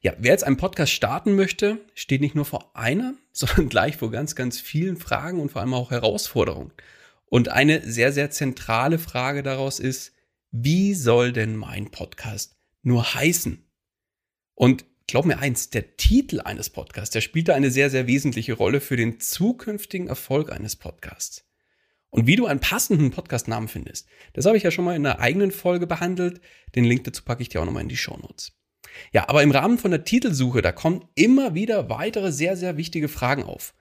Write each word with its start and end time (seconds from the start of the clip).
Ja, 0.00 0.14
wer 0.18 0.32
jetzt 0.32 0.44
einen 0.44 0.56
Podcast 0.56 0.92
starten 0.92 1.34
möchte, 1.34 1.78
steht 1.94 2.20
nicht 2.20 2.34
nur 2.34 2.44
vor 2.44 2.70
einer, 2.74 3.14
sondern 3.32 3.68
gleich 3.68 3.96
vor 3.96 4.10
ganz, 4.10 4.34
ganz 4.34 4.60
vielen 4.60 4.96
Fragen 4.96 5.40
und 5.40 5.50
vor 5.52 5.60
allem 5.60 5.74
auch 5.74 5.90
Herausforderungen. 5.90 6.72
Und 7.26 7.48
eine 7.48 7.82
sehr, 7.82 8.12
sehr 8.12 8.30
zentrale 8.30 8.98
Frage 8.98 9.42
daraus 9.42 9.78
ist, 9.78 10.12
wie 10.50 10.94
soll 10.94 11.32
denn 11.32 11.54
mein 11.54 11.90
Podcast 11.90 12.56
nur 12.82 13.14
heißen? 13.14 13.64
Und 14.54 14.84
glaub 15.06 15.24
mir 15.24 15.38
eins, 15.38 15.70
der 15.70 15.96
Titel 15.96 16.40
eines 16.40 16.70
Podcasts, 16.70 17.12
der 17.12 17.20
spielt 17.20 17.48
da 17.48 17.54
eine 17.54 17.70
sehr, 17.70 17.88
sehr 17.88 18.06
wesentliche 18.06 18.54
Rolle 18.54 18.80
für 18.80 18.96
den 18.96 19.20
zukünftigen 19.20 20.08
Erfolg 20.08 20.50
eines 20.50 20.76
Podcasts. 20.76 21.44
Und 22.10 22.26
wie 22.26 22.36
du 22.36 22.46
einen 22.46 22.60
passenden 22.60 23.12
Podcastnamen 23.12 23.68
findest, 23.68 24.08
das 24.32 24.44
habe 24.44 24.56
ich 24.56 24.64
ja 24.64 24.72
schon 24.72 24.84
mal 24.84 24.96
in 24.96 25.06
einer 25.06 25.20
eigenen 25.20 25.52
Folge 25.52 25.86
behandelt. 25.86 26.40
Den 26.74 26.84
Link 26.84 27.04
dazu 27.04 27.22
packe 27.22 27.42
ich 27.42 27.48
dir 27.48 27.60
auch 27.60 27.64
nochmal 27.64 27.82
in 27.82 27.88
die 27.88 27.96
Show 27.96 28.16
Notes. 28.16 28.59
Ja, 29.12 29.28
aber 29.28 29.42
im 29.42 29.50
Rahmen 29.50 29.78
von 29.78 29.90
der 29.90 30.04
Titelsuche, 30.04 30.62
da 30.62 30.72
kommen 30.72 31.04
immer 31.14 31.54
wieder 31.54 31.88
weitere 31.88 32.32
sehr, 32.32 32.56
sehr 32.56 32.76
wichtige 32.76 33.08
Fragen 33.08 33.44
auf. 33.44 33.74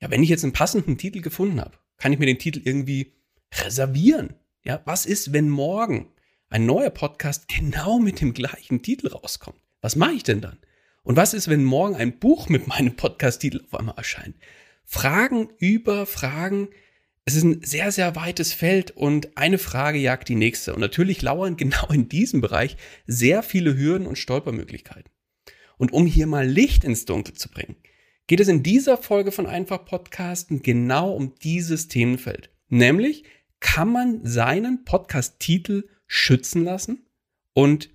Ja, 0.00 0.10
wenn 0.10 0.22
ich 0.22 0.28
jetzt 0.28 0.44
einen 0.44 0.52
passenden 0.52 0.98
Titel 0.98 1.20
gefunden 1.20 1.60
habe, 1.60 1.78
kann 1.98 2.12
ich 2.12 2.18
mir 2.18 2.26
den 2.26 2.38
Titel 2.38 2.62
irgendwie 2.64 3.12
reservieren. 3.54 4.34
Ja, 4.62 4.80
was 4.84 5.06
ist, 5.06 5.32
wenn 5.32 5.48
morgen 5.48 6.12
ein 6.48 6.66
neuer 6.66 6.90
Podcast 6.90 7.48
genau 7.48 7.98
mit 7.98 8.20
dem 8.20 8.34
gleichen 8.34 8.82
Titel 8.82 9.08
rauskommt? 9.08 9.60
Was 9.80 9.96
mache 9.96 10.12
ich 10.12 10.22
denn 10.22 10.40
dann? 10.40 10.58
Und 11.02 11.16
was 11.16 11.34
ist, 11.34 11.48
wenn 11.48 11.64
morgen 11.64 11.96
ein 11.96 12.18
Buch 12.18 12.48
mit 12.48 12.66
meinem 12.66 12.96
Podcast-Titel 12.96 13.62
auf 13.64 13.78
einmal 13.78 13.96
erscheint? 13.96 14.36
Fragen 14.84 15.48
über 15.58 16.04
Fragen, 16.06 16.68
es 17.30 17.36
ist 17.36 17.44
ein 17.44 17.62
sehr, 17.62 17.92
sehr 17.92 18.16
weites 18.16 18.52
Feld 18.52 18.90
und 18.90 19.36
eine 19.36 19.58
Frage 19.58 19.98
jagt 19.98 20.28
die 20.28 20.34
nächste. 20.34 20.74
Und 20.74 20.80
natürlich 20.80 21.22
lauern 21.22 21.56
genau 21.56 21.86
in 21.88 22.08
diesem 22.08 22.40
Bereich 22.40 22.76
sehr 23.06 23.44
viele 23.44 23.76
Hürden 23.76 24.08
und 24.08 24.18
Stolpermöglichkeiten. 24.18 25.12
Und 25.78 25.92
um 25.92 26.06
hier 26.06 26.26
mal 26.26 26.44
Licht 26.44 26.82
ins 26.82 27.04
Dunkel 27.04 27.34
zu 27.34 27.48
bringen, 27.48 27.76
geht 28.26 28.40
es 28.40 28.48
in 28.48 28.64
dieser 28.64 28.96
Folge 28.96 29.30
von 29.30 29.46
Einfach 29.46 29.84
Podcasten 29.84 30.62
genau 30.62 31.12
um 31.12 31.36
dieses 31.36 31.86
Themenfeld. 31.86 32.50
Nämlich, 32.68 33.24
kann 33.60 33.92
man 33.92 34.24
seinen 34.24 34.84
Podcast-Titel 34.84 35.88
schützen 36.08 36.64
lassen 36.64 37.06
und 37.52 37.90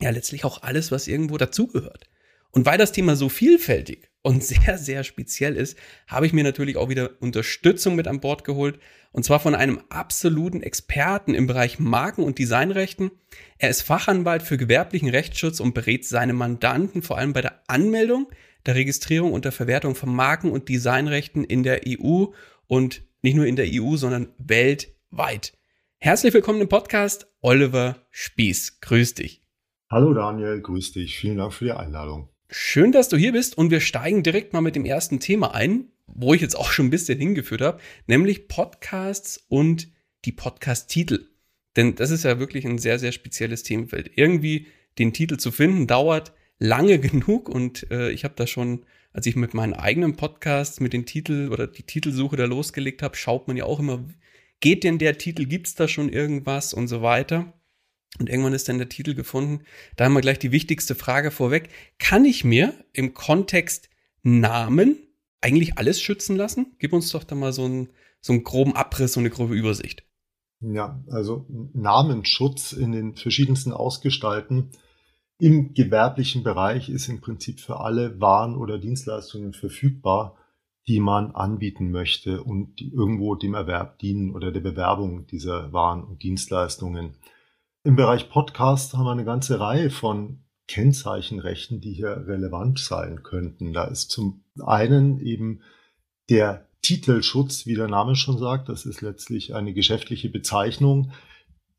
ja 0.00 0.10
letztlich 0.10 0.44
auch 0.44 0.62
alles, 0.62 0.90
was 0.90 1.06
irgendwo 1.06 1.36
dazugehört. 1.36 2.08
Und 2.50 2.66
weil 2.66 2.78
das 2.78 2.92
Thema 2.92 3.14
so 3.14 3.28
vielfältig 3.28 4.10
und 4.22 4.42
sehr, 4.44 4.78
sehr 4.78 5.04
speziell 5.04 5.56
ist, 5.56 5.78
habe 6.06 6.26
ich 6.26 6.32
mir 6.32 6.44
natürlich 6.44 6.76
auch 6.76 6.88
wieder 6.88 7.10
Unterstützung 7.20 7.94
mit 7.94 8.08
an 8.08 8.20
Bord 8.20 8.44
geholt. 8.44 8.78
Und 9.12 9.24
zwar 9.24 9.40
von 9.40 9.54
einem 9.54 9.80
absoluten 9.88 10.62
Experten 10.62 11.34
im 11.34 11.46
Bereich 11.46 11.78
Marken- 11.78 12.24
und 12.24 12.38
Designrechten. 12.38 13.10
Er 13.58 13.70
ist 13.70 13.82
Fachanwalt 13.82 14.42
für 14.42 14.58
gewerblichen 14.58 15.08
Rechtsschutz 15.08 15.60
und 15.60 15.74
berät 15.74 16.04
seine 16.04 16.34
Mandanten 16.34 17.02
vor 17.02 17.16
allem 17.16 17.32
bei 17.32 17.40
der 17.40 17.62
Anmeldung, 17.66 18.28
der 18.66 18.74
Registrierung 18.74 19.32
und 19.32 19.44
der 19.44 19.52
Verwertung 19.52 19.94
von 19.94 20.14
Marken- 20.14 20.50
und 20.50 20.68
Designrechten 20.68 21.44
in 21.44 21.62
der 21.62 21.82
EU 21.86 22.26
und 22.66 23.02
nicht 23.22 23.36
nur 23.36 23.46
in 23.46 23.56
der 23.56 23.68
EU, 23.70 23.96
sondern 23.96 24.28
weltweit. 24.38 25.56
Herzlich 25.98 26.34
willkommen 26.34 26.60
im 26.60 26.68
Podcast, 26.68 27.26
Oliver 27.40 28.06
Spieß. 28.10 28.80
Grüß 28.80 29.14
dich. 29.14 29.42
Hallo 29.90 30.12
Daniel, 30.12 30.60
grüß 30.60 30.92
dich. 30.92 31.16
Vielen 31.16 31.38
Dank 31.38 31.54
für 31.54 31.64
die 31.64 31.72
Einladung. 31.72 32.28
Schön, 32.48 32.92
dass 32.92 33.08
du 33.08 33.16
hier 33.16 33.32
bist 33.32 33.58
und 33.58 33.72
wir 33.72 33.80
steigen 33.80 34.22
direkt 34.22 34.52
mal 34.52 34.60
mit 34.60 34.76
dem 34.76 34.84
ersten 34.84 35.18
Thema 35.18 35.54
ein, 35.54 35.88
wo 36.06 36.32
ich 36.32 36.40
jetzt 36.40 36.56
auch 36.56 36.70
schon 36.70 36.86
ein 36.86 36.90
bisschen 36.90 37.18
hingeführt 37.18 37.60
habe, 37.60 37.80
nämlich 38.06 38.46
Podcasts 38.46 39.44
und 39.48 39.88
die 40.24 40.30
Podcast-Titel. 40.30 41.26
Denn 41.74 41.96
das 41.96 42.12
ist 42.12 42.22
ja 42.22 42.38
wirklich 42.38 42.64
ein 42.64 42.78
sehr, 42.78 43.00
sehr 43.00 43.10
spezielles 43.10 43.64
Themenfeld. 43.64 44.12
Irgendwie 44.14 44.68
den 44.98 45.12
Titel 45.12 45.38
zu 45.38 45.50
finden, 45.50 45.88
dauert 45.88 46.32
lange 46.60 46.98
genug 47.00 47.48
und 47.48 47.90
äh, 47.90 48.10
ich 48.10 48.22
habe 48.22 48.34
da 48.36 48.46
schon, 48.46 48.86
als 49.12 49.26
ich 49.26 49.34
mit 49.34 49.52
meinen 49.52 49.74
eigenen 49.74 50.14
Podcasts 50.14 50.78
mit 50.78 50.92
den 50.92 51.04
Titel 51.04 51.48
oder 51.50 51.66
die 51.66 51.82
Titelsuche 51.82 52.36
da 52.36 52.44
losgelegt 52.44 53.02
habe, 53.02 53.16
schaut 53.16 53.48
man 53.48 53.56
ja 53.56 53.64
auch 53.64 53.80
immer, 53.80 54.04
geht 54.60 54.84
denn 54.84 54.98
der 54.98 55.18
Titel, 55.18 55.46
gibt 55.46 55.66
es 55.66 55.74
da 55.74 55.88
schon 55.88 56.10
irgendwas 56.10 56.72
und 56.74 56.86
so 56.86 57.02
weiter. 57.02 57.52
Und 58.18 58.28
irgendwann 58.28 58.54
ist 58.54 58.68
dann 58.68 58.78
der 58.78 58.88
Titel 58.88 59.14
gefunden. 59.14 59.64
Da 59.96 60.04
haben 60.04 60.14
wir 60.14 60.20
gleich 60.20 60.38
die 60.38 60.52
wichtigste 60.52 60.94
Frage 60.94 61.30
vorweg. 61.30 61.68
Kann 61.98 62.24
ich 62.24 62.44
mir 62.44 62.72
im 62.92 63.14
Kontext 63.14 63.90
Namen 64.22 64.96
eigentlich 65.40 65.78
alles 65.78 66.00
schützen 66.00 66.36
lassen? 66.36 66.74
Gib 66.78 66.92
uns 66.92 67.10
doch 67.10 67.24
da 67.24 67.34
mal 67.34 67.52
so 67.52 67.64
einen, 67.64 67.90
so 68.20 68.32
einen 68.32 68.44
groben 68.44 68.74
Abriss 68.74 69.16
und 69.16 69.22
eine 69.22 69.30
grobe 69.30 69.54
Übersicht. 69.54 70.04
Ja, 70.60 71.02
also 71.08 71.46
Namensschutz 71.74 72.72
in 72.72 72.92
den 72.92 73.16
verschiedensten 73.16 73.72
Ausgestalten 73.72 74.70
im 75.38 75.74
gewerblichen 75.74 76.42
Bereich 76.42 76.88
ist 76.88 77.08
im 77.08 77.20
Prinzip 77.20 77.60
für 77.60 77.80
alle 77.80 78.20
Waren 78.20 78.56
oder 78.56 78.78
Dienstleistungen 78.78 79.52
verfügbar, 79.52 80.36
die 80.88 80.98
man 80.98 81.32
anbieten 81.32 81.90
möchte 81.90 82.42
und 82.42 82.80
die 82.80 82.90
irgendwo 82.92 83.34
dem 83.34 83.52
Erwerb 83.54 83.98
dienen 83.98 84.34
oder 84.34 84.50
der 84.50 84.60
Bewerbung 84.60 85.26
dieser 85.26 85.72
Waren 85.72 86.04
und 86.04 86.22
Dienstleistungen. 86.22 87.16
Im 87.86 87.94
Bereich 87.94 88.28
Podcast 88.30 88.94
haben 88.94 89.04
wir 89.04 89.12
eine 89.12 89.24
ganze 89.24 89.60
Reihe 89.60 89.90
von 89.90 90.40
Kennzeichenrechten, 90.66 91.80
die 91.80 91.92
hier 91.92 92.24
relevant 92.26 92.80
sein 92.80 93.22
könnten. 93.22 93.72
Da 93.72 93.84
ist 93.84 94.10
zum 94.10 94.42
einen 94.60 95.20
eben 95.20 95.60
der 96.28 96.66
Titelschutz, 96.82 97.64
wie 97.64 97.76
der 97.76 97.86
Name 97.86 98.16
schon 98.16 98.38
sagt. 98.38 98.68
Das 98.68 98.86
ist 98.86 99.02
letztlich 99.02 99.54
eine 99.54 99.72
geschäftliche 99.72 100.28
Bezeichnung, 100.28 101.12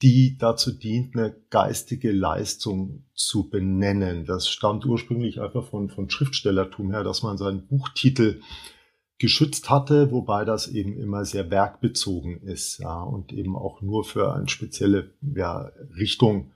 die 0.02 0.38
dazu 0.38 0.72
dient, 0.72 1.14
eine 1.18 1.36
geistige 1.50 2.14
Leistung 2.14 3.04
zu 3.14 3.50
benennen. 3.50 4.24
Das 4.24 4.48
stammt 4.48 4.86
ursprünglich 4.86 5.42
einfach 5.42 5.66
von, 5.66 5.90
von 5.90 6.10
Schriftstellertum 6.10 6.92
her, 6.92 7.04
dass 7.04 7.22
man 7.22 7.38
seinen 7.38 7.68
Buchtitel 7.68 8.40
geschützt 9.20 9.70
hatte, 9.70 10.12
wobei 10.12 10.46
das 10.46 10.68
eben 10.68 10.98
immer 10.98 11.26
sehr 11.26 11.50
werkbezogen 11.50 12.42
ist 12.42 12.80
ja, 12.80 13.02
und 13.02 13.34
eben 13.34 13.56
auch 13.56 13.82
nur 13.82 14.04
für 14.04 14.34
eine 14.34 14.48
spezielle 14.48 15.12
ja, 15.22 15.72
Richtung 15.98 16.52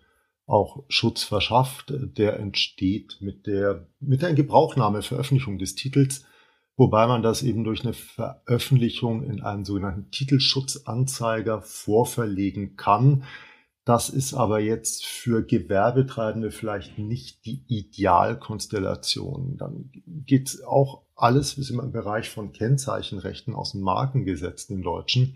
auch 0.46 0.84
Schutz 0.90 1.24
verschafft. 1.24 1.94
Der 2.18 2.40
entsteht 2.40 3.18
mit 3.22 3.48
der, 3.48 3.88
mit 4.00 4.22
der 4.22 4.30
Ingebrauchnahme, 4.30 5.02
Veröffentlichung 5.02 5.58
des 5.58 5.75
Titels, 5.75 6.25
wobei 6.75 7.08
man 7.08 7.24
das 7.24 7.42
eben 7.42 7.63
durch 7.63 7.84
eine 7.84 7.94
Veröffentlichung 7.94 9.24
in 9.24 9.42
einem 9.42 9.66
sogenannten 9.66 10.12
Titelschutzanzeiger 10.12 11.62
vorverlegen 11.62 12.75
kann. 12.75 13.24
Das 13.83 14.10
ist 14.10 14.36
aber 14.36 14.60
jetzt 14.60 15.06
für 15.06 15.44
Gewerbetreibende 15.44 16.51
vielleicht 16.51 17.00
nicht 17.00 17.45
die 17.45 17.63
Idealkonstellation. 17.68 19.57
Dann 19.57 19.89
geht 20.06 20.63
auch 20.66 21.01
alles, 21.16 21.57
wir 21.57 21.63
sind 21.63 21.80
im 21.80 21.92
Bereich 21.92 22.30
von 22.30 22.51
Kennzeichenrechten 22.51 23.56
aus 23.56 23.72
dem 23.72 23.81
Markengesetz, 23.81 24.68
dem 24.68 24.83
deutschen. 24.83 25.36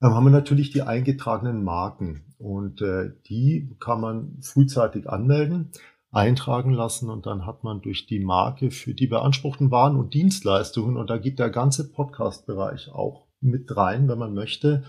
Dann 0.00 0.14
haben 0.14 0.24
wir 0.24 0.30
natürlich 0.30 0.70
die 0.70 0.82
eingetragenen 0.82 1.62
Marken 1.62 2.24
und 2.38 2.80
äh, 2.80 3.10
die 3.28 3.76
kann 3.78 4.00
man 4.00 4.38
frühzeitig 4.40 5.08
anmelden, 5.08 5.70
eintragen 6.10 6.72
lassen 6.72 7.08
und 7.10 7.26
dann 7.26 7.46
hat 7.46 7.62
man 7.62 7.82
durch 7.82 8.06
die 8.06 8.18
Marke 8.18 8.70
für 8.70 8.94
die 8.94 9.06
beanspruchten 9.06 9.70
Waren 9.70 9.96
und 9.96 10.14
Dienstleistungen 10.14 10.96
und 10.96 11.10
da 11.10 11.18
geht 11.18 11.38
der 11.38 11.50
ganze 11.50 11.92
Podcast-Bereich 11.92 12.90
auch 12.90 13.26
mit 13.40 13.76
rein, 13.76 14.08
wenn 14.08 14.18
man 14.18 14.34
möchte, 14.34 14.84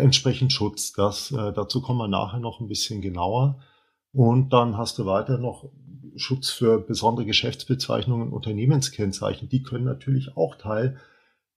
entsprechend 0.00 0.52
Schutz. 0.52 0.92
Das, 0.92 1.30
äh, 1.30 1.52
dazu 1.52 1.80
kommen 1.80 1.98
wir 1.98 2.08
nachher 2.08 2.40
noch 2.40 2.60
ein 2.60 2.68
bisschen 2.68 3.00
genauer. 3.00 3.62
Und 4.12 4.52
dann 4.52 4.76
hast 4.76 4.98
du 4.98 5.06
weiter 5.06 5.38
noch 5.38 5.70
Schutz 6.16 6.50
für 6.50 6.78
besondere 6.78 7.26
Geschäftsbezeichnungen, 7.26 8.32
Unternehmenskennzeichen. 8.32 9.48
Die 9.48 9.62
können 9.62 9.84
natürlich 9.84 10.36
auch 10.36 10.56
Teil 10.56 10.96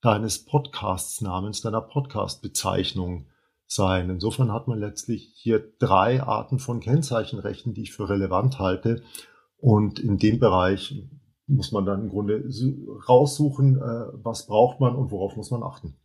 deines 0.02 0.46
Podcasts-Namens, 0.46 1.62
deiner 1.62 1.82
Podcast-Bezeichnung 1.82 3.28
sein. 3.66 4.10
Insofern 4.10 4.52
hat 4.52 4.68
man 4.68 4.80
letztlich 4.80 5.32
hier 5.36 5.64
drei 5.80 6.22
Arten 6.22 6.60
von 6.60 6.80
Kennzeichenrechten, 6.80 7.74
die 7.74 7.84
ich 7.84 7.94
für 7.94 8.10
relevant 8.10 8.60
halte. 8.60 9.04
Und 9.58 10.00
in 10.00 10.18
dem 10.18 10.40
Bereich 10.40 10.96
muss 11.48 11.72
man 11.72 11.86
dann 11.86 12.02
im 12.04 12.10
Grunde 12.10 12.44
raussuchen, 13.08 13.78
äh, 13.78 14.06
was 14.14 14.46
braucht 14.46 14.80
man 14.80 14.96
und 14.96 15.12
worauf 15.12 15.36
muss 15.36 15.52
man 15.52 15.64
achten. 15.64 15.96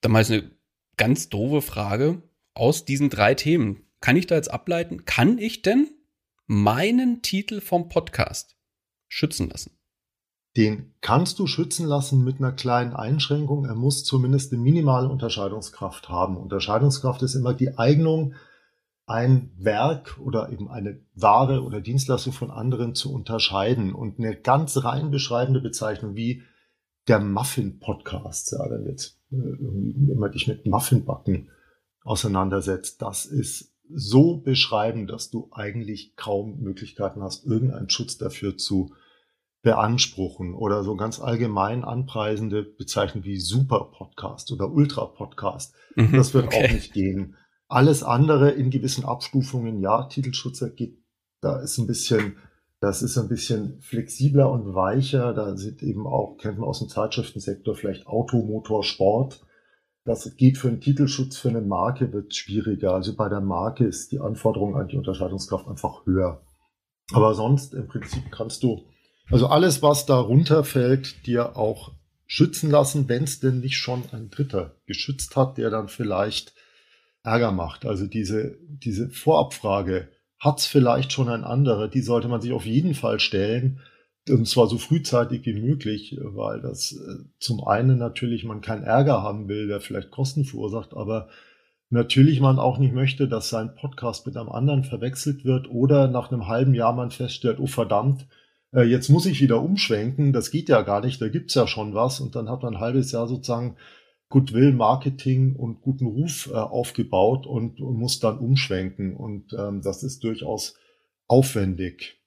Da 0.00 0.08
mal 0.08 0.24
eine 0.24 0.50
ganz 0.98 1.30
doofe 1.30 1.62
Frage 1.62 2.22
aus 2.52 2.84
diesen 2.84 3.08
drei 3.08 3.34
Themen. 3.34 3.84
Kann 4.00 4.16
ich 4.16 4.26
da 4.26 4.34
jetzt 4.34 4.50
ableiten, 4.50 5.06
kann 5.06 5.38
ich 5.38 5.62
denn 5.62 5.88
meinen 6.46 7.22
Titel 7.22 7.60
vom 7.60 7.88
Podcast 7.88 8.56
schützen 9.08 9.48
lassen? 9.48 9.78
Den 10.56 10.94
kannst 11.00 11.38
du 11.38 11.46
schützen 11.46 11.86
lassen 11.86 12.24
mit 12.24 12.38
einer 12.38 12.52
kleinen 12.52 12.94
Einschränkung. 12.94 13.64
Er 13.64 13.74
muss 13.74 14.04
zumindest 14.04 14.52
eine 14.52 14.60
minimale 14.60 15.08
Unterscheidungskraft 15.08 16.08
haben. 16.08 16.36
Unterscheidungskraft 16.36 17.22
ist 17.22 17.34
immer 17.34 17.54
die 17.54 17.78
Eignung, 17.78 18.34
ein 19.06 19.52
Werk 19.56 20.18
oder 20.22 20.50
eben 20.50 20.68
eine 20.68 21.00
Ware 21.14 21.62
oder 21.62 21.80
Dienstleistung 21.80 22.32
von 22.32 22.50
anderen 22.50 22.94
zu 22.94 23.12
unterscheiden. 23.12 23.94
Und 23.94 24.18
eine 24.18 24.36
ganz 24.36 24.84
rein 24.84 25.10
beschreibende 25.10 25.60
Bezeichnung 25.60 26.16
wie 26.16 26.42
der 27.08 27.20
Muffin-Podcast, 27.20 28.52
ja, 28.52 28.70
wenn 28.70 28.86
jetzt 28.86 29.18
äh, 29.30 30.12
immer 30.12 30.28
dich 30.28 30.46
mit 30.46 30.66
Muffinbacken 30.66 31.50
auseinandersetzt, 32.02 33.02
das 33.02 33.26
ist 33.26 33.74
so 33.90 34.36
beschreibend, 34.36 35.10
dass 35.10 35.30
du 35.30 35.48
eigentlich 35.52 36.14
kaum 36.16 36.60
Möglichkeiten 36.60 37.22
hast, 37.22 37.46
irgendeinen 37.46 37.90
Schutz 37.90 38.18
dafür 38.18 38.56
zu 38.56 38.92
beanspruchen 39.62 40.54
oder 40.54 40.84
so 40.84 40.96
ganz 40.96 41.20
allgemein 41.20 41.84
anpreisende 41.84 42.62
bezeichnen 42.62 43.24
wie 43.24 43.38
Super 43.38 43.90
Podcast 43.92 44.52
oder 44.52 44.70
Ultra 44.70 45.06
Podcast. 45.06 45.74
Mhm, 45.96 46.12
das 46.12 46.32
wird 46.32 46.46
okay. 46.46 46.66
auch 46.68 46.72
nicht 46.72 46.92
gehen. 46.92 47.36
Alles 47.66 48.02
andere 48.02 48.50
in 48.50 48.70
gewissen 48.70 49.04
Abstufungen, 49.04 49.80
ja, 49.80 50.04
Titelschutzer 50.04 50.70
geht, 50.70 51.02
da 51.40 51.60
ist 51.60 51.78
ein 51.78 51.86
bisschen 51.86 52.36
das 52.80 53.02
ist 53.02 53.18
ein 53.18 53.28
bisschen 53.28 53.80
flexibler 53.80 54.50
und 54.50 54.74
weicher. 54.74 55.34
Da 55.34 55.56
sind 55.56 55.82
eben 55.82 56.06
auch, 56.06 56.36
kennt 56.38 56.58
man 56.58 56.68
aus 56.68 56.78
dem 56.78 56.88
Zeitschriftensektor, 56.88 57.74
vielleicht 57.74 58.06
Auto, 58.06 58.38
Motor, 58.38 58.84
Sport. 58.84 59.44
Das 60.04 60.36
geht 60.36 60.58
für 60.58 60.68
einen 60.68 60.80
Titelschutz 60.80 61.36
für 61.36 61.48
eine 61.48 61.60
Marke, 61.60 62.12
wird 62.12 62.34
schwieriger. 62.34 62.94
Also 62.94 63.14
bei 63.14 63.28
der 63.28 63.40
Marke 63.40 63.84
ist 63.84 64.12
die 64.12 64.20
Anforderung 64.20 64.76
an 64.76 64.88
die 64.88 64.96
Unterscheidungskraft 64.96 65.68
einfach 65.68 66.06
höher. 66.06 66.40
Aber 67.12 67.34
sonst 67.34 67.74
im 67.74 67.88
Prinzip 67.88 68.30
kannst 68.30 68.62
du, 68.62 68.86
also 69.30 69.48
alles, 69.48 69.82
was 69.82 70.06
darunter 70.06 70.64
fällt, 70.64 71.26
dir 71.26 71.56
auch 71.56 71.92
schützen 72.26 72.70
lassen, 72.70 73.08
wenn 73.08 73.24
es 73.24 73.40
denn 73.40 73.60
nicht 73.60 73.76
schon 73.76 74.04
ein 74.12 74.30
Dritter 74.30 74.76
geschützt 74.86 75.36
hat, 75.36 75.58
der 75.58 75.70
dann 75.70 75.88
vielleicht 75.88 76.54
Ärger 77.22 77.52
macht. 77.52 77.84
Also 77.84 78.06
diese, 78.06 78.56
diese 78.68 79.10
Vorabfrage, 79.10 80.08
hat 80.38 80.60
es 80.60 80.66
vielleicht 80.66 81.12
schon 81.12 81.28
ein 81.28 81.44
anderer. 81.44 81.88
Die 81.88 82.00
sollte 82.00 82.28
man 82.28 82.40
sich 82.40 82.52
auf 82.52 82.66
jeden 82.66 82.94
Fall 82.94 83.20
stellen. 83.20 83.80
Und 84.28 84.46
zwar 84.46 84.66
so 84.66 84.78
frühzeitig 84.78 85.46
wie 85.46 85.54
möglich, 85.54 86.18
weil 86.20 86.60
das 86.60 86.92
äh, 86.92 87.24
zum 87.38 87.64
einen 87.66 87.98
natürlich 87.98 88.44
man 88.44 88.60
keinen 88.60 88.84
Ärger 88.84 89.22
haben 89.22 89.48
will, 89.48 89.68
der 89.68 89.80
vielleicht 89.80 90.10
Kosten 90.10 90.44
verursacht, 90.44 90.94
aber 90.94 91.28
natürlich 91.90 92.40
man 92.40 92.58
auch 92.58 92.78
nicht 92.78 92.92
möchte, 92.92 93.26
dass 93.26 93.48
sein 93.48 93.74
Podcast 93.74 94.26
mit 94.26 94.36
einem 94.36 94.50
anderen 94.50 94.84
verwechselt 94.84 95.46
wird 95.46 95.70
oder 95.70 96.08
nach 96.08 96.30
einem 96.30 96.46
halben 96.46 96.74
Jahr 96.74 96.92
man 96.92 97.10
feststellt, 97.10 97.58
oh 97.58 97.66
verdammt, 97.66 98.26
äh, 98.72 98.82
jetzt 98.82 99.08
muss 99.08 99.26
ich 99.26 99.40
wieder 99.40 99.62
umschwenken, 99.62 100.32
das 100.32 100.50
geht 100.50 100.68
ja 100.68 100.82
gar 100.82 101.00
nicht, 101.00 101.20
da 101.22 101.28
gibt's 101.28 101.54
ja 101.54 101.66
schon 101.66 101.94
was 101.94 102.20
und 102.20 102.34
dann 102.36 102.50
hat 102.50 102.62
man 102.62 102.74
ein 102.74 102.80
halbes 102.80 103.12
Jahr 103.12 103.26
sozusagen 103.26 103.76
Goodwill 104.28 104.72
Marketing 104.72 105.56
und 105.56 105.80
guten 105.80 106.06
Ruf 106.06 106.48
äh, 106.52 106.54
aufgebaut 106.54 107.46
und, 107.46 107.80
und, 107.80 107.96
muss 107.96 108.20
dann 108.20 108.38
umschwenken. 108.38 109.16
Und 109.16 109.54
ähm, 109.58 109.80
das 109.82 110.02
ist 110.02 110.22
durchaus 110.22 110.74
aufwendig, 111.26 112.20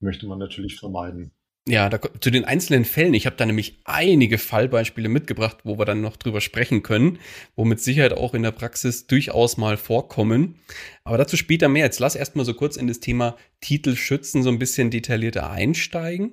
möchte 0.00 0.26
man 0.26 0.38
natürlich 0.38 0.76
vermeiden. 0.76 1.32
Ja, 1.68 1.90
da, 1.90 2.00
zu 2.20 2.30
den 2.30 2.46
einzelnen 2.46 2.86
Fällen. 2.86 3.12
Ich 3.12 3.26
habe 3.26 3.36
da 3.36 3.44
nämlich 3.44 3.80
einige 3.84 4.38
Fallbeispiele 4.38 5.10
mitgebracht, 5.10 5.58
wo 5.64 5.78
wir 5.78 5.84
dann 5.84 6.00
noch 6.00 6.16
drüber 6.16 6.40
sprechen 6.40 6.82
können, 6.82 7.18
wo 7.56 7.66
mit 7.66 7.80
Sicherheit 7.80 8.14
auch 8.14 8.32
in 8.32 8.42
der 8.42 8.52
Praxis 8.52 9.06
durchaus 9.06 9.58
mal 9.58 9.76
vorkommen. 9.76 10.60
Aber 11.04 11.18
dazu 11.18 11.36
später 11.36 11.68
mehr. 11.68 11.84
Jetzt 11.84 11.98
lass 11.98 12.14
erstmal 12.14 12.46
so 12.46 12.54
kurz 12.54 12.76
in 12.76 12.86
das 12.86 13.00
Thema 13.00 13.36
Titel 13.60 13.96
schützen 13.96 14.42
so 14.42 14.48
ein 14.48 14.58
bisschen 14.58 14.90
detaillierter 14.90 15.50
einsteigen. 15.50 16.32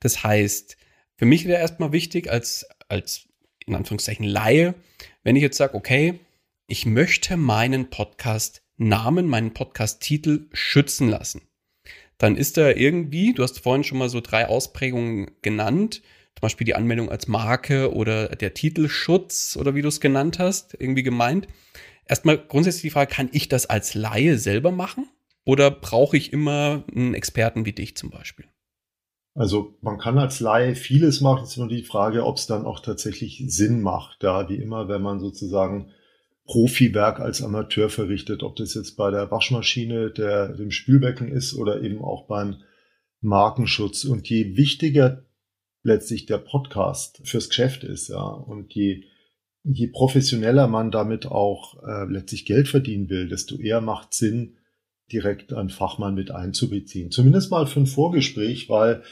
Das 0.00 0.24
heißt, 0.24 0.76
für 1.16 1.26
mich 1.26 1.44
wäre 1.44 1.60
erstmal 1.60 1.92
wichtig 1.92 2.28
als, 2.28 2.66
als 2.88 3.28
in 3.66 3.74
Anführungszeichen 3.74 4.24
Laie, 4.24 4.74
wenn 5.22 5.36
ich 5.36 5.42
jetzt 5.42 5.56
sage, 5.56 5.74
okay, 5.74 6.20
ich 6.66 6.86
möchte 6.86 7.36
meinen 7.36 7.90
Podcast-Namen, 7.90 9.26
meinen 9.26 9.54
Podcast-Titel 9.54 10.48
schützen 10.52 11.08
lassen, 11.08 11.42
dann 12.18 12.36
ist 12.36 12.56
da 12.56 12.70
irgendwie, 12.70 13.32
du 13.32 13.42
hast 13.42 13.60
vorhin 13.60 13.84
schon 13.84 13.98
mal 13.98 14.08
so 14.08 14.20
drei 14.20 14.46
Ausprägungen 14.46 15.32
genannt, 15.42 16.02
zum 16.34 16.42
Beispiel 16.42 16.64
die 16.64 16.74
Anmeldung 16.74 17.10
als 17.10 17.28
Marke 17.28 17.92
oder 17.92 18.28
der 18.28 18.54
Titelschutz 18.54 19.56
oder 19.58 19.74
wie 19.74 19.82
du 19.82 19.88
es 19.88 20.00
genannt 20.00 20.38
hast, 20.38 20.74
irgendwie 20.78 21.02
gemeint. 21.02 21.46
Erstmal 22.06 22.38
grundsätzlich 22.38 22.82
die 22.82 22.90
Frage, 22.90 23.12
kann 23.12 23.28
ich 23.32 23.48
das 23.48 23.66
als 23.66 23.94
Laie 23.94 24.38
selber 24.38 24.70
machen 24.70 25.08
oder 25.44 25.70
brauche 25.70 26.16
ich 26.16 26.32
immer 26.32 26.84
einen 26.94 27.14
Experten 27.14 27.64
wie 27.66 27.72
dich 27.72 27.96
zum 27.96 28.10
Beispiel? 28.10 28.46
Also 29.34 29.78
man 29.80 29.98
kann 29.98 30.18
als 30.18 30.40
Laie 30.40 30.74
vieles 30.74 31.20
machen, 31.20 31.44
es 31.44 31.52
ist 31.52 31.56
nur 31.56 31.68
die 31.68 31.82
Frage, 31.82 32.26
ob 32.26 32.36
es 32.36 32.46
dann 32.46 32.66
auch 32.66 32.80
tatsächlich 32.80 33.42
Sinn 33.46 33.80
macht. 33.80 34.22
Da 34.22 34.48
wie 34.48 34.56
immer, 34.56 34.88
wenn 34.88 35.02
man 35.02 35.20
sozusagen 35.20 35.90
Profiwerk 36.44 37.20
als 37.20 37.42
Amateur 37.42 37.88
verrichtet, 37.88 38.42
ob 38.42 38.56
das 38.56 38.74
jetzt 38.74 38.96
bei 38.96 39.10
der 39.10 39.30
Waschmaschine, 39.30 40.10
der, 40.10 40.48
dem 40.48 40.70
Spülbecken 40.70 41.28
ist 41.28 41.54
oder 41.54 41.82
eben 41.82 42.02
auch 42.02 42.26
beim 42.26 42.56
Markenschutz. 43.20 44.04
Und 44.04 44.28
je 44.28 44.56
wichtiger 44.56 45.24
letztlich 45.82 46.26
der 46.26 46.38
Podcast 46.38 47.22
fürs 47.24 47.48
Geschäft 47.48 47.84
ist, 47.84 48.08
ja, 48.08 48.22
und 48.22 48.74
je, 48.74 49.04
je 49.64 49.86
professioneller 49.86 50.66
man 50.68 50.90
damit 50.90 51.26
auch 51.26 51.82
äh, 51.82 52.04
letztlich 52.04 52.44
Geld 52.44 52.68
verdienen 52.68 53.08
will, 53.08 53.28
desto 53.28 53.56
eher 53.56 53.80
macht 53.80 54.12
Sinn, 54.12 54.58
direkt 55.12 55.52
einen 55.52 55.70
Fachmann 55.70 56.14
mit 56.14 56.30
einzubeziehen. 56.30 57.10
Zumindest 57.10 57.50
mal 57.50 57.66
für 57.66 57.80
ein 57.80 57.86
Vorgespräch, 57.86 58.68
weil 58.68 59.02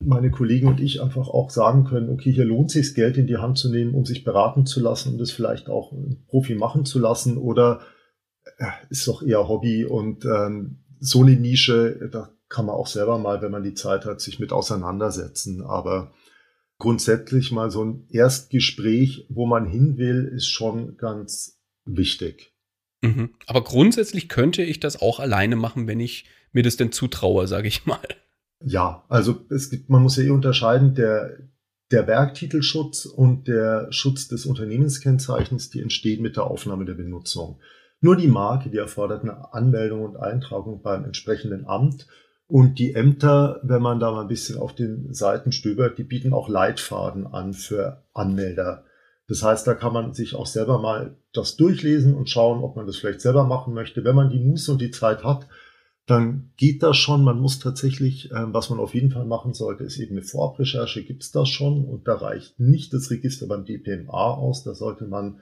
meine 0.00 0.30
Kollegen 0.30 0.66
und 0.66 0.80
ich 0.80 1.02
einfach 1.02 1.28
auch 1.28 1.50
sagen 1.50 1.84
können, 1.84 2.08
okay, 2.08 2.32
hier 2.32 2.46
lohnt 2.46 2.70
sich 2.70 2.94
Geld 2.94 3.18
in 3.18 3.26
die 3.26 3.36
Hand 3.36 3.58
zu 3.58 3.70
nehmen, 3.70 3.94
um 3.94 4.04
sich 4.04 4.24
beraten 4.24 4.64
zu 4.66 4.80
lassen 4.80 5.14
und 5.14 5.20
es 5.20 5.30
vielleicht 5.30 5.68
auch 5.68 5.92
ein 5.92 6.24
Profi 6.28 6.54
machen 6.54 6.84
zu 6.86 6.98
lassen 6.98 7.36
oder 7.36 7.80
äh, 8.58 8.66
ist 8.88 9.06
doch 9.06 9.22
eher 9.22 9.46
Hobby 9.46 9.84
und 9.84 10.24
ähm, 10.24 10.84
so 10.98 11.22
eine 11.22 11.32
Nische, 11.32 12.08
da 12.10 12.30
kann 12.48 12.66
man 12.66 12.74
auch 12.74 12.86
selber 12.86 13.18
mal, 13.18 13.42
wenn 13.42 13.52
man 13.52 13.62
die 13.62 13.74
Zeit 13.74 14.04
hat, 14.04 14.20
sich 14.20 14.40
mit 14.40 14.52
auseinandersetzen. 14.52 15.62
Aber 15.62 16.12
grundsätzlich 16.78 17.52
mal 17.52 17.70
so 17.70 17.84
ein 17.84 18.06
Erstgespräch, 18.10 19.26
wo 19.30 19.46
man 19.46 19.66
hin 19.66 19.96
will, 19.96 20.30
ist 20.34 20.48
schon 20.48 20.96
ganz 20.96 21.60
wichtig. 21.84 22.54
Mhm. 23.02 23.30
Aber 23.46 23.64
grundsätzlich 23.64 24.28
könnte 24.28 24.62
ich 24.62 24.80
das 24.80 25.00
auch 25.00 25.20
alleine 25.20 25.56
machen, 25.56 25.86
wenn 25.86 26.00
ich 26.00 26.26
mir 26.52 26.62
das 26.62 26.76
denn 26.76 26.92
zutraue, 26.92 27.46
sage 27.46 27.68
ich 27.68 27.86
mal. 27.86 28.06
Ja, 28.62 29.04
also 29.08 29.46
es 29.50 29.70
gibt, 29.70 29.88
man 29.88 30.02
muss 30.02 30.16
ja 30.16 30.24
eh 30.24 30.30
unterscheiden, 30.30 30.94
der, 30.94 31.38
der 31.90 32.06
Werktitelschutz 32.06 33.06
und 33.06 33.48
der 33.48 33.88
Schutz 33.90 34.28
des 34.28 34.44
Unternehmenskennzeichens, 34.46 35.70
die 35.70 35.80
entstehen 35.80 36.22
mit 36.22 36.36
der 36.36 36.44
Aufnahme 36.44 36.84
der 36.84 36.94
Benutzung. 36.94 37.58
Nur 38.00 38.16
die 38.16 38.28
Marke, 38.28 38.70
die 38.70 38.78
erfordert 38.78 39.22
eine 39.22 39.52
Anmeldung 39.52 40.02
und 40.02 40.16
Eintragung 40.16 40.82
beim 40.82 41.04
entsprechenden 41.04 41.66
Amt. 41.66 42.06
Und 42.46 42.78
die 42.78 42.94
Ämter, 42.94 43.60
wenn 43.62 43.82
man 43.82 44.00
da 44.00 44.10
mal 44.10 44.22
ein 44.22 44.28
bisschen 44.28 44.58
auf 44.58 44.74
den 44.74 45.12
Seiten 45.14 45.52
stöbert, 45.52 45.98
die 45.98 46.04
bieten 46.04 46.32
auch 46.32 46.48
Leitfaden 46.48 47.26
an 47.26 47.52
für 47.52 48.02
Anmelder. 48.12 48.84
Das 49.30 49.44
heißt, 49.44 49.64
da 49.64 49.74
kann 49.74 49.92
man 49.92 50.12
sich 50.12 50.34
auch 50.34 50.46
selber 50.46 50.80
mal 50.80 51.16
das 51.32 51.56
durchlesen 51.56 52.14
und 52.14 52.28
schauen, 52.28 52.64
ob 52.64 52.74
man 52.74 52.88
das 52.88 52.96
vielleicht 52.96 53.20
selber 53.20 53.44
machen 53.44 53.74
möchte. 53.74 54.02
Wenn 54.02 54.16
man 54.16 54.28
die 54.28 54.40
Muße 54.40 54.72
und 54.72 54.80
die 54.80 54.90
Zeit 54.90 55.22
hat, 55.22 55.46
dann 56.06 56.50
geht 56.56 56.82
das 56.82 56.96
schon. 56.96 57.22
Man 57.22 57.38
muss 57.38 57.60
tatsächlich, 57.60 58.32
äh, 58.32 58.52
was 58.52 58.70
man 58.70 58.80
auf 58.80 58.92
jeden 58.92 59.12
Fall 59.12 59.26
machen 59.26 59.54
sollte, 59.54 59.84
ist 59.84 60.00
eben 60.00 60.16
eine 60.16 60.22
Vorabrecherche. 60.22 61.04
Gibt 61.04 61.22
es 61.22 61.30
das 61.30 61.48
schon? 61.48 61.84
Und 61.84 62.08
da 62.08 62.16
reicht 62.16 62.58
nicht 62.58 62.92
das 62.92 63.12
Register 63.12 63.46
beim 63.46 63.64
DPMA 63.64 64.34
aus. 64.34 64.64
Da 64.64 64.74
sollte 64.74 65.06
man 65.06 65.38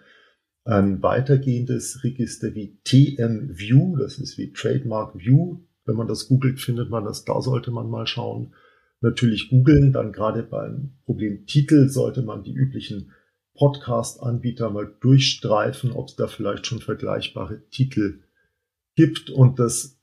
ein 0.66 1.02
weitergehendes 1.02 2.04
Register 2.04 2.54
wie 2.54 2.78
TM-View, 2.84 3.96
das 3.96 4.18
ist 4.18 4.36
wie 4.36 4.52
Trademark 4.52 5.18
View. 5.18 5.60
Wenn 5.86 5.96
man 5.96 6.08
das 6.08 6.28
googelt, 6.28 6.60
findet 6.60 6.90
man 6.90 7.06
das. 7.06 7.24
Da 7.24 7.40
sollte 7.40 7.70
man 7.70 7.88
mal 7.88 8.06
schauen. 8.06 8.52
Natürlich 9.00 9.48
googeln. 9.48 9.94
Dann 9.94 10.12
gerade 10.12 10.42
beim 10.42 10.98
Problem 11.06 11.46
Titel 11.46 11.88
sollte 11.88 12.20
man 12.20 12.42
die 12.42 12.52
üblichen 12.52 13.12
Podcast-Anbieter 13.58 14.70
mal 14.70 14.94
durchstreifen, 15.00 15.92
ob 15.92 16.08
es 16.08 16.16
da 16.16 16.26
vielleicht 16.28 16.66
schon 16.66 16.80
vergleichbare 16.80 17.60
Titel 17.70 18.20
gibt. 18.96 19.30
Und 19.30 19.58
das 19.58 19.98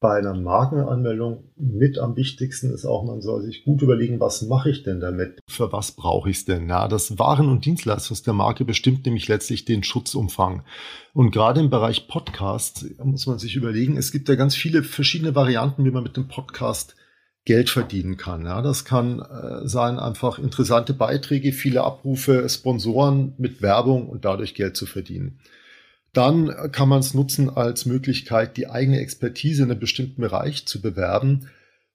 bei 0.00 0.16
einer 0.16 0.34
Markenanmeldung 0.34 1.50
mit 1.56 1.98
am 1.98 2.16
wichtigsten 2.16 2.72
ist 2.72 2.84
auch, 2.84 3.04
man 3.04 3.20
soll 3.20 3.42
sich 3.42 3.64
gut 3.64 3.82
überlegen, 3.82 4.20
was 4.20 4.42
mache 4.42 4.70
ich 4.70 4.84
denn 4.84 5.00
damit? 5.00 5.40
Für 5.48 5.72
was 5.72 5.92
brauche 5.92 6.30
ich 6.30 6.38
es 6.38 6.44
denn? 6.44 6.68
Ja, 6.68 6.86
das 6.86 7.18
Waren- 7.18 7.48
und 7.48 7.64
Dienstleistungs 7.64 8.22
der 8.22 8.34
Marke 8.34 8.64
bestimmt 8.64 9.06
nämlich 9.06 9.26
letztlich 9.26 9.64
den 9.64 9.82
Schutzumfang. 9.82 10.62
Und 11.14 11.32
gerade 11.32 11.58
im 11.60 11.70
Bereich 11.70 12.06
Podcast 12.06 12.86
muss 13.02 13.26
man 13.26 13.40
sich 13.40 13.56
überlegen, 13.56 13.96
es 13.96 14.12
gibt 14.12 14.28
ja 14.28 14.36
ganz 14.36 14.54
viele 14.54 14.84
verschiedene 14.84 15.34
Varianten, 15.34 15.84
wie 15.84 15.90
man 15.90 16.04
mit 16.04 16.16
dem 16.16 16.28
Podcast 16.28 16.94
Geld 17.48 17.70
verdienen 17.70 18.18
kann. 18.18 18.44
Ja, 18.44 18.60
das 18.60 18.84
kann 18.84 19.20
äh, 19.20 19.66
sein, 19.66 19.98
einfach 19.98 20.38
interessante 20.38 20.92
Beiträge, 20.92 21.52
viele 21.52 21.82
Abrufe, 21.82 22.46
Sponsoren 22.46 23.32
mit 23.38 23.62
Werbung 23.62 24.06
und 24.06 24.26
dadurch 24.26 24.54
Geld 24.54 24.76
zu 24.76 24.84
verdienen. 24.84 25.40
Dann 26.12 26.70
kann 26.72 26.90
man 26.90 27.00
es 27.00 27.14
nutzen 27.14 27.48
als 27.48 27.86
Möglichkeit, 27.86 28.58
die 28.58 28.68
eigene 28.68 29.00
Expertise 29.00 29.62
in 29.62 29.70
einem 29.70 29.80
bestimmten 29.80 30.20
Bereich 30.20 30.66
zu 30.66 30.82
bewerben 30.82 31.48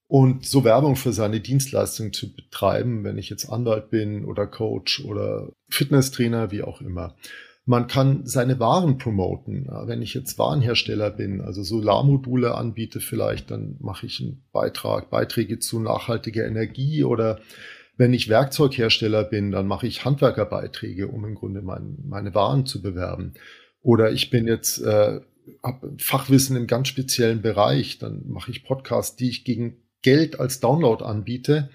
und 0.08 0.44
so 0.44 0.64
Werbung 0.64 0.96
für 0.96 1.14
seine 1.14 1.40
Dienstleistung 1.40 2.14
zu 2.14 2.34
betreiben, 2.34 3.04
wenn 3.04 3.20
ich 3.20 3.30
jetzt 3.30 3.48
Anwalt 3.48 3.92
bin 3.92 4.26
oder 4.26 4.48
Coach 4.48 5.06
oder 5.06 5.50
Fitnesstrainer, 5.70 6.50
wie 6.50 6.64
auch 6.64 6.82
immer. 6.82 7.14
Man 7.66 7.88
kann 7.88 8.26
seine 8.26 8.60
Waren 8.60 8.98
promoten. 8.98 9.68
Wenn 9.86 10.02
ich 10.02 10.14
jetzt 10.14 10.38
Warenhersteller 10.38 11.10
bin, 11.12 11.40
also 11.40 11.64
Solarmodule 11.64 12.56
anbiete 12.56 13.00
vielleicht, 13.00 13.52
dann 13.52 13.78
mache 13.80 14.06
ich 14.06 14.20
einen 14.20 14.44
Beitrag, 14.52 15.10
Beiträge 15.10 15.60
zu 15.60 15.80
nachhaltiger 15.80 16.46
Energie 16.46 17.04
oder 17.04 17.40
wenn 17.96 18.14
ich 18.14 18.28
Werkzeughersteller 18.28 19.24
bin, 19.24 19.52
dann 19.52 19.68
mache 19.68 19.88
ich 19.88 20.04
Handwerkerbeiträge, 20.04 21.08
um 21.08 21.24
im 21.26 21.36
Grunde 21.36 21.62
mein, 21.62 22.00
meine 22.06 22.34
Waren 22.34 22.66
zu 22.66 22.82
bewerben. 22.82 23.34
Oder 23.82 24.12
ich 24.12 24.30
bin 24.30 24.48
jetzt 24.48 24.82
äh, 24.82 25.22
habe 25.62 25.96
Fachwissen 25.98 26.56
im 26.56 26.68
ganz 26.68 26.88
speziellen 26.88 27.42
Bereich, 27.42 28.00
dann 28.00 28.24
mache 28.28 28.52
ich 28.52 28.64
Podcasts, 28.64 29.16
die 29.16 29.30
ich 29.30 29.44
gegen 29.44 29.78
Geld 30.02 30.40
als 30.40 30.60
Download 30.60 31.04
anbiete. 31.04 31.70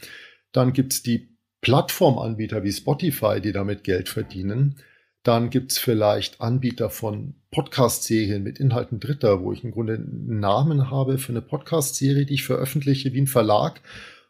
Dann 0.53 0.73
gibt's 0.73 1.03
die 1.03 1.37
Plattformanbieter 1.61 2.63
wie 2.63 2.73
Spotify, 2.73 3.41
die 3.41 3.53
damit 3.53 3.85
Geld 3.85 4.09
verdienen. 4.09 4.77
Dann 5.23 5.51
gibt's 5.51 5.79
vielleicht 5.79 6.41
Anbieter 6.41 6.91
von 6.91 7.35
Podcast-Serien 7.51 8.43
mit 8.43 8.59
Inhalten 8.59 9.01
Dritter, 9.01 9.43
wo 9.43 9.53
ich 9.53 9.65
im 9.65 9.73
Grunde 9.73 9.95
einen 9.95 10.41
Namen 10.41 10.91
habe 10.91 11.19
für 11.19 11.33
eine 11.33 11.43
Podcast-Serie, 11.43 12.25
die 12.25 12.35
ich 12.35 12.45
veröffentliche 12.45 13.13
wie 13.13 13.21
ein 13.21 13.27
Verlag. 13.27 13.81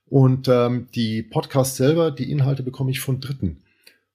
Und 0.07 0.49
ähm, 0.49 0.89
die 0.95 1.23
Podcasts 1.23 1.77
selber, 1.77 2.11
die 2.11 2.31
Inhalte 2.31 2.63
bekomme 2.63 2.91
ich 2.91 3.01
von 3.01 3.21
Dritten. 3.21 3.63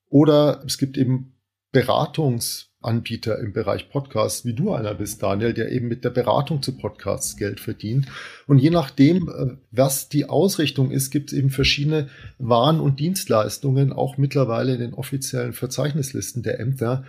Oder 0.10 0.64
es 0.66 0.78
gibt 0.78 0.98
eben 0.98 1.34
Beratungs- 1.74 2.73
Anbieter 2.84 3.40
im 3.40 3.54
Bereich 3.54 3.90
Podcasts, 3.90 4.46
wie 4.46 4.54
du 4.54 4.74
einer 4.74 4.94
bist, 4.94 5.24
Daniel, 5.24 5.54
der 5.54 5.72
eben 5.72 5.88
mit 5.88 6.04
der 6.04 6.10
Beratung 6.10 6.62
zu 6.62 6.78
Podcasts 6.78 7.38
Geld 7.38 7.60
verdient. 7.60 8.08
Und 8.48 8.60
je 8.60 8.70
nachdem, 8.70 9.30
äh, 9.30 9.58
was 9.72 10.10
die 10.10 10.26
Ausrichtung 10.30 10.92
ist, 10.92 11.12
gibt 11.12 11.32
es 11.32 11.38
eben 11.38 11.50
verschiedene 11.50 12.10
Waren 12.38 12.80
und 12.80 13.00
Dienstleistungen, 13.00 13.94
auch 13.94 14.18
mittlerweile 14.18 14.74
in 14.74 14.80
den 14.80 14.94
offiziellen 14.94 15.54
Verzeichnislisten 15.54 16.44
der 16.44 16.60
Ämter, 16.60 17.06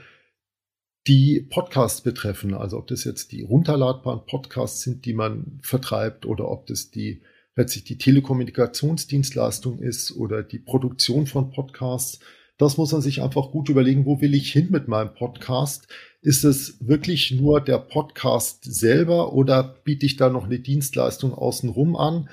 die 1.07 1.41
Podcasts 1.41 2.01
betreffen. 2.01 2.55
Also 2.55 2.79
ob 2.79 2.87
das 2.87 3.05
jetzt 3.05 3.33
die 3.33 3.43
runterladbaren 3.43 4.27
Podcasts 4.27 4.83
sind, 4.83 5.05
die 5.05 5.13
man 5.13 5.59
vertreibt, 5.63 6.27
oder 6.27 6.49
ob 6.49 6.67
das 6.67 6.91
die 6.91 7.23
letztlich 7.57 7.85
die 7.85 7.99
Telekommunikationsdienstleistung 7.99 9.79
ist 9.79 10.17
oder 10.17 10.43
die 10.43 10.59
Produktion 10.59 11.27
von 11.27 11.51
Podcasts 11.51 12.19
das 12.59 12.77
muss 12.77 12.93
man 12.93 13.01
sich 13.01 13.23
einfach 13.23 13.51
gut 13.51 13.69
überlegen, 13.69 14.07
wo 14.07 14.21
will 14.21 14.35
ich 14.35 14.53
hin 14.53 14.69
mit 14.71 14.87
meinem 14.87 15.15
Podcast? 15.15 15.89
Ist 16.23 16.45
es 16.45 16.77
wirklich 16.81 17.33
nur 17.33 17.61
der 17.61 17.79
Podcast 17.79 18.65
selber 18.65 19.33
oder 19.33 19.63
biete 19.85 20.07
ich 20.07 20.17
da 20.17 20.31
noch 20.31 20.45
eine 20.45 20.61
Dienstleistung 20.61 21.35
außenrum 21.35 21.97
an, 21.97 22.29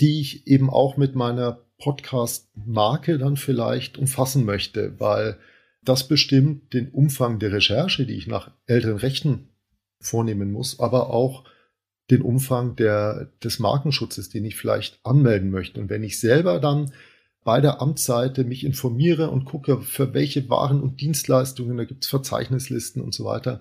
die 0.00 0.20
ich 0.20 0.46
eben 0.46 0.70
auch 0.70 0.96
mit 0.96 1.14
meiner 1.14 1.62
Podcast-Marke 1.78 3.18
dann 3.18 3.36
vielleicht 3.36 3.98
umfassen 3.98 4.44
möchte, 4.44 4.98
weil 4.98 5.38
das 5.82 6.08
bestimmt 6.08 6.72
den 6.72 6.88
Umfang 6.90 7.38
der 7.38 7.52
Recherche, 7.52 8.06
die 8.06 8.14
ich 8.14 8.26
nach 8.26 8.50
älteren 8.66 8.96
Rechten 8.96 9.48
vornehmen 10.00 10.52
muss, 10.52 10.80
aber 10.80 11.10
auch 11.10 11.44
den 12.10 12.22
Umfang 12.22 12.76
der, 12.76 13.32
des 13.42 13.58
Markenschutzes, 13.58 14.28
den 14.28 14.44
ich 14.44 14.56
vielleicht 14.56 15.00
anmelden 15.04 15.50
möchte. 15.50 15.80
Und 15.80 15.90
wenn 15.90 16.04
ich 16.04 16.20
selber 16.20 16.60
dann 16.60 16.92
bei 17.46 17.60
der 17.60 17.80
Amtsseite 17.80 18.42
mich 18.42 18.64
informiere 18.64 19.30
und 19.30 19.44
gucke, 19.44 19.80
für 19.80 20.12
welche 20.14 20.50
Waren 20.50 20.80
und 20.80 21.00
Dienstleistungen, 21.00 21.76
da 21.76 21.84
gibt 21.84 22.02
es 22.02 22.10
Verzeichnislisten 22.10 23.00
und 23.00 23.14
so 23.14 23.24
weiter. 23.24 23.60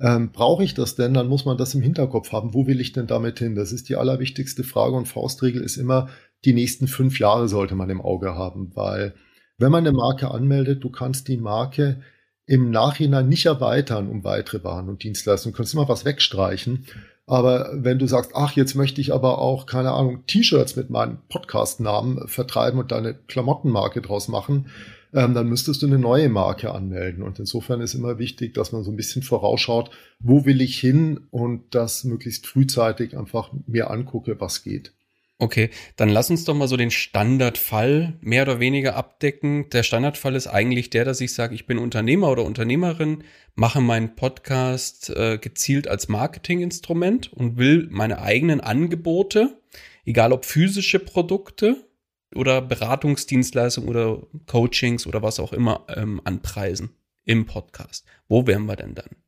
Ähm, 0.00 0.32
Brauche 0.32 0.64
ich 0.64 0.72
das 0.72 0.94
denn? 0.94 1.12
Dann 1.12 1.28
muss 1.28 1.44
man 1.44 1.58
das 1.58 1.74
im 1.74 1.82
Hinterkopf 1.82 2.32
haben. 2.32 2.54
Wo 2.54 2.66
will 2.66 2.80
ich 2.80 2.92
denn 2.92 3.06
damit 3.06 3.38
hin? 3.38 3.54
Das 3.54 3.70
ist 3.70 3.90
die 3.90 3.96
allerwichtigste 3.96 4.64
Frage 4.64 4.96
und 4.96 5.08
Faustregel 5.08 5.60
ist 5.62 5.76
immer, 5.76 6.08
die 6.46 6.54
nächsten 6.54 6.88
fünf 6.88 7.18
Jahre 7.18 7.48
sollte 7.48 7.74
man 7.74 7.90
im 7.90 8.00
Auge 8.00 8.34
haben, 8.34 8.70
weil 8.74 9.12
wenn 9.58 9.72
man 9.72 9.86
eine 9.86 9.94
Marke 9.94 10.30
anmeldet, 10.30 10.82
du 10.82 10.88
kannst 10.88 11.28
die 11.28 11.36
Marke 11.36 12.00
im 12.46 12.70
Nachhinein 12.70 13.28
nicht 13.28 13.44
erweitern 13.44 14.08
um 14.08 14.24
weitere 14.24 14.64
Waren 14.64 14.88
und 14.88 15.02
Dienstleistungen. 15.02 15.52
Du 15.52 15.58
kannst 15.58 15.74
immer 15.74 15.88
was 15.90 16.06
wegstreichen. 16.06 16.86
Aber 17.28 17.70
wenn 17.74 17.98
du 17.98 18.06
sagst, 18.06 18.30
ach, 18.34 18.52
jetzt 18.52 18.74
möchte 18.74 19.02
ich 19.02 19.12
aber 19.12 19.38
auch, 19.38 19.66
keine 19.66 19.92
Ahnung, 19.92 20.24
T-Shirts 20.26 20.76
mit 20.76 20.88
meinem 20.88 21.18
Podcast-Namen 21.28 22.26
vertreiben 22.26 22.80
und 22.80 22.90
da 22.90 22.96
eine 22.96 23.12
Klamottenmarke 23.12 24.00
draus 24.00 24.28
machen, 24.28 24.70
ähm, 25.12 25.34
dann 25.34 25.46
müsstest 25.46 25.82
du 25.82 25.86
eine 25.86 25.98
neue 25.98 26.30
Marke 26.30 26.72
anmelden. 26.72 27.22
Und 27.22 27.38
insofern 27.38 27.82
ist 27.82 27.92
immer 27.92 28.18
wichtig, 28.18 28.54
dass 28.54 28.72
man 28.72 28.82
so 28.82 28.90
ein 28.90 28.96
bisschen 28.96 29.22
vorausschaut, 29.22 29.90
wo 30.20 30.46
will 30.46 30.62
ich 30.62 30.78
hin 30.78 31.20
und 31.30 31.74
das 31.74 32.04
möglichst 32.04 32.46
frühzeitig 32.46 33.16
einfach 33.16 33.50
mir 33.66 33.90
angucke, 33.90 34.40
was 34.40 34.62
geht. 34.62 34.94
Okay, 35.40 35.70
dann 35.94 36.08
lass 36.08 36.30
uns 36.30 36.44
doch 36.44 36.54
mal 36.54 36.66
so 36.66 36.76
den 36.76 36.90
Standardfall 36.90 38.18
mehr 38.20 38.42
oder 38.42 38.58
weniger 38.58 38.96
abdecken. 38.96 39.70
Der 39.70 39.84
Standardfall 39.84 40.34
ist 40.34 40.48
eigentlich 40.48 40.90
der, 40.90 41.04
dass 41.04 41.20
ich 41.20 41.32
sage, 41.32 41.54
ich 41.54 41.64
bin 41.64 41.78
Unternehmer 41.78 42.28
oder 42.32 42.44
Unternehmerin, 42.44 43.22
mache 43.54 43.80
meinen 43.80 44.16
Podcast 44.16 45.10
äh, 45.10 45.38
gezielt 45.38 45.86
als 45.86 46.08
Marketinginstrument 46.08 47.32
und 47.32 47.56
will 47.56 47.86
meine 47.88 48.20
eigenen 48.20 48.60
Angebote, 48.60 49.60
egal 50.04 50.32
ob 50.32 50.44
physische 50.44 50.98
Produkte 50.98 51.86
oder 52.34 52.60
Beratungsdienstleistungen 52.60 53.88
oder 53.88 54.26
Coachings 54.46 55.06
oder 55.06 55.22
was 55.22 55.38
auch 55.38 55.52
immer, 55.52 55.86
ähm, 55.94 56.20
anpreisen 56.24 56.90
im 57.24 57.46
Podcast. 57.46 58.04
Wo 58.26 58.48
wären 58.48 58.66
wir 58.66 58.74
denn 58.74 58.96
dann? 58.96 59.27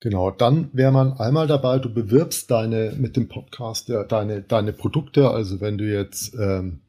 Genau, 0.00 0.30
dann 0.30 0.68
wäre 0.74 0.92
man 0.92 1.14
einmal 1.14 1.46
dabei, 1.46 1.78
du 1.78 1.92
bewirbst 1.92 2.50
deine 2.50 2.92
mit 2.98 3.16
dem 3.16 3.28
Podcast 3.28 3.88
ja, 3.88 4.04
deine, 4.04 4.42
deine 4.42 4.72
Produkte. 4.72 5.30
Also 5.30 5.60
wenn 5.60 5.78
du 5.78 5.84
jetzt 5.84 6.34
ähm, 6.34 6.80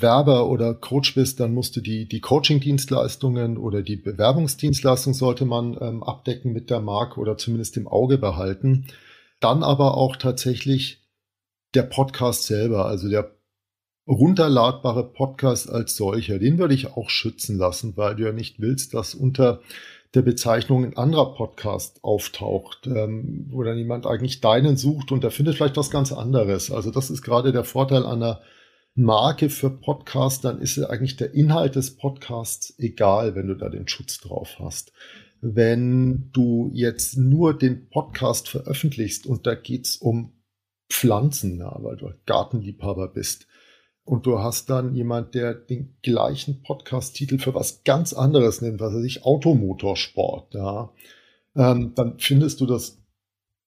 Werber 0.00 0.48
oder 0.48 0.74
Coach 0.74 1.14
bist, 1.14 1.40
dann 1.40 1.52
musst 1.52 1.76
du 1.76 1.80
die, 1.80 2.08
die 2.08 2.20
Coaching-Dienstleistungen 2.20 3.58
oder 3.58 3.82
die 3.82 3.96
Bewerbungsdienstleistung 3.96 5.12
sollte 5.12 5.44
man 5.44 5.76
ähm, 5.80 6.02
abdecken 6.02 6.52
mit 6.52 6.70
der 6.70 6.80
Marke 6.80 7.20
oder 7.20 7.36
zumindest 7.36 7.76
im 7.76 7.86
Auge 7.86 8.16
behalten. 8.16 8.86
Dann 9.40 9.62
aber 9.62 9.96
auch 9.96 10.16
tatsächlich 10.16 11.02
der 11.74 11.82
Podcast 11.82 12.44
selber, 12.44 12.86
also 12.86 13.08
der 13.08 13.30
runterladbare 14.06 15.12
Podcast 15.12 15.70
als 15.70 15.96
solcher, 15.96 16.38
den 16.38 16.58
würde 16.58 16.74
ich 16.74 16.88
auch 16.88 17.08
schützen 17.08 17.56
lassen, 17.58 17.96
weil 17.96 18.16
du 18.16 18.24
ja 18.24 18.32
nicht 18.32 18.60
willst, 18.60 18.94
dass 18.94 19.14
unter 19.14 19.60
der 20.14 20.22
Bezeichnung 20.22 20.84
ein 20.84 20.96
anderer 20.96 21.34
Podcast 21.34 22.04
auftaucht, 22.04 22.86
ähm, 22.86 23.46
wo 23.50 23.62
dann 23.62 23.78
jemand 23.78 24.06
eigentlich 24.06 24.40
deinen 24.40 24.76
sucht 24.76 25.12
und 25.12 25.24
der 25.24 25.30
findet 25.30 25.56
vielleicht 25.56 25.76
was 25.76 25.90
ganz 25.90 26.12
anderes. 26.12 26.70
Also 26.70 26.90
das 26.90 27.10
ist 27.10 27.22
gerade 27.22 27.52
der 27.52 27.64
Vorteil 27.64 28.04
einer 28.04 28.40
Marke 28.94 29.48
für 29.48 29.70
Podcast, 29.70 30.44
dann 30.44 30.60
ist 30.60 30.78
eigentlich 30.78 31.16
der 31.16 31.32
Inhalt 31.32 31.76
des 31.76 31.96
Podcasts 31.96 32.74
egal, 32.78 33.34
wenn 33.34 33.46
du 33.46 33.54
da 33.54 33.70
den 33.70 33.88
Schutz 33.88 34.18
drauf 34.18 34.56
hast. 34.58 34.92
wenn 35.42 36.30
du 36.32 36.70
jetzt 36.72 37.16
nur 37.18 37.58
den 37.58 37.88
Podcast 37.90 38.48
veröffentlichst 38.48 39.26
und 39.26 39.44
da 39.46 39.56
geht's 39.56 39.96
um 39.96 40.32
Pflanzen, 40.88 41.58
ja, 41.58 41.76
weil 41.82 41.96
du 41.96 42.12
Gartenliebhaber 42.26 43.08
bist. 43.08 43.48
Und 44.04 44.26
du 44.26 44.40
hast 44.40 44.68
dann 44.68 44.94
jemand, 44.94 45.34
der 45.34 45.54
den 45.54 45.96
gleichen 46.02 46.62
Podcast-Titel 46.62 47.38
für 47.38 47.54
was 47.54 47.84
ganz 47.84 48.12
anderes 48.12 48.60
nimmt, 48.60 48.80
was 48.80 48.94
er 48.94 49.00
sich 49.00 49.24
Automotorsport, 49.24 50.54
ja, 50.54 50.92
ähm, 51.54 51.92
dann 51.94 52.18
findest 52.18 52.60
du 52.60 52.66
das 52.66 53.00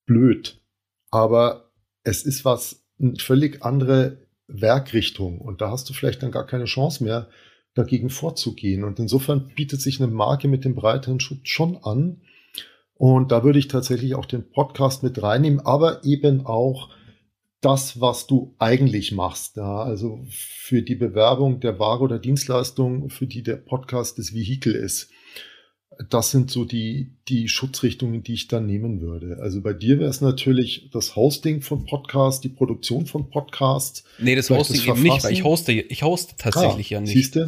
blöd. 0.06 0.62
Aber 1.10 1.72
es 2.04 2.24
ist 2.24 2.44
was, 2.44 2.86
eine 3.00 3.15
völlig 3.18 3.63
andere 3.63 4.18
Werkrichtung 4.48 5.39
und 5.39 5.62
da 5.62 5.72
hast 5.72 5.89
du 5.89 5.94
vielleicht 5.94 6.22
dann 6.22 6.32
gar 6.32 6.46
keine 6.46 6.65
Chance 6.65 7.04
mehr, 7.04 7.30
dagegen 7.75 8.10
vorzugehen. 8.10 8.84
Und 8.84 9.00
insofern 9.00 9.51
bietet 9.56 9.82
sich 9.82 10.01
eine 10.01 10.12
Marke 10.12 10.48
mit 10.48 10.65
dem 10.65 10.75
breiteren 10.75 11.20
Schutz 11.20 11.50
schon 11.50 11.77
an. 11.84 12.22
Und 12.94 13.32
da 13.32 13.44
würde 13.44 13.60
ich 13.60 13.68
tatsächlich 13.68 14.15
auch 14.15 14.25
den 14.25 14.50
Podcast 14.50 15.04
mit 15.04 15.22
reinnehmen, 15.22 15.60
aber 15.60 16.04
eben 16.06 16.46
auch 16.46 16.89
das, 17.62 18.00
was 18.00 18.27
du 18.27 18.55
eigentlich 18.59 19.12
machst. 19.12 19.57
Ja, 19.57 19.83
also 19.83 20.25
für 20.29 20.81
die 20.81 20.95
Bewerbung 20.95 21.59
der 21.59 21.79
Ware 21.79 22.01
oder 22.01 22.19
Dienstleistung, 22.19 23.09
für 23.09 23.27
die 23.27 23.43
der 23.43 23.57
Podcast 23.57 24.19
das 24.19 24.33
Vehikel 24.33 24.75
ist 24.75 25.09
das 26.09 26.31
sind 26.31 26.51
so 26.51 26.65
die, 26.65 27.13
die 27.27 27.47
Schutzrichtungen, 27.47 28.24
die 28.24 28.33
ich 28.33 28.47
dann 28.47 28.65
nehmen 28.65 29.01
würde. 29.01 29.38
Also 29.41 29.62
bei 29.62 29.74
dir 29.74 30.00
wäre 30.00 30.09
es 30.09 30.21
natürlich 30.21 30.89
das 30.91 31.15
Hosting 31.15 31.62
von 31.62 31.85
Podcasts, 31.85 32.41
die 32.41 32.50
Produktion 32.50 33.05
von 33.05 33.29
Podcasts. 33.29 34.03
Nee, 34.19 34.35
das 34.35 34.50
Hosting 34.50 34.77
das 34.77 34.88
eben 34.88 35.03
nicht, 35.03 35.24
weil 35.24 35.33
ich 35.33 35.43
hoste, 35.43 35.71
ich 35.71 36.03
hoste 36.03 36.35
tatsächlich 36.38 36.91
ah, 36.91 36.95
ja 36.95 37.01
nicht. 37.01 37.13
Siehst 37.13 37.35
du? 37.35 37.47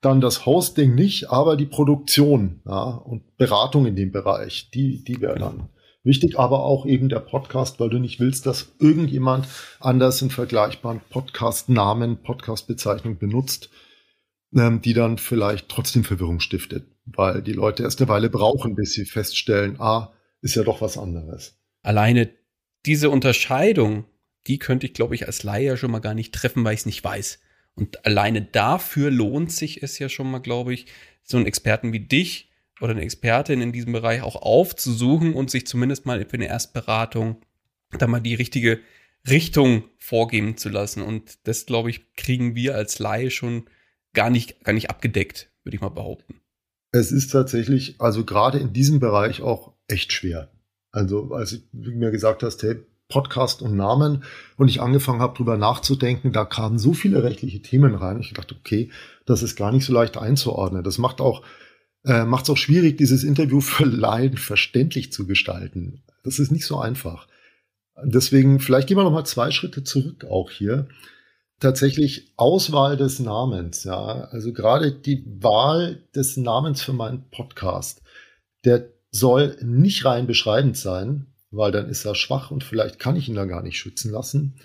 Dann 0.00 0.20
das 0.20 0.46
Hosting 0.46 0.94
nicht, 0.94 1.30
aber 1.30 1.56
die 1.56 1.66
Produktion 1.66 2.60
ja, 2.66 2.84
und 2.84 3.36
Beratung 3.36 3.86
in 3.86 3.96
dem 3.96 4.12
Bereich, 4.12 4.70
die, 4.72 5.02
die 5.02 5.20
wäre 5.20 5.38
dann 5.38 5.68
wichtig, 6.04 6.38
aber 6.38 6.64
auch 6.64 6.86
eben 6.86 7.08
der 7.08 7.20
Podcast, 7.20 7.80
weil 7.80 7.90
du 7.90 7.98
nicht 7.98 8.20
willst, 8.20 8.46
dass 8.46 8.72
irgendjemand 8.78 9.46
anders 9.80 10.22
einen 10.22 10.30
vergleichbaren 10.30 11.00
Podcast-Namen, 11.10 12.18
Podcast-Bezeichnung 12.22 13.18
benutzt, 13.18 13.70
ähm, 14.54 14.80
die 14.80 14.94
dann 14.94 15.18
vielleicht 15.18 15.68
trotzdem 15.68 16.04
Verwirrung 16.04 16.40
stiftet 16.40 16.86
weil 17.16 17.42
die 17.42 17.52
Leute 17.52 17.82
erst 17.82 18.00
eine 18.00 18.08
Weile 18.08 18.30
brauchen, 18.30 18.74
bis 18.74 18.92
sie 18.92 19.04
feststellen, 19.04 19.80
ah, 19.80 20.12
ist 20.40 20.54
ja 20.54 20.62
doch 20.62 20.80
was 20.80 20.98
anderes. 20.98 21.58
Alleine 21.82 22.30
diese 22.86 23.10
Unterscheidung, 23.10 24.04
die 24.46 24.58
könnte 24.58 24.86
ich, 24.86 24.94
glaube 24.94 25.14
ich, 25.14 25.26
als 25.26 25.42
Laie 25.42 25.76
schon 25.76 25.90
mal 25.90 25.98
gar 26.00 26.14
nicht 26.14 26.34
treffen, 26.34 26.64
weil 26.64 26.74
ich 26.74 26.80
es 26.80 26.86
nicht 26.86 27.02
weiß. 27.02 27.40
Und 27.74 28.04
alleine 28.04 28.42
dafür 28.42 29.10
lohnt 29.10 29.52
sich 29.52 29.82
es 29.82 29.98
ja 29.98 30.08
schon 30.08 30.30
mal, 30.30 30.40
glaube 30.40 30.74
ich, 30.74 30.86
so 31.22 31.36
einen 31.36 31.46
Experten 31.46 31.92
wie 31.92 32.00
dich 32.00 32.47
oder 32.80 32.92
eine 32.92 33.02
Expertin 33.02 33.60
in 33.60 33.72
diesem 33.72 33.92
Bereich 33.92 34.22
auch 34.22 34.36
aufzusuchen 34.36 35.34
und 35.34 35.50
sich 35.50 35.66
zumindest 35.66 36.06
mal 36.06 36.24
für 36.24 36.34
eine 36.34 36.48
Erstberatung 36.48 37.40
da 37.98 38.06
mal 38.06 38.20
die 38.20 38.34
richtige 38.34 38.80
Richtung 39.28 39.84
vorgeben 39.96 40.56
zu 40.56 40.68
lassen. 40.68 41.02
Und 41.02 41.46
das, 41.46 41.66
glaube 41.66 41.90
ich, 41.90 42.12
kriegen 42.14 42.54
wir 42.54 42.74
als 42.74 42.98
Laie 42.98 43.30
schon 43.30 43.64
gar 44.12 44.30
nicht, 44.30 44.62
gar 44.64 44.72
nicht 44.72 44.90
abgedeckt, 44.90 45.50
würde 45.64 45.76
ich 45.76 45.80
mal 45.80 45.88
behaupten 45.88 46.40
es 46.92 47.12
ist 47.12 47.30
tatsächlich, 47.30 47.96
also 47.98 48.24
gerade 48.24 48.58
in 48.58 48.72
diesem 48.72 49.00
Bereich 49.00 49.42
auch 49.42 49.72
echt 49.88 50.12
schwer. 50.12 50.50
Also 50.90 51.32
als 51.32 51.60
du 51.72 51.90
mir 51.90 52.10
gesagt 52.10 52.42
hast, 52.42 52.62
hey, 52.62 52.76
Podcast 53.08 53.62
und 53.62 53.76
Namen 53.76 54.24
und 54.56 54.68
ich 54.68 54.82
angefangen 54.82 55.20
habe, 55.20 55.36
drüber 55.36 55.56
nachzudenken, 55.56 56.32
da 56.32 56.44
kamen 56.44 56.78
so 56.78 56.92
viele 56.92 57.22
rechtliche 57.22 57.62
Themen 57.62 57.94
rein. 57.94 58.20
Ich 58.20 58.34
dachte, 58.34 58.54
okay, 58.58 58.90
das 59.24 59.42
ist 59.42 59.56
gar 59.56 59.72
nicht 59.72 59.86
so 59.86 59.92
leicht 59.94 60.18
einzuordnen. 60.18 60.84
Das 60.84 60.98
macht 60.98 61.20
auch 61.20 61.42
äh, 62.04 62.24
macht 62.24 62.44
es 62.44 62.50
auch 62.50 62.56
schwierig, 62.56 62.98
dieses 62.98 63.24
Interview 63.24 63.60
für 63.60 63.84
Laien 63.84 64.36
verständlich 64.36 65.12
zu 65.12 65.26
gestalten. 65.26 66.02
Das 66.24 66.38
ist 66.38 66.50
nicht 66.52 66.66
so 66.66 66.78
einfach. 66.78 67.26
Deswegen, 68.02 68.60
vielleicht 68.60 68.88
gehen 68.88 68.96
wir 68.96 69.04
noch 69.04 69.12
mal 69.12 69.24
zwei 69.24 69.50
Schritte 69.50 69.82
zurück 69.84 70.24
auch 70.24 70.50
hier 70.50 70.88
tatsächlich 71.60 72.32
Auswahl 72.36 72.96
des 72.96 73.18
Namens, 73.18 73.84
ja. 73.84 74.28
Also 74.30 74.52
gerade 74.52 74.92
die 74.92 75.24
Wahl 75.26 76.02
des 76.14 76.36
Namens 76.36 76.82
für 76.82 76.92
meinen 76.92 77.28
Podcast, 77.30 78.02
der 78.64 78.88
soll 79.10 79.56
nicht 79.62 80.04
rein 80.04 80.26
beschreibend 80.26 80.76
sein, 80.76 81.26
weil 81.50 81.72
dann 81.72 81.88
ist 81.88 82.04
er 82.04 82.14
schwach 82.14 82.50
und 82.50 82.62
vielleicht 82.62 82.98
kann 82.98 83.16
ich 83.16 83.28
ihn 83.28 83.34
dann 83.34 83.48
gar 83.48 83.62
nicht 83.62 83.78
schützen 83.78 84.12
lassen. 84.12 84.60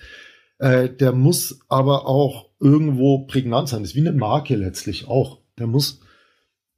Äh, 0.60 0.90
der 0.90 1.14
muss 1.14 1.60
aber 1.70 2.06
auch 2.08 2.50
irgendwo 2.60 3.20
prägnant 3.20 3.70
sein. 3.70 3.82
Das 3.82 3.92
ist 3.92 3.96
wie 3.96 4.08
eine 4.08 4.12
Marke 4.12 4.56
letztlich 4.56 5.08
auch. 5.08 5.40
Der 5.58 5.68
muss 5.68 6.02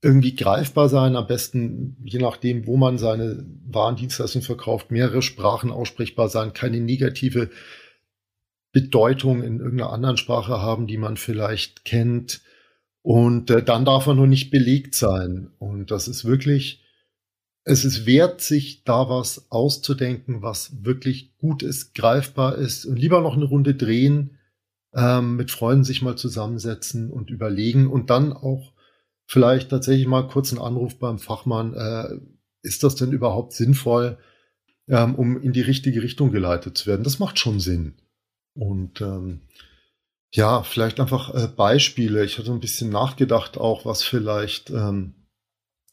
irgendwie 0.05 0.35
greifbar 0.35 0.87
sein, 0.87 1.15
am 1.15 1.25
besten, 1.25 1.97
je 2.05 2.19
nachdem, 2.19 2.67
wo 2.67 2.77
man 2.77 2.99
seine 2.99 3.43
Warendienstleistung 3.65 4.43
verkauft, 4.43 4.91
mehrere 4.91 5.23
Sprachen 5.23 5.71
aussprechbar 5.71 6.29
sein, 6.29 6.53
keine 6.53 6.79
negative 6.79 7.49
Bedeutung 8.71 9.41
in 9.41 9.59
irgendeiner 9.59 9.91
anderen 9.91 10.17
Sprache 10.17 10.61
haben, 10.61 10.85
die 10.85 10.97
man 10.97 11.17
vielleicht 11.17 11.85
kennt. 11.85 12.41
Und 13.01 13.49
äh, 13.49 13.63
dann 13.63 13.83
darf 13.83 14.05
er 14.05 14.13
nur 14.13 14.27
nicht 14.27 14.51
belegt 14.51 14.93
sein. 14.93 15.49
Und 15.57 15.89
das 15.89 16.07
ist 16.07 16.23
wirklich, 16.23 16.83
es 17.63 17.83
ist 17.83 18.05
wert, 18.05 18.41
sich 18.41 18.83
da 18.83 19.09
was 19.09 19.47
auszudenken, 19.49 20.43
was 20.43 20.85
wirklich 20.85 21.35
gut 21.39 21.63
ist, 21.63 21.95
greifbar 21.95 22.59
ist. 22.59 22.85
Und 22.85 22.97
lieber 22.97 23.21
noch 23.21 23.35
eine 23.35 23.45
Runde 23.45 23.73
drehen, 23.73 24.37
ähm, 24.93 25.35
mit 25.35 25.49
Freunden 25.49 25.83
sich 25.83 26.03
mal 26.03 26.15
zusammensetzen 26.15 27.09
und 27.09 27.31
überlegen 27.31 27.87
und 27.87 28.11
dann 28.11 28.33
auch 28.33 28.74
vielleicht 29.25 29.69
tatsächlich 29.69 30.07
mal 30.07 30.27
kurz 30.27 30.51
einen 30.51 30.61
Anruf 30.61 30.97
beim 30.99 31.19
Fachmann. 31.19 31.73
Äh, 31.73 32.19
ist 32.61 32.83
das 32.83 32.95
denn 32.95 33.11
überhaupt 33.11 33.53
sinnvoll, 33.53 34.17
ähm, 34.87 35.15
um 35.15 35.41
in 35.41 35.53
die 35.53 35.61
richtige 35.61 36.01
Richtung 36.01 36.31
geleitet 36.31 36.77
zu 36.77 36.87
werden? 36.87 37.03
Das 37.03 37.19
macht 37.19 37.39
schon 37.39 37.59
Sinn. 37.59 37.95
Und 38.53 39.01
ähm, 39.01 39.41
ja, 40.33 40.63
vielleicht 40.63 40.99
einfach 40.99 41.33
äh, 41.33 41.47
Beispiele. 41.47 42.23
Ich 42.25 42.37
hatte 42.37 42.51
ein 42.51 42.59
bisschen 42.59 42.89
nachgedacht, 42.89 43.57
auch 43.57 43.85
was 43.85 44.03
vielleicht 44.03 44.69
ähm, 44.69 45.13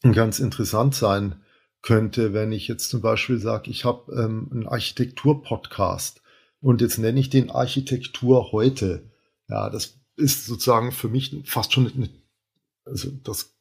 ganz 0.01 0.39
interessant 0.39 0.95
sein 0.95 1.41
könnte, 1.81 2.33
wenn 2.33 2.51
ich 2.51 2.67
jetzt 2.67 2.89
zum 2.89 3.01
Beispiel 3.01 3.39
sage, 3.39 3.69
ich 3.69 3.85
habe 3.85 4.11
ähm, 4.13 4.49
einen 4.51 4.67
Architektur-Podcast 4.67 6.21
und 6.61 6.81
jetzt 6.81 6.97
nenne 6.97 7.19
ich 7.19 7.29
den 7.29 7.51
Architektur 7.51 8.51
heute. 8.51 9.11
Ja, 9.49 9.69
das 9.69 9.99
ist 10.15 10.45
sozusagen 10.45 10.91
für 10.91 11.09
mich 11.09 11.35
fast 11.45 11.73
schon 11.73 11.91
eine, 11.93 12.09
also 12.85 13.09
das 13.23 13.55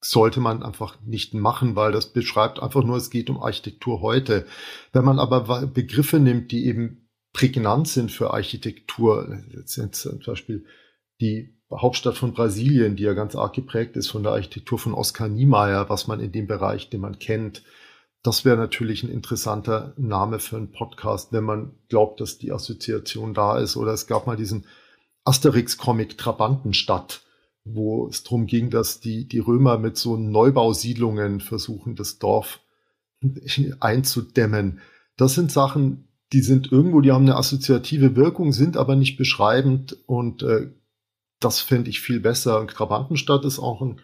sollte 0.00 0.40
man 0.40 0.62
einfach 0.62 1.00
nicht 1.02 1.34
machen, 1.34 1.74
weil 1.76 1.92
das 1.92 2.12
beschreibt 2.12 2.60
einfach 2.60 2.84
nur, 2.84 2.96
es 2.96 3.10
geht 3.10 3.30
um 3.30 3.42
Architektur 3.42 4.02
heute. 4.02 4.46
Wenn 4.92 5.04
man 5.04 5.18
aber 5.18 5.66
Begriffe 5.66 6.20
nimmt, 6.20 6.52
die 6.52 6.66
eben 6.66 7.08
prägnant 7.36 7.86
sind 7.86 8.10
für 8.10 8.32
Architektur. 8.32 9.38
Zum 9.66 9.90
Beispiel 10.24 10.64
die 11.20 11.54
Hauptstadt 11.70 12.16
von 12.16 12.32
Brasilien, 12.32 12.96
die 12.96 13.02
ja 13.02 13.12
ganz 13.12 13.36
arg 13.36 13.54
geprägt 13.54 13.96
ist 13.96 14.08
von 14.08 14.22
der 14.22 14.32
Architektur 14.32 14.78
von 14.78 14.94
Oskar 14.94 15.28
Niemeyer, 15.28 15.90
was 15.90 16.06
man 16.06 16.20
in 16.20 16.32
dem 16.32 16.46
Bereich, 16.46 16.88
den 16.88 17.00
man 17.02 17.18
kennt. 17.18 17.62
Das 18.22 18.46
wäre 18.46 18.56
natürlich 18.56 19.02
ein 19.02 19.10
interessanter 19.10 19.92
Name 19.98 20.38
für 20.38 20.56
einen 20.56 20.72
Podcast, 20.72 21.32
wenn 21.32 21.44
man 21.44 21.74
glaubt, 21.88 22.20
dass 22.20 22.38
die 22.38 22.52
Assoziation 22.52 23.34
da 23.34 23.58
ist. 23.58 23.76
Oder 23.76 23.92
es 23.92 24.06
gab 24.06 24.26
mal 24.26 24.36
diesen 24.36 24.64
Asterix-Comic 25.24 26.16
Trabantenstadt, 26.16 27.25
wo 27.66 28.06
es 28.08 28.22
darum 28.22 28.46
ging, 28.46 28.70
dass 28.70 29.00
die, 29.00 29.26
die 29.26 29.40
Römer 29.40 29.76
mit 29.76 29.96
so 29.96 30.16
Neubausiedlungen 30.16 31.40
versuchen, 31.40 31.96
das 31.96 32.18
Dorf 32.18 32.60
einzudämmen. 33.80 34.80
Das 35.16 35.34
sind 35.34 35.50
Sachen, 35.50 36.08
die 36.32 36.40
sind 36.40 36.70
irgendwo, 36.70 37.00
die 37.00 37.10
haben 37.10 37.24
eine 37.24 37.36
assoziative 37.36 38.14
Wirkung, 38.14 38.52
sind 38.52 38.76
aber 38.76 38.94
nicht 38.94 39.16
beschreibend 39.16 39.96
und 40.06 40.42
äh, 40.42 40.70
das 41.40 41.60
fände 41.60 41.90
ich 41.90 42.00
viel 42.00 42.20
besser. 42.20 42.60
Und 42.60 42.70
Trabantenstadt 42.70 43.44
ist 43.44 43.58
auch 43.58 43.82
ein 43.82 44.00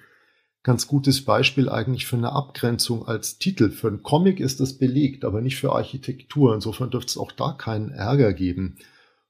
ganz 0.64 0.86
gutes 0.88 1.24
Beispiel 1.24 1.68
eigentlich 1.68 2.06
für 2.06 2.16
eine 2.16 2.32
Abgrenzung 2.32 3.06
als 3.06 3.38
Titel. 3.38 3.70
Für 3.70 3.88
einen 3.88 4.02
Comic 4.02 4.40
ist 4.40 4.60
das 4.60 4.78
belegt, 4.78 5.24
aber 5.24 5.40
nicht 5.40 5.56
für 5.56 5.72
Architektur. 5.72 6.54
Insofern 6.54 6.90
dürfte 6.90 7.10
es 7.10 7.16
auch 7.16 7.32
da 7.32 7.52
keinen 7.52 7.90
Ärger 7.90 8.32
geben. 8.32 8.76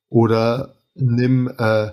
Oder 0.08 0.74
nimm 0.94 1.48
äh, 1.58 1.92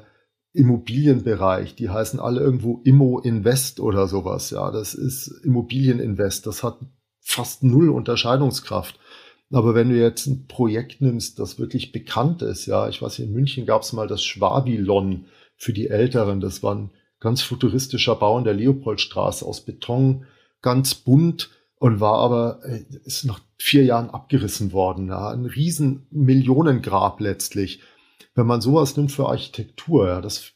Immobilienbereich, 0.54 1.76
die 1.76 1.90
heißen 1.90 2.20
alle 2.20 2.42
irgendwo 2.42 2.82
Immo 2.84 3.20
Invest 3.20 3.80
oder 3.80 4.08
sowas. 4.08 4.50
Ja, 4.50 4.72
das 4.72 4.96
ist 4.96 5.28
Immobilieninvest. 5.44 6.48
Das 6.48 6.64
hat 6.64 6.80
fast 7.22 7.64
null 7.64 7.90
Unterscheidungskraft. 7.90 9.00
Aber 9.52 9.74
wenn 9.74 9.90
du 9.90 10.00
jetzt 10.00 10.28
ein 10.28 10.48
Projekt 10.48 11.02
nimmst, 11.02 11.40
das 11.40 11.60
wirklich 11.60 11.92
bekannt 11.92 12.42
ist, 12.42 12.66
ja, 12.66 12.88
ich 12.88 13.02
weiß, 13.02 13.20
in 13.20 13.32
München 13.32 13.66
gab 13.66 13.82
es 13.82 13.94
mal 13.94 14.08
das 14.08 14.24
Schwabilon 14.24 15.26
für 15.56 15.74
die 15.74 15.88
Älteren. 15.88 16.40
Das 16.40 16.62
war 16.62 16.76
ein 16.76 16.92
ganz 17.20 17.42
futuristischer 17.42 18.16
Bau 18.16 18.38
in 18.38 18.44
der 18.44 18.54
Leopoldstraße 18.54 19.46
aus 19.46 19.66
Beton, 19.66 20.26
ganz 20.62 20.96
bunt 20.96 21.50
und 21.78 22.00
war 22.00 22.20
aber, 22.20 22.60
äh, 22.64 22.86
ist 23.06 23.26
nach 23.26 23.40
vier 23.58 23.84
Jahren 23.84 24.10
abgerissen 24.10 24.72
worden. 24.72 25.08
Ja, 25.08 25.30
ein 25.30 25.46
riesen 25.46 26.08
Millionengrab 26.12 27.20
letztlich. 27.20 27.82
Wenn 28.40 28.48
man 28.48 28.62
sowas 28.62 28.96
nimmt 28.96 29.12
für 29.12 29.28
Architektur, 29.28 30.08
ja, 30.08 30.22
das 30.22 30.54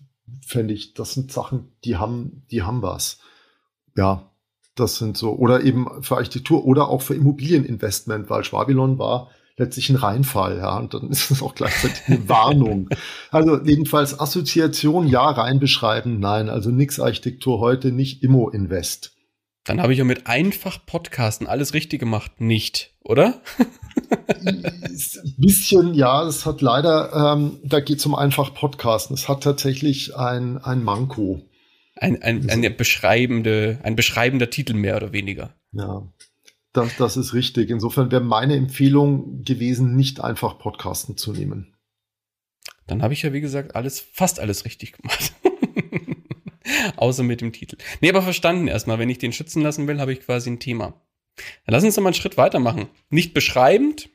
fände 0.47 0.73
ich, 0.73 0.93
das 0.93 1.15
sind 1.15 1.33
Sachen, 1.33 1.73
die 1.83 1.97
haben, 1.97 2.45
die 2.49 2.63
haben 2.63 2.81
was. 2.81 3.19
Ja, 3.93 4.31
Das 4.75 4.95
sind 4.95 5.17
so, 5.17 5.33
oder 5.33 5.63
eben 5.63 6.01
für 6.01 6.15
Architektur 6.15 6.63
oder 6.63 6.87
auch 6.87 7.01
für 7.01 7.13
Immobilieninvestment, 7.13 8.29
weil 8.29 8.45
Schwabilon 8.45 8.99
war 8.99 9.31
letztlich 9.57 9.89
ein 9.89 9.97
Reinfall, 9.97 10.59
ja, 10.59 10.77
und 10.77 10.93
dann 10.93 11.09
ist 11.09 11.29
es 11.29 11.43
auch 11.43 11.55
gleichzeitig 11.55 12.01
eine 12.07 12.29
Warnung. 12.29 12.87
Also 13.31 13.61
jedenfalls 13.61 14.17
Assoziation, 14.17 15.05
ja, 15.05 15.29
reinbeschreiben, 15.29 16.21
nein, 16.21 16.47
also 16.47 16.69
nix 16.69 17.01
Architektur 17.01 17.59
heute, 17.59 17.91
nicht 17.91 18.23
Immo-Invest. 18.23 19.13
Dann 19.65 19.81
habe 19.81 19.91
ich 19.91 19.99
ja 19.99 20.05
mit 20.05 20.25
einfach 20.27 20.85
Podcasten 20.85 21.47
alles 21.47 21.73
richtig 21.73 21.99
gemacht, 21.99 22.39
nicht, 22.39 22.95
oder? 23.01 23.41
Ein 24.13 25.35
bisschen, 25.37 25.93
ja, 25.93 26.25
es 26.27 26.45
hat 26.45 26.61
leider, 26.61 27.35
ähm, 27.35 27.59
da 27.63 27.79
geht 27.79 27.99
es 27.99 28.05
um 28.05 28.15
einfach 28.15 28.53
Podcasten. 28.53 29.13
Es 29.13 29.27
hat 29.27 29.43
tatsächlich 29.43 30.15
ein, 30.15 30.57
ein 30.57 30.83
Manko. 30.83 31.41
Ein, 31.95 32.21
ein, 32.21 32.49
eine 32.49 32.69
beschreibende, 32.69 33.79
ein 33.83 33.95
beschreibender 33.95 34.49
Titel 34.49 34.73
mehr 34.73 34.97
oder 34.97 35.13
weniger. 35.13 35.53
Ja, 35.71 36.07
das, 36.73 36.95
das 36.97 37.17
ist 37.17 37.33
richtig. 37.33 37.69
Insofern 37.69 38.11
wäre 38.11 38.23
meine 38.23 38.55
Empfehlung 38.55 39.43
gewesen, 39.43 39.95
nicht 39.95 40.21
einfach 40.21 40.57
Podcasten 40.57 41.17
zu 41.17 41.33
nehmen. 41.33 41.73
Dann 42.87 43.01
habe 43.01 43.13
ich 43.13 43.21
ja, 43.21 43.31
wie 43.31 43.41
gesagt, 43.41 43.75
alles, 43.75 43.99
fast 43.99 44.39
alles 44.39 44.65
richtig 44.65 44.93
gemacht. 44.93 45.33
Außer 46.97 47.23
mit 47.23 47.41
dem 47.41 47.53
Titel. 47.53 47.77
Nee, 48.01 48.09
aber 48.09 48.21
verstanden 48.21 48.67
erstmal, 48.67 48.99
wenn 48.99 49.09
ich 49.09 49.19
den 49.19 49.33
schützen 49.33 49.61
lassen 49.61 49.87
will, 49.87 49.99
habe 49.99 50.13
ich 50.13 50.21
quasi 50.21 50.49
ein 50.49 50.59
Thema. 50.59 51.01
Dann 51.35 51.73
lass 51.73 51.83
uns 51.83 51.95
doch 51.95 52.03
mal 52.03 52.09
einen 52.09 52.15
Schritt 52.15 52.37
weitermachen. 52.37 52.89
Nicht 53.09 53.33
beschreibend, 53.33 54.09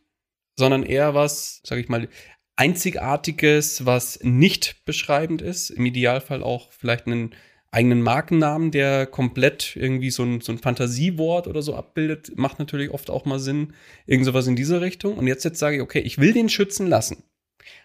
sondern 0.56 0.82
eher 0.82 1.14
was, 1.14 1.60
sage 1.64 1.80
ich 1.80 1.88
mal, 1.88 2.08
einzigartiges, 2.56 3.86
was 3.86 4.18
nicht 4.22 4.84
beschreibend 4.84 5.42
ist. 5.42 5.70
Im 5.70 5.86
Idealfall 5.86 6.42
auch 6.42 6.72
vielleicht 6.72 7.06
einen 7.06 7.34
eigenen 7.70 8.02
Markennamen, 8.02 8.70
der 8.70 9.06
komplett 9.06 9.76
irgendwie 9.76 10.10
so 10.10 10.24
ein, 10.24 10.40
so 10.40 10.52
ein 10.52 10.58
Fantasiewort 10.58 11.46
oder 11.46 11.62
so 11.62 11.74
abbildet, 11.74 12.36
macht 12.36 12.58
natürlich 12.58 12.90
oft 12.90 13.10
auch 13.10 13.24
mal 13.24 13.38
Sinn. 13.38 13.74
Irgend 14.06 14.26
sowas 14.26 14.46
in 14.46 14.56
diese 14.56 14.80
Richtung. 14.80 15.16
Und 15.16 15.26
jetzt, 15.26 15.44
jetzt 15.44 15.58
sage 15.58 15.76
ich, 15.76 15.82
okay, 15.82 16.00
ich 16.00 16.18
will 16.18 16.32
den 16.32 16.48
schützen 16.48 16.86
lassen. 16.86 17.22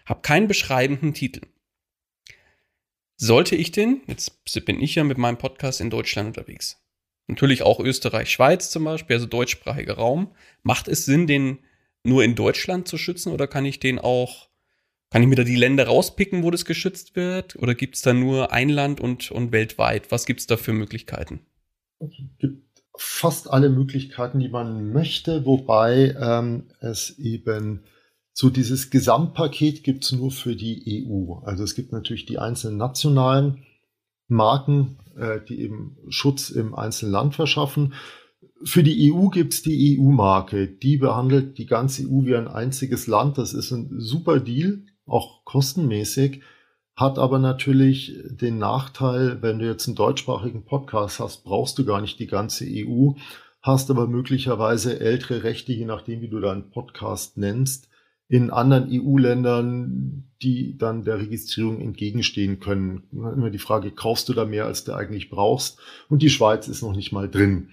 Hab 0.06 0.22
keinen 0.22 0.48
beschreibenden 0.48 1.14
Titel. 1.14 1.42
Sollte 3.16 3.54
ich 3.54 3.70
den, 3.70 4.02
jetzt 4.08 4.44
bin 4.64 4.80
ich 4.80 4.96
ja 4.96 5.04
mit 5.04 5.18
meinem 5.18 5.38
Podcast 5.38 5.80
in 5.80 5.90
Deutschland 5.90 6.28
unterwegs. 6.28 6.83
Natürlich 7.26 7.62
auch 7.62 7.80
Österreich, 7.80 8.30
Schweiz 8.30 8.70
zum 8.70 8.84
Beispiel, 8.84 9.16
also 9.16 9.26
deutschsprachiger 9.26 9.94
Raum. 9.94 10.34
Macht 10.62 10.88
es 10.88 11.04
Sinn, 11.04 11.26
den 11.26 11.58
nur 12.02 12.22
in 12.22 12.34
Deutschland 12.34 12.86
zu 12.86 12.98
schützen 12.98 13.32
oder 13.32 13.46
kann 13.46 13.64
ich 13.64 13.80
den 13.80 13.98
auch 13.98 14.48
kann 15.14 15.22
ich 15.22 15.28
mir 15.28 15.36
da 15.36 15.44
die 15.44 15.54
Länder 15.54 15.86
rauspicken, 15.86 16.42
wo 16.42 16.50
das 16.50 16.64
geschützt 16.64 17.14
wird? 17.14 17.54
Oder 17.54 17.76
gibt 17.76 17.94
es 17.94 18.02
da 18.02 18.12
nur 18.12 18.50
ein 18.50 18.68
Land 18.68 19.00
und, 19.00 19.30
und 19.30 19.52
weltweit? 19.52 20.10
Was 20.10 20.26
gibt 20.26 20.40
es 20.40 20.48
da 20.48 20.56
für 20.56 20.72
Möglichkeiten? 20.72 21.38
Es 22.00 22.10
gibt 22.40 22.82
fast 22.96 23.48
alle 23.48 23.68
Möglichkeiten, 23.68 24.40
die 24.40 24.48
man 24.48 24.92
möchte, 24.92 25.46
wobei 25.46 26.16
ähm, 26.20 26.64
es 26.80 27.16
eben 27.20 27.84
so 28.32 28.50
dieses 28.50 28.90
Gesamtpaket 28.90 29.84
gibt 29.84 30.02
es 30.02 30.10
nur 30.10 30.32
für 30.32 30.56
die 30.56 31.06
EU. 31.08 31.34
Also 31.44 31.62
es 31.62 31.76
gibt 31.76 31.92
natürlich 31.92 32.26
die 32.26 32.40
einzelnen 32.40 32.78
nationalen 32.78 33.64
Marken, 34.26 34.98
äh, 35.16 35.40
die 35.46 35.60
eben 35.60 35.96
Schutz 36.08 36.50
im 36.50 36.74
einzelnen 36.74 37.12
Land 37.12 37.34
verschaffen. 37.34 37.94
Für 38.64 38.82
die 38.82 39.12
EU 39.12 39.28
gibt 39.28 39.54
es 39.54 39.62
die 39.62 39.98
EU-Marke. 39.98 40.68
Die 40.68 40.96
behandelt 40.96 41.58
die 41.58 41.66
ganze 41.66 42.04
EU 42.04 42.24
wie 42.24 42.36
ein 42.36 42.48
einziges 42.48 43.06
Land. 43.06 43.38
Das 43.38 43.52
ist 43.52 43.70
ein 43.70 44.00
super 44.00 44.40
Deal 44.40 44.82
auch 45.06 45.44
kostenmäßig, 45.44 46.42
hat 46.96 47.18
aber 47.18 47.38
natürlich 47.38 48.14
den 48.26 48.58
Nachteil, 48.58 49.42
wenn 49.42 49.58
du 49.58 49.66
jetzt 49.66 49.86
einen 49.86 49.96
deutschsprachigen 49.96 50.64
Podcast 50.64 51.20
hast, 51.20 51.44
brauchst 51.44 51.78
du 51.78 51.84
gar 51.84 52.00
nicht 52.00 52.18
die 52.18 52.26
ganze 52.26 52.64
EU, 52.68 53.12
hast 53.62 53.90
aber 53.90 54.06
möglicherweise 54.06 55.00
ältere 55.00 55.42
Rechte, 55.42 55.72
je 55.72 55.86
nachdem, 55.86 56.20
wie 56.20 56.28
du 56.28 56.40
deinen 56.40 56.70
Podcast 56.70 57.36
nennst, 57.36 57.88
in 58.28 58.50
anderen 58.50 58.88
EU-Ländern, 58.90 60.30
die 60.42 60.76
dann 60.76 61.04
der 61.04 61.18
Registrierung 61.18 61.80
entgegenstehen 61.80 62.60
können. 62.60 63.04
Immer 63.12 63.50
die 63.50 63.58
Frage, 63.58 63.90
kaufst 63.90 64.28
du 64.28 64.32
da 64.32 64.44
mehr, 64.44 64.66
als 64.66 64.84
du 64.84 64.92
eigentlich 64.92 65.30
brauchst? 65.30 65.78
Und 66.08 66.22
die 66.22 66.30
Schweiz 66.30 66.68
ist 66.68 66.82
noch 66.82 66.94
nicht 66.94 67.12
mal 67.12 67.28
drin. 67.28 67.70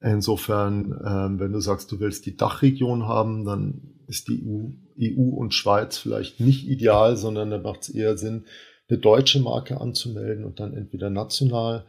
Insofern, 0.00 0.98
ähm, 1.04 1.40
wenn 1.40 1.52
du 1.52 1.60
sagst, 1.60 1.90
du 1.90 1.98
willst 1.98 2.24
die 2.26 2.36
Dachregion 2.36 3.06
haben, 3.06 3.44
dann 3.44 3.94
ist 4.06 4.28
die 4.28 4.42
EU, 4.46 4.70
EU 5.00 5.36
und 5.36 5.54
Schweiz 5.54 5.98
vielleicht 5.98 6.40
nicht 6.40 6.68
ideal, 6.68 7.16
sondern 7.16 7.50
da 7.50 7.58
macht 7.58 7.82
es 7.82 7.88
eher 7.90 8.16
Sinn, 8.16 8.44
eine 8.88 8.98
deutsche 8.98 9.40
Marke 9.40 9.80
anzumelden 9.80 10.44
und 10.44 10.60
dann 10.60 10.72
entweder 10.72 11.10
national 11.10 11.84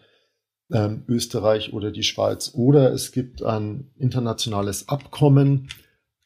ähm, 0.71 1.03
Österreich 1.07 1.73
oder 1.73 1.91
die 1.91 2.03
Schweiz. 2.03 2.51
Oder 2.53 2.91
es 2.91 3.11
gibt 3.11 3.43
ein 3.43 3.91
internationales 3.97 4.89
Abkommen, 4.89 5.69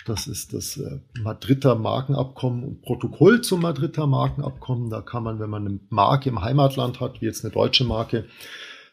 das 0.06 0.28
ist 0.28 0.54
das 0.54 0.78
äh, 0.78 1.00
Madrider 1.22 1.76
Markenabkommen 1.76 2.64
und 2.64 2.82
Protokoll 2.82 3.42
zum 3.42 3.62
Madrider 3.62 4.08
Markenabkommen. 4.08 4.90
Da 4.90 5.02
kann 5.02 5.24
man, 5.24 5.40
wenn 5.40 5.50
man 5.50 5.68
eine 5.68 5.80
Marke 5.90 6.30
im 6.30 6.42
Heimatland 6.42 7.00
hat, 7.00 7.22
wie 7.22 7.26
jetzt 7.26 7.44
eine 7.44 7.54
deutsche 7.54 7.86
Marke, 7.86 8.26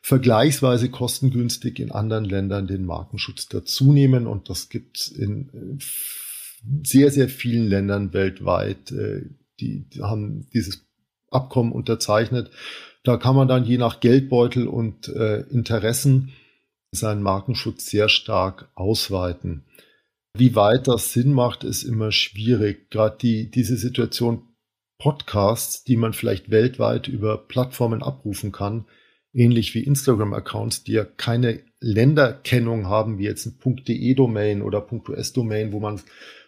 vergleichsweise 0.03 0.90
kostengünstig 0.90 1.79
in 1.79 1.90
anderen 1.90 2.25
Ländern 2.25 2.66
den 2.66 2.85
Markenschutz 2.85 3.49
dazunehmen. 3.49 4.27
Und 4.27 4.49
das 4.49 4.68
gibt 4.68 4.99
es 4.99 5.09
in 5.09 5.79
sehr, 6.85 7.11
sehr 7.11 7.29
vielen 7.29 7.68
Ländern 7.68 8.12
weltweit. 8.12 8.92
Äh, 8.92 9.27
die 9.61 9.87
haben 10.01 10.49
dieses 10.55 10.87
Abkommen 11.31 11.73
unterzeichnet. 11.73 12.51
Da 13.03 13.16
kann 13.16 13.37
man 13.37 13.49
dann 13.49 13.64
je 13.64 13.79
nach 13.79 14.01
Geldbeutel 14.01 14.66
und 14.68 15.09
äh, 15.09 15.40
Interessen 15.51 16.33
seinen 16.92 17.23
Markenschutz 17.23 17.87
sehr 17.87 18.09
stark 18.09 18.68
ausweiten. 18.75 19.64
Wie 20.37 20.55
weit 20.55 20.88
das 20.88 21.12
Sinn 21.12 21.33
macht, 21.33 21.64
ist 21.64 21.83
immer 21.83 22.12
schwierig. 22.12 22.90
Gerade 22.90 23.19
die, 23.21 23.51
diese 23.51 23.77
Situation 23.77 24.51
Podcasts, 24.99 25.83
die 25.83 25.97
man 25.97 26.12
vielleicht 26.12 26.51
weltweit 26.51 27.09
über 27.09 27.38
Plattformen 27.38 28.03
abrufen 28.03 28.53
kann, 28.53 28.87
ähnlich 29.33 29.75
wie 29.75 29.83
Instagram-Accounts, 29.83 30.85
die 30.85 30.93
ja 30.93 31.05
keine 31.05 31.61
Länderkennung 31.81 32.87
haben, 32.87 33.19
wie 33.19 33.25
jetzt 33.25 33.47
ein 33.47 33.59
.de-Domain 33.85 34.62
oder 34.62 34.87
.us-Domain, 34.93 35.73
wo 35.73 35.81
man 35.81 36.01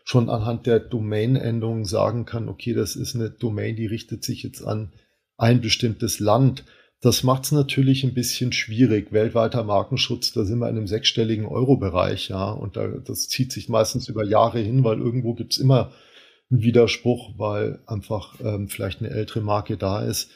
schon 0.05 0.29
anhand 0.29 0.67
der 0.67 0.81
Domain-Endung 0.81 1.85
sagen 1.85 2.27
kann, 2.27 2.49
okay, 2.49 2.75
das 2.75 2.97
ist 2.97 3.15
eine 3.15 3.31
Domain, 3.31 3.77
die 3.77 3.87
richtet 3.87 4.25
sich 4.25 4.43
jetzt 4.43 4.63
an 4.63 4.93
ein 5.39 5.61
bestimmtes 5.61 6.21
Land. 6.21 6.65
Das 7.03 7.23
macht 7.23 7.45
es 7.45 7.53
natürlich 7.53 8.05
ein 8.05 8.15
bisschen 8.15 8.53
schwierig. 8.53 9.13
Weltweiter 9.13 9.65
Markenschutz, 9.65 10.33
da 10.33 10.45
sind 10.45 10.61
wir 10.61 10.71
in 10.71 10.77
einem 10.77 10.87
sechsstelligen 10.87 11.45
Euro-Bereich, 11.45 12.31
ja, 12.31 12.51
und 12.51 12.77
da, 12.77 12.89
das 12.89 13.29
zieht 13.29 13.53
sich 13.53 13.69
meistens 13.69 14.09
über 14.09 14.25
Jahre 14.25 14.61
hin, 14.61 14.85
weil 14.85 14.99
irgendwo 14.99 15.35
gibt's 15.35 15.59
immer 15.59 15.93
einen 16.51 16.63
Widerspruch, 16.63 17.33
weil 17.37 17.81
einfach 17.87 18.35
ähm, 18.41 18.69
vielleicht 18.69 19.01
eine 19.01 19.11
ältere 19.11 19.43
Marke 19.43 19.77
da 19.77 20.03
ist 20.03 20.31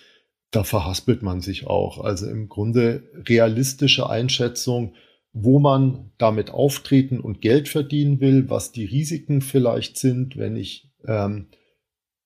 da 0.51 0.65
verhaspelt 0.65 1.23
man 1.23 1.41
sich 1.41 1.67
auch. 1.67 2.03
Also 2.03 2.27
im 2.27 2.49
Grunde 2.49 3.03
realistische 3.29 4.09
Einschätzung, 4.09 4.95
wo 5.33 5.59
man 5.59 6.13
damit 6.19 6.51
auftreten 6.51 7.21
und 7.21 7.43
Geld 7.43 7.69
verdienen 7.69 8.21
will, 8.21 8.49
was 8.49 8.73
die 8.73 8.87
Risiken 8.87 9.43
vielleicht 9.43 9.99
sind, 9.99 10.37
wenn 10.37 10.57
ich 10.57 10.91
ähm, 11.07 11.49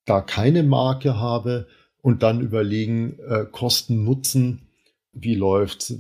da 0.04 0.20
keine 0.20 0.62
Marke 0.62 1.16
habe 1.18 1.66
und 2.02 2.22
dann 2.22 2.40
überlegen, 2.40 3.18
äh, 3.28 3.44
Kosten, 3.50 4.04
Nutzen, 4.04 4.62
wie 5.12 5.34
läuft's? 5.34 5.94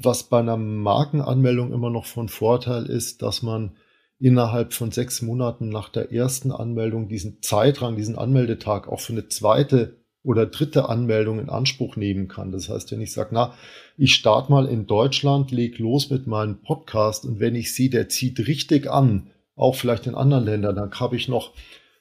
Was 0.00 0.24
bei 0.24 0.40
einer 0.40 0.56
Markenanmeldung 0.56 1.72
immer 1.72 1.90
noch 1.90 2.06
von 2.06 2.28
Vorteil 2.28 2.86
ist, 2.86 3.22
dass 3.22 3.42
man 3.42 3.76
innerhalb 4.18 4.74
von 4.74 4.90
sechs 4.90 5.22
Monaten 5.22 5.70
nach 5.70 5.88
der 5.88 6.12
ersten 6.12 6.52
Anmeldung 6.52 7.08
diesen 7.08 7.42
Zeitrang, 7.42 7.96
diesen 7.96 8.18
Anmeldetag 8.18 8.86
auch 8.88 9.00
für 9.00 9.14
eine 9.14 9.28
zweite 9.28 9.96
oder 10.22 10.44
dritte 10.44 10.90
Anmeldung 10.90 11.40
in 11.40 11.48
Anspruch 11.48 11.96
nehmen 11.96 12.28
kann. 12.28 12.52
Das 12.52 12.68
heißt, 12.68 12.92
wenn 12.92 13.00
ich 13.00 13.12
sage, 13.12 13.30
na, 13.32 13.54
ich 13.96 14.14
starte 14.14 14.52
mal 14.52 14.66
in 14.66 14.86
Deutschland, 14.86 15.50
leg 15.50 15.78
los 15.78 16.10
mit 16.10 16.26
meinem 16.26 16.60
Podcast 16.60 17.24
und 17.24 17.40
wenn 17.40 17.54
ich 17.54 17.74
sehe, 17.74 17.88
der 17.88 18.10
zieht 18.10 18.46
richtig 18.46 18.90
an, 18.90 19.30
auch 19.56 19.74
vielleicht 19.74 20.06
in 20.06 20.14
anderen 20.14 20.44
Ländern, 20.44 20.76
dann 20.76 20.92
habe 20.92 21.16
ich 21.16 21.28
noch 21.28 21.52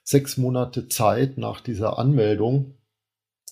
sechs 0.04 0.38
Monate 0.38 0.90
Zeit 0.90 1.38
nach 1.38 1.62
dieser 1.62 1.98
Anmeldung 1.98 2.76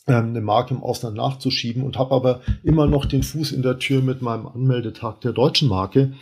eine 0.07 0.41
Marke 0.41 0.73
im 0.73 0.81
Ausland 0.81 1.17
nachzuschieben 1.17 1.83
und 1.83 1.97
habe 1.97 2.15
aber 2.15 2.41
immer 2.63 2.87
noch 2.87 3.05
den 3.05 3.23
Fuß 3.23 3.51
in 3.51 3.61
der 3.61 3.77
Tür 3.77 4.01
mit 4.01 4.21
meinem 4.21 4.47
Anmeldetag 4.47 5.21
der 5.21 5.33
deutschen 5.33 5.67
Marke 5.67 6.13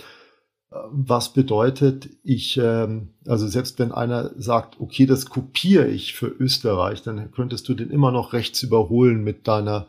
was 0.91 1.33
bedeutet, 1.33 2.09
ich, 2.23 2.57
ähm, 2.57 3.13
also 3.25 3.47
selbst 3.47 3.79
wenn 3.79 3.91
einer 3.91 4.31
sagt, 4.37 4.79
okay, 4.79 5.05
das 5.05 5.27
kopiere 5.27 5.87
ich 5.87 6.13
für 6.13 6.27
Österreich, 6.27 7.01
dann 7.01 7.31
könntest 7.31 7.67
du 7.69 7.73
den 7.73 7.89
immer 7.89 8.11
noch 8.11 8.33
rechts 8.33 8.63
überholen 8.63 9.23
mit 9.23 9.47
deiner 9.47 9.87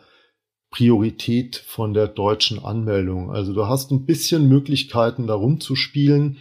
Priorität 0.70 1.56
von 1.56 1.94
der 1.94 2.08
deutschen 2.08 2.62
Anmeldung. 2.62 3.30
Also 3.30 3.52
du 3.52 3.66
hast 3.66 3.90
ein 3.90 4.04
bisschen 4.04 4.48
Möglichkeiten, 4.48 5.26
da 5.26 5.34
rumzuspielen, 5.34 6.38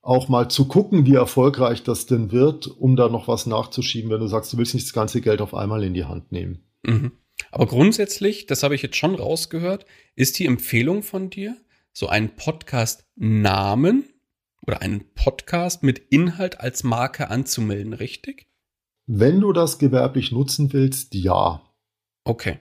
auch 0.00 0.28
mal 0.28 0.48
zu 0.48 0.66
gucken, 0.66 1.06
wie 1.06 1.14
erfolgreich 1.14 1.82
das 1.82 2.06
denn 2.06 2.32
wird, 2.32 2.66
um 2.66 2.96
da 2.96 3.08
noch 3.08 3.28
was 3.28 3.46
nachzuschieben, 3.46 4.10
wenn 4.10 4.20
du 4.20 4.26
sagst, 4.26 4.52
du 4.52 4.58
willst 4.58 4.74
nicht 4.74 4.86
das 4.86 4.92
ganze 4.92 5.20
Geld 5.20 5.40
auf 5.40 5.54
einmal 5.54 5.82
in 5.84 5.94
die 5.94 6.04
Hand 6.04 6.32
nehmen. 6.32 6.64
Mhm. 6.82 7.12
Aber 7.50 7.66
grundsätzlich, 7.66 8.46
das 8.46 8.62
habe 8.62 8.74
ich 8.74 8.82
jetzt 8.82 8.96
schon 8.96 9.14
rausgehört, 9.14 9.84
ist 10.14 10.38
die 10.38 10.46
Empfehlung 10.46 11.02
von 11.02 11.30
dir, 11.30 11.56
so 11.92 12.08
einen 12.08 12.30
Podcast-Namen 12.34 14.04
oder 14.66 14.80
einen 14.80 15.12
Podcast 15.14 15.82
mit 15.82 15.98
Inhalt 15.98 16.60
als 16.60 16.84
Marke 16.84 17.28
anzumelden, 17.30 17.92
richtig? 17.92 18.46
Wenn 19.06 19.40
du 19.40 19.52
das 19.52 19.78
gewerblich 19.78 20.32
nutzen 20.32 20.72
willst, 20.72 21.14
ja. 21.14 21.60
Okay. 22.24 22.58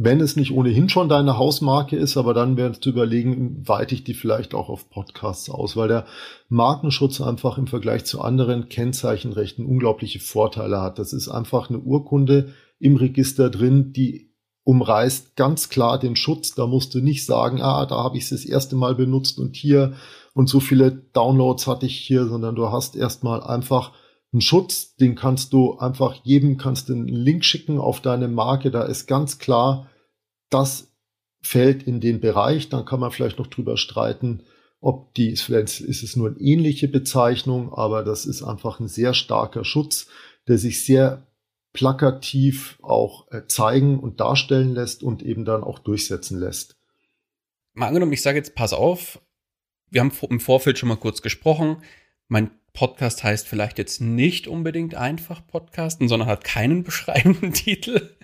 Wenn 0.00 0.20
es 0.20 0.36
nicht 0.36 0.52
ohnehin 0.52 0.88
schon 0.88 1.08
deine 1.08 1.38
Hausmarke 1.38 1.96
ist, 1.96 2.16
aber 2.16 2.32
dann 2.32 2.56
werdest 2.56 2.86
du 2.86 2.90
überlegen, 2.90 3.66
weite 3.66 3.94
ich 3.94 4.04
die 4.04 4.14
vielleicht 4.14 4.54
auch 4.54 4.68
auf 4.68 4.90
Podcasts 4.90 5.50
aus, 5.50 5.76
weil 5.76 5.88
der 5.88 6.06
Markenschutz 6.48 7.20
einfach 7.20 7.58
im 7.58 7.66
Vergleich 7.66 8.04
zu 8.04 8.20
anderen 8.20 8.68
Kennzeichenrechten 8.68 9.66
unglaubliche 9.66 10.20
Vorteile 10.20 10.80
hat. 10.80 11.00
Das 11.00 11.12
ist 11.12 11.28
einfach 11.28 11.68
eine 11.68 11.80
Urkunde 11.80 12.54
im 12.78 12.96
Register 12.96 13.50
drin, 13.50 13.92
die 13.92 14.28
umreißt 14.64 15.34
ganz 15.36 15.70
klar 15.70 15.98
den 15.98 16.14
Schutz. 16.14 16.54
Da 16.54 16.66
musst 16.66 16.94
du 16.94 17.00
nicht 17.00 17.24
sagen, 17.24 17.62
ah, 17.62 17.86
da 17.86 17.96
habe 17.96 18.18
ich 18.18 18.24
es 18.24 18.30
das 18.30 18.44
erste 18.44 18.76
Mal 18.76 18.94
benutzt 18.94 19.38
und 19.38 19.56
hier 19.56 19.94
und 20.34 20.48
so 20.48 20.60
viele 20.60 20.92
Downloads 20.92 21.66
hatte 21.66 21.86
ich 21.86 21.96
hier, 21.96 22.26
sondern 22.26 22.54
du 22.54 22.70
hast 22.70 22.94
erstmal 22.94 23.42
einfach 23.42 23.92
einen 24.32 24.42
Schutz, 24.42 24.94
den 24.96 25.14
kannst 25.14 25.52
du 25.52 25.78
einfach 25.78 26.16
jedem 26.22 26.58
kannst 26.58 26.88
du 26.88 26.92
einen 26.92 27.08
Link 27.08 27.44
schicken 27.44 27.78
auf 27.78 28.00
deine 28.00 28.28
Marke, 28.28 28.70
da 28.70 28.82
ist 28.82 29.06
ganz 29.06 29.38
klar, 29.38 29.88
das 30.50 30.92
fällt 31.40 31.82
in 31.82 32.00
den 32.00 32.20
Bereich, 32.20 32.68
dann 32.68 32.84
kann 32.84 33.00
man 33.00 33.10
vielleicht 33.10 33.38
noch 33.38 33.46
drüber 33.46 33.76
streiten, 33.76 34.42
ob 34.80 35.14
die, 35.14 35.34
vielleicht 35.36 35.80
ist 35.80 36.02
es 36.02 36.14
nur 36.14 36.28
eine 36.28 36.40
ähnliche 36.40 36.88
Bezeichnung, 36.88 37.72
aber 37.72 38.04
das 38.04 38.26
ist 38.26 38.42
einfach 38.42 38.80
ein 38.80 38.88
sehr 38.88 39.14
starker 39.14 39.64
Schutz, 39.64 40.08
der 40.46 40.58
sich 40.58 40.84
sehr 40.84 41.26
plakativ 41.72 42.78
auch 42.82 43.30
äh, 43.30 43.46
zeigen 43.46 44.00
und 44.00 44.20
darstellen 44.20 44.74
lässt 44.74 45.02
und 45.02 45.22
eben 45.22 45.44
dann 45.44 45.62
auch 45.62 45.78
durchsetzen 45.78 46.38
lässt. 46.38 46.76
Mal 47.74 47.88
angenommen, 47.88 48.12
ich 48.12 48.22
sage 48.22 48.38
jetzt, 48.38 48.54
pass 48.54 48.72
auf, 48.72 49.20
wir 49.90 50.00
haben 50.00 50.12
im 50.28 50.40
Vorfeld 50.40 50.78
schon 50.78 50.88
mal 50.88 50.96
kurz 50.96 51.22
gesprochen, 51.22 51.82
mein 52.26 52.50
Podcast 52.72 53.24
heißt 53.24 53.48
vielleicht 53.48 53.78
jetzt 53.78 54.00
nicht 54.00 54.46
unbedingt 54.46 54.94
einfach 54.94 55.46
Podcasten, 55.46 56.08
sondern 56.08 56.28
hat 56.28 56.44
keinen 56.44 56.82
beschreibenden 56.84 57.52
Titel. 57.52 58.16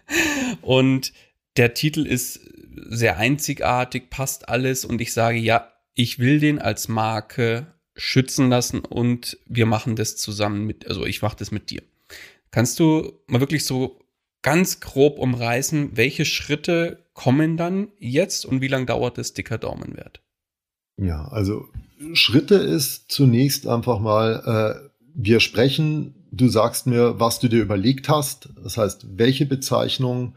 Und 0.61 1.13
der 1.57 1.75
Titel 1.75 2.07
ist 2.07 2.41
sehr 2.89 3.17
einzigartig, 3.19 4.11
passt 4.11 4.49
alles 4.49 4.85
und 4.85 5.01
ich 5.01 5.13
sage, 5.13 5.39
ja, 5.39 5.73
ich 5.95 6.19
will 6.19 6.41
den 6.41 6.59
als 6.59 6.89
Marke 6.89 7.75
schützen 7.95 8.49
lassen 8.51 8.81
und 8.81 9.39
wir 9.47 9.67
machen 9.67 9.97
das 9.97 10.17
zusammen 10.17 10.65
mit, 10.65 10.89
also 10.89 11.07
ich 11.07 11.23
mache 11.23 11.37
das 11.37 11.53
mit 11.53 11.71
dir. 11.71 11.83
Kannst 12.55 12.79
du 12.79 13.13
mal 13.27 13.41
wirklich 13.41 13.65
so 13.65 13.99
ganz 14.43 14.79
grob 14.79 15.19
umreißen, 15.19 15.97
welche 15.97 16.25
Schritte 16.25 17.05
kommen 17.13 17.57
dann 17.57 17.89
jetzt 17.99 18.47
und 18.47 18.61
wie 18.61 18.69
lange 18.69 18.87
dauert 18.87 19.19
das 19.19 19.35
dicker 19.35 19.59
Daumenwert? 19.59 20.23
Ja, 20.97 21.27
also 21.33 21.65
Schritte 22.13 22.55
ist 22.55 23.11
zunächst 23.11 23.67
einfach 23.67 23.99
mal, 23.99 24.85
äh, 24.87 24.89
wir 25.17 25.41
sprechen, 25.41 26.29
du 26.31 26.47
sagst 26.47 26.87
mir, 26.87 27.19
was 27.19 27.41
du 27.41 27.49
dir 27.49 27.61
überlegt 27.61 28.09
hast, 28.09 28.51
das 28.63 28.77
heißt, 28.77 29.19
welche 29.19 29.47
Bezeichnung, 29.47 30.37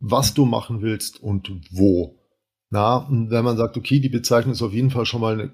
was 0.00 0.34
du 0.34 0.44
machen 0.44 0.82
willst 0.82 1.18
und 1.18 1.50
wo. 1.70 2.18
Na, 2.68 2.98
und 2.98 3.30
wenn 3.30 3.46
man 3.46 3.56
sagt, 3.56 3.78
okay, 3.78 4.00
die 4.00 4.10
Bezeichnung 4.10 4.52
ist 4.52 4.60
auf 4.60 4.74
jeden 4.74 4.90
Fall 4.90 5.06
schon 5.06 5.22
mal 5.22 5.32
eine 5.32 5.50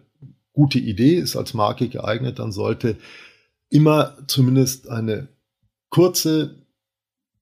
gute 0.53 0.81
Idee, 0.81 1.15
ist 1.15 1.37
als 1.37 1.55
Marke 1.55 1.89
geeignet, 1.89 2.41
dann 2.41 2.51
sollte 2.51 2.97
immer 3.71 4.19
zumindest 4.27 4.89
eine 4.89 5.29
kurze 5.95 6.67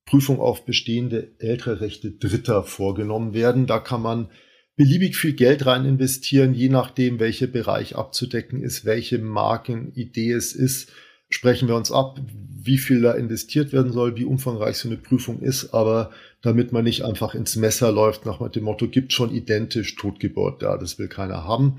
Prüfung 0.04 0.38
auf 0.38 0.66
bestehende 0.66 1.32
ältere 1.38 1.80
Rechte 1.80 2.10
Dritter 2.10 2.64
vorgenommen 2.64 3.32
werden. 3.32 3.66
Da 3.66 3.78
kann 3.78 4.02
man 4.02 4.28
beliebig 4.76 5.16
viel 5.16 5.32
Geld 5.32 5.64
rein 5.64 5.86
investieren, 5.86 6.52
je 6.52 6.68
nachdem, 6.68 7.18
welcher 7.18 7.46
Bereich 7.46 7.96
abzudecken 7.96 8.62
ist, 8.62 8.84
welche 8.84 9.18
Markenidee 9.18 10.32
es 10.32 10.52
ist. 10.52 10.92
Sprechen 11.30 11.66
wir 11.66 11.76
uns 11.76 11.90
ab, 11.90 12.20
wie 12.30 12.76
viel 12.76 13.00
da 13.00 13.12
investiert 13.12 13.72
werden 13.72 13.90
soll, 13.90 14.16
wie 14.16 14.26
umfangreich 14.26 14.76
so 14.76 14.86
eine 14.86 14.98
Prüfung 14.98 15.40
ist, 15.40 15.72
aber 15.72 16.10
damit 16.42 16.72
man 16.72 16.84
nicht 16.84 17.06
einfach 17.06 17.34
ins 17.34 17.56
Messer 17.56 17.90
läuft 17.90 18.26
nach 18.26 18.46
dem 18.50 18.64
Motto, 18.64 18.86
gibt 18.86 19.14
schon 19.14 19.34
identisch 19.34 19.96
Totgeburt, 19.96 20.60
ja, 20.60 20.76
das 20.76 20.98
will 20.98 21.08
keiner 21.08 21.44
haben. 21.44 21.78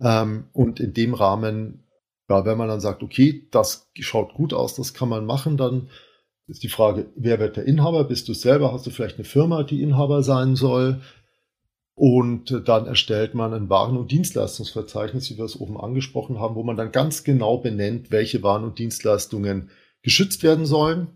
Ähm, 0.00 0.46
und 0.52 0.80
in 0.80 0.92
dem 0.92 1.14
Rahmen, 1.14 1.84
ja, 2.30 2.44
wenn 2.44 2.56
man 2.56 2.68
dann 2.68 2.80
sagt, 2.80 3.02
okay, 3.02 3.48
das 3.50 3.90
schaut 3.98 4.34
gut 4.34 4.54
aus, 4.54 4.76
das 4.76 4.94
kann 4.94 5.08
man 5.08 5.26
machen, 5.26 5.56
dann 5.56 5.88
ist 6.46 6.62
die 6.62 6.68
Frage, 6.68 7.06
wer 7.16 7.40
wird 7.40 7.56
der 7.56 7.66
Inhaber? 7.66 8.04
Bist 8.04 8.28
du 8.28 8.34
selber? 8.34 8.72
Hast 8.72 8.86
du 8.86 8.90
vielleicht 8.90 9.16
eine 9.16 9.24
Firma, 9.24 9.64
die 9.64 9.82
Inhaber 9.82 10.22
sein 10.22 10.54
soll? 10.56 11.00
Und 11.94 12.62
dann 12.66 12.86
erstellt 12.86 13.34
man 13.34 13.52
ein 13.52 13.68
Waren- 13.68 13.96
und 13.96 14.10
Dienstleistungsverzeichnis, 14.12 15.30
wie 15.30 15.38
wir 15.38 15.44
es 15.44 15.60
oben 15.60 15.78
angesprochen 15.78 16.38
haben, 16.40 16.54
wo 16.54 16.62
man 16.62 16.76
dann 16.76 16.92
ganz 16.92 17.24
genau 17.24 17.58
benennt, 17.58 18.10
welche 18.10 18.42
Waren 18.42 18.64
und 18.64 18.78
Dienstleistungen 18.78 19.70
geschützt 20.02 20.42
werden 20.42 20.66
sollen. 20.66 21.08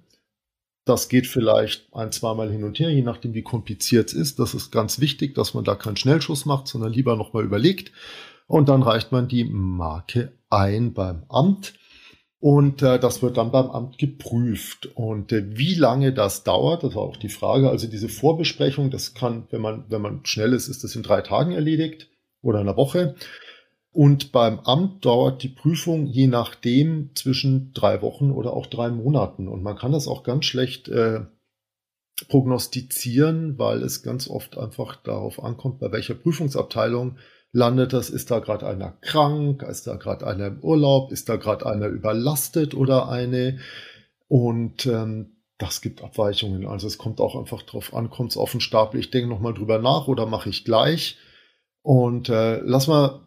Das 0.85 1.09
geht 1.09 1.27
vielleicht 1.27 1.87
ein, 1.95 2.13
zweimal 2.13 2.51
hin 2.51 2.65
und 2.65 2.79
her, 2.79 2.91
je 2.91 3.03
nachdem, 3.03 3.35
wie 3.35 3.43
kompliziert 3.43 4.09
es 4.09 4.15
ist. 4.15 4.39
Das 4.41 4.53
ist 4.53 4.73
ganz 4.73 5.01
wichtig, 5.01 5.35
dass 5.35 5.55
man 5.55 5.65
da 5.65 5.75
keinen 5.75 5.97
Schnellschuss 5.97 6.45
macht, 6.45 6.69
sondern 6.69 6.93
lieber 6.93 7.17
nochmal 7.17 7.45
überlegt. 7.45 7.93
Und 8.47 8.69
dann 8.69 8.83
reicht 8.83 9.13
man 9.13 9.29
die 9.29 9.45
Marke 9.45 10.33
ein 10.51 10.93
beim 10.93 11.25
Amt. 11.29 11.75
Und 12.41 12.83
äh, 12.83 12.99
das 12.99 13.23
wird 13.23 13.39
dann 13.39 13.51
beim 13.51 13.71
Amt 13.71 13.97
geprüft. 13.97 14.91
Und 14.95 15.33
äh, 15.33 15.57
wie 15.57 15.75
lange 15.75 16.13
das 16.13 16.45
dauert, 16.45 16.83
das 16.83 16.95
war 16.95 17.03
auch 17.03 17.17
die 17.17 17.31
Frage. 17.31 17.71
Also 17.71 17.87
diese 17.87 18.11
Vorbesprechung, 18.11 18.91
das 18.91 19.15
kann, 19.15 19.47
wenn 19.51 19.63
man, 19.63 19.85
wenn 19.89 20.03
man 20.03 20.27
schnell 20.27 20.53
ist, 20.53 20.69
ist 20.69 20.85
das 20.85 20.95
in 20.95 21.03
drei 21.03 21.23
Tagen 21.23 21.53
erledigt 21.53 22.11
oder 22.43 22.61
in 22.61 22.69
einer 22.69 22.77
Woche. 22.77 23.15
Und 23.93 24.33
beim 24.33 24.59
Amt 24.61 25.07
dauert 25.07 25.43
die 25.43 25.49
Prüfung 25.49 26.07
je 26.07 26.27
nachdem 26.27 27.11
zwischen 27.15 27.73
drei 27.73 28.03
Wochen 28.03 28.31
oder 28.31 28.53
auch 28.53 28.67
drei 28.67 28.91
Monaten. 28.91 29.49
Und 29.49 29.63
man 29.63 29.77
kann 29.77 29.93
das 29.93 30.07
auch 30.07 30.23
ganz 30.23 30.45
schlecht 30.45 30.89
äh, 30.89 31.21
prognostizieren, 32.29 33.59
weil 33.59 33.83
es 33.83 34.03
ganz 34.03 34.29
oft 34.29 34.59
einfach 34.59 34.97
darauf 34.97 35.43
ankommt, 35.43 35.79
bei 35.79 35.93
welcher 35.93 36.15
Prüfungsabteilung 36.15 37.17
landet 37.55 37.93
das? 37.95 38.11
Ist 38.11 38.31
da 38.31 38.41
gerade 38.41 38.67
einer 38.67 38.93
krank? 39.01 39.63
Ist 39.63 39.87
da 39.87 39.95
gerade 39.97 40.27
einer 40.27 40.49
im 40.49 40.61
Urlaub? 40.61 41.13
Ist 41.13 41.29
da 41.29 41.37
gerade 41.37 41.65
einer 41.67 41.87
überlastet 41.87 42.75
oder 42.75 43.09
eine? 43.09 43.59
Und 44.29 44.85
ähm, 44.87 45.37
das 45.59 45.81
gibt 45.81 46.03
Abweichungen. 46.03 46.67
Also 46.67 46.87
es 46.87 46.99
kommt 46.99 47.21
auch 47.21 47.37
einfach 47.37 47.63
drauf 47.63 47.95
an, 47.95 48.11
kommt 48.11 48.33
es 48.33 48.37
auf 48.37 48.51
den 48.51 48.61
Stapel, 48.61 48.99
ich 48.99 49.11
denke 49.11 49.29
nochmal 49.29 49.55
drüber 49.55 49.79
nach 49.79 50.09
oder 50.09 50.27
mache 50.27 50.51
ich 50.51 50.65
gleich. 50.65 51.17
Und 51.83 52.29
äh, 52.29 52.59
lass 52.61 52.89
mal 52.89 53.21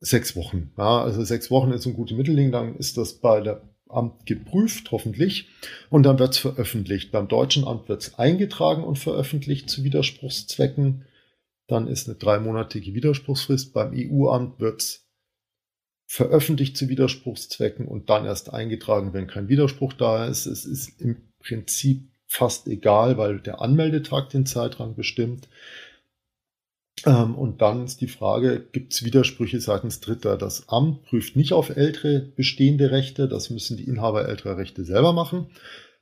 sechs 0.00 0.36
Wochen. 0.36 0.72
Ja, 0.78 1.02
also 1.02 1.22
sechs 1.22 1.50
Wochen 1.50 1.72
ist 1.72 1.86
ein 1.86 1.94
gutes 1.94 2.16
Mittelding, 2.16 2.52
dann 2.52 2.76
ist 2.76 2.96
das 2.96 3.14
bei 3.14 3.40
der 3.40 3.62
Amt 3.88 4.26
geprüft, 4.26 4.90
hoffentlich, 4.90 5.48
und 5.90 6.02
dann 6.02 6.18
wird 6.18 6.32
es 6.32 6.38
veröffentlicht. 6.38 7.12
Beim 7.12 7.28
deutschen 7.28 7.64
Amt 7.64 7.88
wird 7.88 8.02
es 8.02 8.18
eingetragen 8.18 8.82
und 8.82 8.98
veröffentlicht 8.98 9.70
zu 9.70 9.84
Widerspruchszwecken. 9.84 11.04
Dann 11.66 11.88
ist 11.88 12.08
eine 12.08 12.16
dreimonatige 12.16 12.94
Widerspruchsfrist. 12.94 13.72
Beim 13.72 13.92
EU-Amt 13.94 14.60
wird 14.60 14.82
es 14.82 15.06
veröffentlicht 16.06 16.76
zu 16.76 16.88
Widerspruchszwecken 16.88 17.88
und 17.88 18.08
dann 18.10 18.24
erst 18.24 18.52
eingetragen, 18.52 19.12
wenn 19.12 19.26
kein 19.26 19.48
Widerspruch 19.48 19.92
da 19.92 20.26
ist. 20.26 20.46
Es 20.46 20.64
ist 20.64 21.00
im 21.00 21.16
Prinzip 21.40 22.08
fast 22.26 22.68
egal, 22.68 23.18
weil 23.18 23.40
der 23.40 23.60
Anmeldetag 23.60 24.30
den 24.30 24.46
Zeitraum 24.46 24.94
bestimmt. 24.94 25.48
Ähm, 27.04 27.34
und 27.34 27.60
dann 27.60 27.84
ist 27.84 28.00
die 28.00 28.08
Frage, 28.08 28.64
gibt 28.72 28.92
es 28.92 29.04
Widersprüche 29.04 29.60
seitens 29.60 30.00
Dritter? 30.00 30.36
Das 30.36 30.68
Amt 30.68 31.04
prüft 31.04 31.36
nicht 31.36 31.52
auf 31.52 31.70
ältere 31.70 32.20
bestehende 32.20 32.90
Rechte, 32.90 33.28
das 33.28 33.50
müssen 33.50 33.76
die 33.76 33.84
Inhaber 33.84 34.28
älterer 34.28 34.56
Rechte 34.56 34.84
selber 34.84 35.12
machen. 35.12 35.48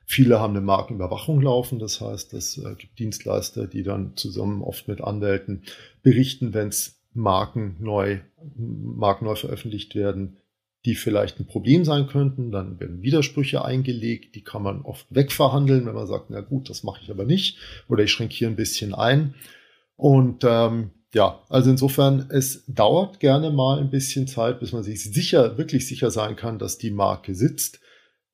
Viele 0.05 0.39
haben 0.39 0.55
eine 0.55 0.65
Markenüberwachung 0.65 1.41
laufen, 1.41 1.79
das 1.79 1.99
heißt, 1.99 2.33
es 2.33 2.57
äh, 2.57 2.75
gibt 2.77 2.99
Dienstleister, 2.99 3.67
die 3.67 3.83
dann 3.83 4.15
zusammen 4.15 4.61
oft 4.61 4.87
mit 4.87 5.01
Anwälten 5.01 5.63
berichten, 6.03 6.53
wenn 6.53 6.67
es 6.67 7.01
Marken 7.13 7.77
neu, 7.79 8.19
Marken 8.55 9.25
neu 9.25 9.35
veröffentlicht 9.35 9.95
werden, 9.95 10.37
die 10.85 10.95
vielleicht 10.95 11.39
ein 11.39 11.47
Problem 11.47 11.83
sein 11.83 12.07
könnten. 12.07 12.51
Dann 12.51 12.79
werden 12.79 13.01
Widersprüche 13.01 13.65
eingelegt, 13.65 14.35
die 14.35 14.43
kann 14.43 14.61
man 14.61 14.81
oft 14.81 15.07
wegverhandeln, 15.09 15.85
wenn 15.85 15.95
man 15.95 16.07
sagt, 16.07 16.29
na 16.29 16.41
gut, 16.41 16.69
das 16.69 16.83
mache 16.83 17.01
ich 17.03 17.09
aber 17.09 17.25
nicht 17.25 17.57
oder 17.89 18.03
ich 18.03 18.11
schränke 18.11 18.35
hier 18.35 18.47
ein 18.47 18.55
bisschen 18.55 18.93
ein. 18.93 19.33
Und 19.95 20.43
ähm, 20.43 20.91
ja, 21.13 21.41
also 21.49 21.71
insofern, 21.71 22.29
es 22.29 22.65
dauert 22.67 23.19
gerne 23.19 23.49
mal 23.49 23.79
ein 23.79 23.89
bisschen 23.89 24.27
Zeit, 24.27 24.59
bis 24.59 24.73
man 24.73 24.83
sich 24.83 25.01
sicher, 25.01 25.57
wirklich 25.57 25.87
sicher 25.87 26.11
sein 26.11 26.35
kann, 26.35 26.59
dass 26.59 26.77
die 26.77 26.91
Marke 26.91 27.33
sitzt. 27.33 27.79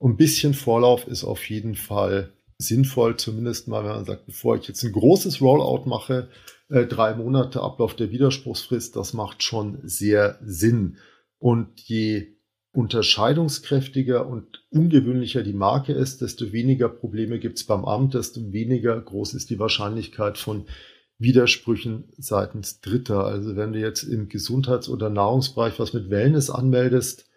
Und 0.01 0.13
ein 0.13 0.17
bisschen 0.17 0.55
Vorlauf 0.55 1.07
ist 1.07 1.23
auf 1.23 1.47
jeden 1.47 1.75
Fall 1.75 2.33
sinnvoll, 2.57 3.17
zumindest 3.17 3.67
mal, 3.67 3.83
wenn 3.83 3.91
man 3.91 4.05
sagt, 4.05 4.25
bevor 4.25 4.55
ich 4.55 4.67
jetzt 4.67 4.83
ein 4.83 4.91
großes 4.91 5.41
Rollout 5.41 5.87
mache, 5.87 6.27
äh, 6.69 6.87
drei 6.87 7.13
Monate 7.13 7.61
Ablauf 7.61 7.95
der 7.95 8.09
Widerspruchsfrist, 8.09 8.95
das 8.95 9.13
macht 9.13 9.43
schon 9.43 9.77
sehr 9.83 10.39
Sinn. 10.43 10.97
Und 11.37 11.81
je 11.81 12.29
unterscheidungskräftiger 12.71 14.25
und 14.25 14.63
ungewöhnlicher 14.71 15.43
die 15.43 15.53
Marke 15.53 15.93
ist, 15.93 16.21
desto 16.21 16.51
weniger 16.51 16.89
Probleme 16.89 17.37
gibt 17.37 17.59
es 17.59 17.65
beim 17.67 17.85
Amt, 17.85 18.15
desto 18.15 18.51
weniger 18.51 18.99
groß 18.99 19.35
ist 19.35 19.51
die 19.51 19.59
Wahrscheinlichkeit 19.59 20.39
von 20.39 20.65
Widersprüchen 21.19 22.05
seitens 22.17 22.81
Dritter. 22.81 23.25
Also 23.25 23.55
wenn 23.55 23.73
du 23.73 23.79
jetzt 23.79 24.01
im 24.01 24.29
Gesundheits- 24.29 24.89
oder 24.89 25.11
Nahrungsbereich 25.11 25.79
was 25.79 25.93
mit 25.93 26.09
Wellness 26.09 26.49
anmeldest, 26.49 27.27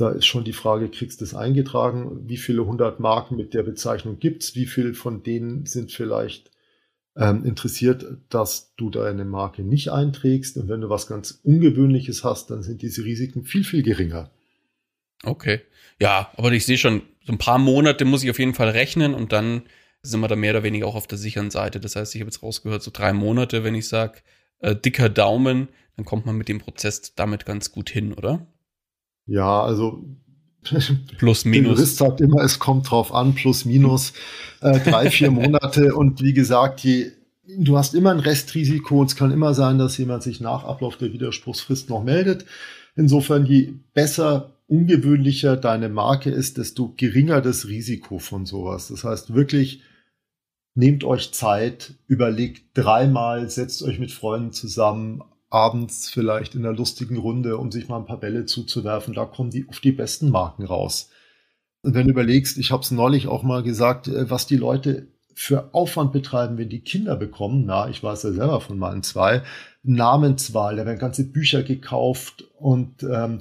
da 0.00 0.10
ist 0.10 0.26
schon 0.26 0.44
die 0.44 0.52
Frage, 0.52 0.88
kriegst 0.88 1.20
du 1.20 1.24
es 1.24 1.34
eingetragen? 1.34 2.28
Wie 2.28 2.36
viele 2.36 2.64
hundert 2.64 3.00
Marken 3.00 3.36
mit 3.36 3.54
der 3.54 3.62
Bezeichnung 3.62 4.18
gibt 4.18 4.42
es? 4.42 4.54
Wie 4.54 4.66
viele 4.66 4.94
von 4.94 5.22
denen 5.22 5.66
sind 5.66 5.92
vielleicht 5.92 6.50
ähm, 7.16 7.44
interessiert, 7.44 8.06
dass 8.28 8.74
du 8.76 8.90
deine 8.90 9.24
Marke 9.24 9.62
nicht 9.62 9.90
einträgst? 9.90 10.56
Und 10.56 10.68
wenn 10.68 10.80
du 10.80 10.88
was 10.88 11.06
ganz 11.06 11.40
Ungewöhnliches 11.42 12.24
hast, 12.24 12.50
dann 12.50 12.62
sind 12.62 12.82
diese 12.82 13.04
Risiken 13.04 13.44
viel, 13.44 13.64
viel 13.64 13.82
geringer. 13.82 14.30
Okay. 15.22 15.60
Ja, 16.00 16.30
aber 16.36 16.50
ich 16.52 16.64
sehe 16.64 16.78
schon, 16.78 17.02
so 17.24 17.32
ein 17.32 17.38
paar 17.38 17.58
Monate 17.58 18.04
muss 18.04 18.24
ich 18.24 18.30
auf 18.30 18.38
jeden 18.38 18.54
Fall 18.54 18.70
rechnen 18.70 19.12
und 19.14 19.32
dann 19.32 19.62
sind 20.02 20.20
wir 20.20 20.28
da 20.28 20.36
mehr 20.36 20.52
oder 20.52 20.62
weniger 20.62 20.86
auch 20.86 20.94
auf 20.94 21.06
der 21.06 21.18
sicheren 21.18 21.50
Seite. 21.50 21.78
Das 21.78 21.94
heißt, 21.94 22.14
ich 22.14 22.22
habe 22.22 22.30
jetzt 22.30 22.42
rausgehört, 22.42 22.82
so 22.82 22.90
drei 22.90 23.12
Monate, 23.12 23.64
wenn 23.64 23.74
ich 23.74 23.86
sage, 23.86 24.20
äh, 24.60 24.74
dicker 24.74 25.10
Daumen, 25.10 25.68
dann 25.96 26.06
kommt 26.06 26.24
man 26.24 26.36
mit 26.36 26.48
dem 26.48 26.58
Prozess 26.58 27.14
damit 27.14 27.44
ganz 27.44 27.70
gut 27.70 27.90
hin, 27.90 28.14
oder? 28.14 28.46
Ja, 29.26 29.62
also 29.62 30.04
plus 30.62 30.90
minus. 31.44 31.64
Der 31.64 31.74
Jurist 31.74 31.96
sagt 31.96 32.20
immer, 32.20 32.42
es 32.42 32.58
kommt 32.58 32.90
drauf 32.90 33.14
an, 33.14 33.34
plus 33.34 33.64
minus 33.64 34.12
äh, 34.60 34.78
drei, 34.80 35.10
vier 35.10 35.30
Monate. 35.30 35.94
Und 35.94 36.22
wie 36.22 36.32
gesagt, 36.32 36.80
je, 36.80 37.12
du 37.58 37.78
hast 37.78 37.94
immer 37.94 38.10
ein 38.10 38.20
Restrisiko. 38.20 39.02
Es 39.04 39.16
kann 39.16 39.30
immer 39.30 39.54
sein, 39.54 39.78
dass 39.78 39.98
jemand 39.98 40.22
sich 40.22 40.40
nach 40.40 40.64
Ablauf 40.64 40.96
der 40.96 41.12
Widerspruchsfrist 41.12 41.88
noch 41.88 42.02
meldet. 42.02 42.44
Insofern, 42.96 43.46
je 43.46 43.74
besser, 43.94 44.56
ungewöhnlicher 44.66 45.56
deine 45.56 45.88
Marke 45.88 46.30
ist, 46.30 46.58
desto 46.58 46.94
geringer 46.96 47.40
das 47.40 47.66
Risiko 47.68 48.18
von 48.18 48.46
sowas. 48.46 48.88
Das 48.88 49.04
heißt 49.04 49.34
wirklich, 49.34 49.82
nehmt 50.74 51.04
euch 51.04 51.32
Zeit, 51.32 51.94
überlegt 52.06 52.66
dreimal, 52.74 53.50
setzt 53.50 53.82
euch 53.82 53.98
mit 53.98 54.12
Freunden 54.12 54.52
zusammen, 54.52 55.22
abends 55.50 56.08
vielleicht 56.08 56.54
in 56.54 56.64
einer 56.64 56.76
lustigen 56.76 57.16
Runde, 57.18 57.58
um 57.58 57.70
sich 57.70 57.88
mal 57.88 57.98
ein 57.98 58.06
paar 58.06 58.20
Bälle 58.20 58.46
zuzuwerfen. 58.46 59.14
Da 59.14 59.24
kommen 59.24 59.50
die 59.50 59.68
auf 59.68 59.80
die 59.80 59.92
besten 59.92 60.30
Marken 60.30 60.64
raus. 60.64 61.10
Und 61.82 61.94
wenn 61.94 62.06
du 62.06 62.12
überlegst, 62.12 62.56
ich 62.58 62.70
habe 62.70 62.82
es 62.82 62.90
neulich 62.90 63.26
auch 63.26 63.42
mal 63.42 63.62
gesagt, 63.62 64.08
äh, 64.08 64.30
was 64.30 64.46
die 64.46 64.56
Leute 64.56 65.08
für 65.34 65.74
Aufwand 65.74 66.12
betreiben, 66.12 66.58
wenn 66.58 66.68
die 66.68 66.80
Kinder 66.80 67.16
bekommen, 67.16 67.64
na, 67.66 67.88
ich 67.88 68.02
weiß 68.02 68.22
ja 68.24 68.32
selber 68.32 68.60
von 68.60 68.78
meinen 68.78 69.02
zwei, 69.02 69.42
Namenswahl, 69.82 70.76
da 70.76 70.84
werden 70.84 70.98
ganze 70.98 71.24
Bücher 71.24 71.62
gekauft 71.62 72.44
und 72.58 73.02
ähm, 73.02 73.40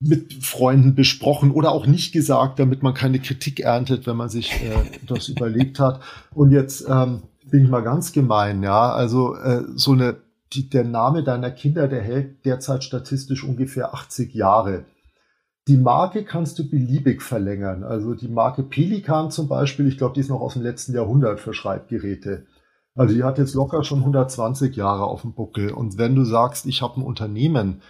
mit 0.00 0.34
Freunden 0.44 0.94
besprochen 0.94 1.52
oder 1.52 1.70
auch 1.70 1.86
nicht 1.86 2.12
gesagt, 2.12 2.58
damit 2.58 2.82
man 2.82 2.94
keine 2.94 3.20
Kritik 3.20 3.60
erntet, 3.60 4.06
wenn 4.06 4.16
man 4.16 4.28
sich 4.28 4.52
äh, 4.52 4.74
das 5.06 5.28
überlegt 5.28 5.78
hat. 5.78 6.00
Und 6.34 6.50
jetzt 6.50 6.84
ähm, 6.88 7.22
bin 7.44 7.64
ich 7.64 7.70
mal 7.70 7.82
ganz 7.82 8.12
gemein, 8.12 8.62
ja, 8.62 8.92
also 8.92 9.36
äh, 9.36 9.62
so 9.76 9.92
eine 9.92 10.16
die, 10.54 10.68
der 10.68 10.84
Name 10.84 11.22
deiner 11.22 11.50
Kinder, 11.50 11.88
der 11.88 12.02
hält 12.02 12.44
derzeit 12.44 12.84
statistisch 12.84 13.44
ungefähr 13.44 13.94
80 13.94 14.34
Jahre. 14.34 14.84
Die 15.66 15.76
Marke 15.78 16.24
kannst 16.24 16.58
du 16.58 16.68
beliebig 16.68 17.22
verlängern. 17.22 17.84
Also 17.84 18.14
die 18.14 18.28
Marke 18.28 18.62
Pelikan 18.62 19.30
zum 19.30 19.48
Beispiel, 19.48 19.86
ich 19.86 19.96
glaube, 19.96 20.14
die 20.14 20.20
ist 20.20 20.28
noch 20.28 20.40
aus 20.40 20.54
dem 20.54 20.62
letzten 20.62 20.94
Jahrhundert 20.94 21.40
für 21.40 21.54
Schreibgeräte. 21.54 22.46
Also 22.94 23.14
die 23.14 23.24
hat 23.24 23.38
jetzt 23.38 23.54
locker 23.54 23.82
schon 23.82 24.00
120 24.00 24.76
Jahre 24.76 25.04
auf 25.04 25.22
dem 25.22 25.32
Buckel. 25.32 25.72
Und 25.72 25.98
wenn 25.98 26.14
du 26.14 26.24
sagst, 26.24 26.66
ich 26.66 26.82
habe 26.82 27.00
ein 27.00 27.04
Unternehmen, 27.04 27.80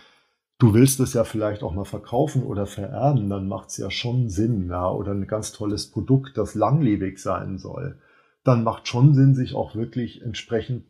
du 0.59 0.73
willst 0.73 1.01
es 1.01 1.15
ja 1.15 1.25
vielleicht 1.25 1.63
auch 1.63 1.75
mal 1.75 1.85
verkaufen 1.85 2.45
oder 2.45 2.67
vererben, 2.67 3.29
dann 3.29 3.49
macht 3.49 3.71
es 3.71 3.77
ja 3.77 3.91
schon 3.91 4.31
Sinn, 4.31 4.69
ja, 4.71 4.89
oder 4.89 5.13
ein 5.13 5.27
ganz 5.27 5.53
tolles 5.53 5.91
Produkt, 5.91 6.39
das 6.39 6.55
langlebig 6.55 7.19
sein 7.19 7.59
soll. 7.59 7.99
Dann 8.45 8.63
macht 8.63 8.89
schon 8.89 9.15
Sinn, 9.15 9.35
sich 9.35 9.55
auch 9.55 9.75
wirklich 9.75 10.23
entsprechend 10.23 10.85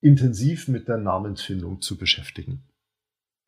intensiv 0.00 0.68
mit 0.68 0.88
der 0.88 0.96
Namensfindung 0.96 1.80
zu 1.80 1.96
beschäftigen. 1.96 2.62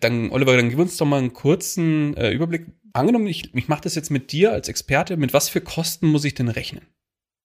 Dann, 0.01 0.31
Oliver, 0.31 0.57
dann 0.57 0.69
gib 0.69 0.79
uns 0.79 0.97
doch 0.97 1.07
mal 1.07 1.19
einen 1.19 1.33
kurzen 1.33 2.17
äh, 2.17 2.33
Überblick. 2.33 2.67
Angenommen, 2.93 3.27
ich, 3.27 3.55
ich 3.55 3.69
mache 3.69 3.83
das 3.83 3.95
jetzt 3.95 4.11
mit 4.11 4.33
dir 4.33 4.53
als 4.53 4.69
Experte. 4.69 5.17
Mit 5.17 5.33
was 5.33 5.49
für 5.49 5.61
Kosten 5.61 6.09
muss 6.09 6.25
ich 6.25 6.35
denn 6.35 6.49
rechnen? 6.49 6.83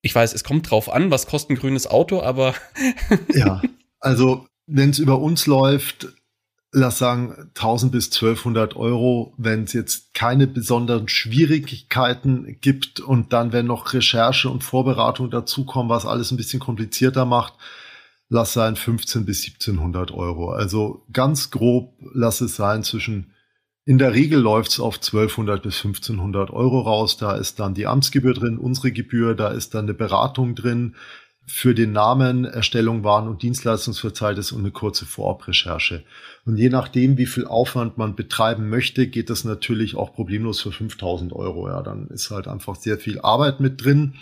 Ich 0.01 0.13
weiß, 0.13 0.33
es 0.33 0.43
kommt 0.43 0.69
drauf 0.69 0.91
an, 0.91 1.11
was 1.11 1.27
kostet 1.27 1.51
ein 1.51 1.59
grünes 1.59 1.87
Auto, 1.87 2.21
aber. 2.21 2.55
ja, 3.33 3.61
also 3.99 4.47
wenn 4.65 4.89
es 4.89 4.99
über 4.99 5.19
uns 5.19 5.45
läuft, 5.45 6.07
lass 6.71 6.97
sagen 6.97 7.51
1000 7.55 7.91
bis 7.91 8.05
1200 8.07 8.75
Euro, 8.75 9.33
wenn 9.37 9.63
es 9.63 9.73
jetzt 9.73 10.13
keine 10.13 10.47
besonderen 10.47 11.07
Schwierigkeiten 11.07 12.57
gibt 12.61 12.99
und 12.99 13.33
dann, 13.33 13.53
wenn 13.53 13.67
noch 13.67 13.93
Recherche 13.93 14.49
und 14.49 14.63
Vorbereitung 14.63 15.29
dazukommen, 15.29 15.89
was 15.89 16.05
alles 16.05 16.31
ein 16.31 16.37
bisschen 16.37 16.59
komplizierter 16.59 17.25
macht, 17.25 17.53
lass 18.29 18.53
sein 18.53 18.75
15 18.75 19.25
bis 19.25 19.43
1700 19.45 20.11
Euro. 20.11 20.51
Also 20.51 21.05
ganz 21.11 21.49
grob 21.49 21.93
lass 22.13 22.41
es 22.41 22.55
sein 22.55 22.83
zwischen, 22.83 23.33
in 23.85 23.97
der 23.97 24.13
Regel 24.13 24.39
läuft 24.39 24.71
es 24.71 24.79
auf 24.79 24.95
1200 24.95 25.63
bis 25.63 25.77
1500 25.77 26.51
Euro 26.51 26.81
raus. 26.81 27.17
Da 27.17 27.35
ist 27.35 27.59
dann 27.59 27.73
die 27.73 27.87
Amtsgebühr 27.87 28.33
drin, 28.33 28.57
unsere 28.57 28.91
Gebühr, 28.91 29.35
da 29.35 29.49
ist 29.49 29.73
dann 29.73 29.85
eine 29.85 29.93
Beratung 29.93 30.55
drin 30.55 30.95
für 31.49 31.73
den 31.73 31.93
Namen, 31.93 32.43
Erstellung 32.43 33.05
Waren- 33.05 33.29
und 33.29 33.41
Dienstleistungsverzeichnis 33.41 34.51
und 34.51 34.59
eine 34.59 34.71
kurze 34.71 35.05
Vorabrecherche. 35.05 36.03
Und 36.45 36.57
je 36.57 36.67
nachdem, 36.67 37.17
wie 37.17 37.25
viel 37.25 37.45
Aufwand 37.45 37.97
man 37.97 38.15
betreiben 38.15 38.67
möchte, 38.67 39.07
geht 39.07 39.29
das 39.29 39.45
natürlich 39.45 39.95
auch 39.95 40.13
problemlos 40.13 40.59
für 40.59 40.73
5000 40.73 41.31
Euro. 41.31 41.69
Ja, 41.69 41.81
dann 41.81 42.07
ist 42.09 42.31
halt 42.31 42.49
einfach 42.49 42.75
sehr 42.75 42.97
viel 42.97 43.21
Arbeit 43.21 43.61
mit 43.61 43.81
drin. 43.81 44.15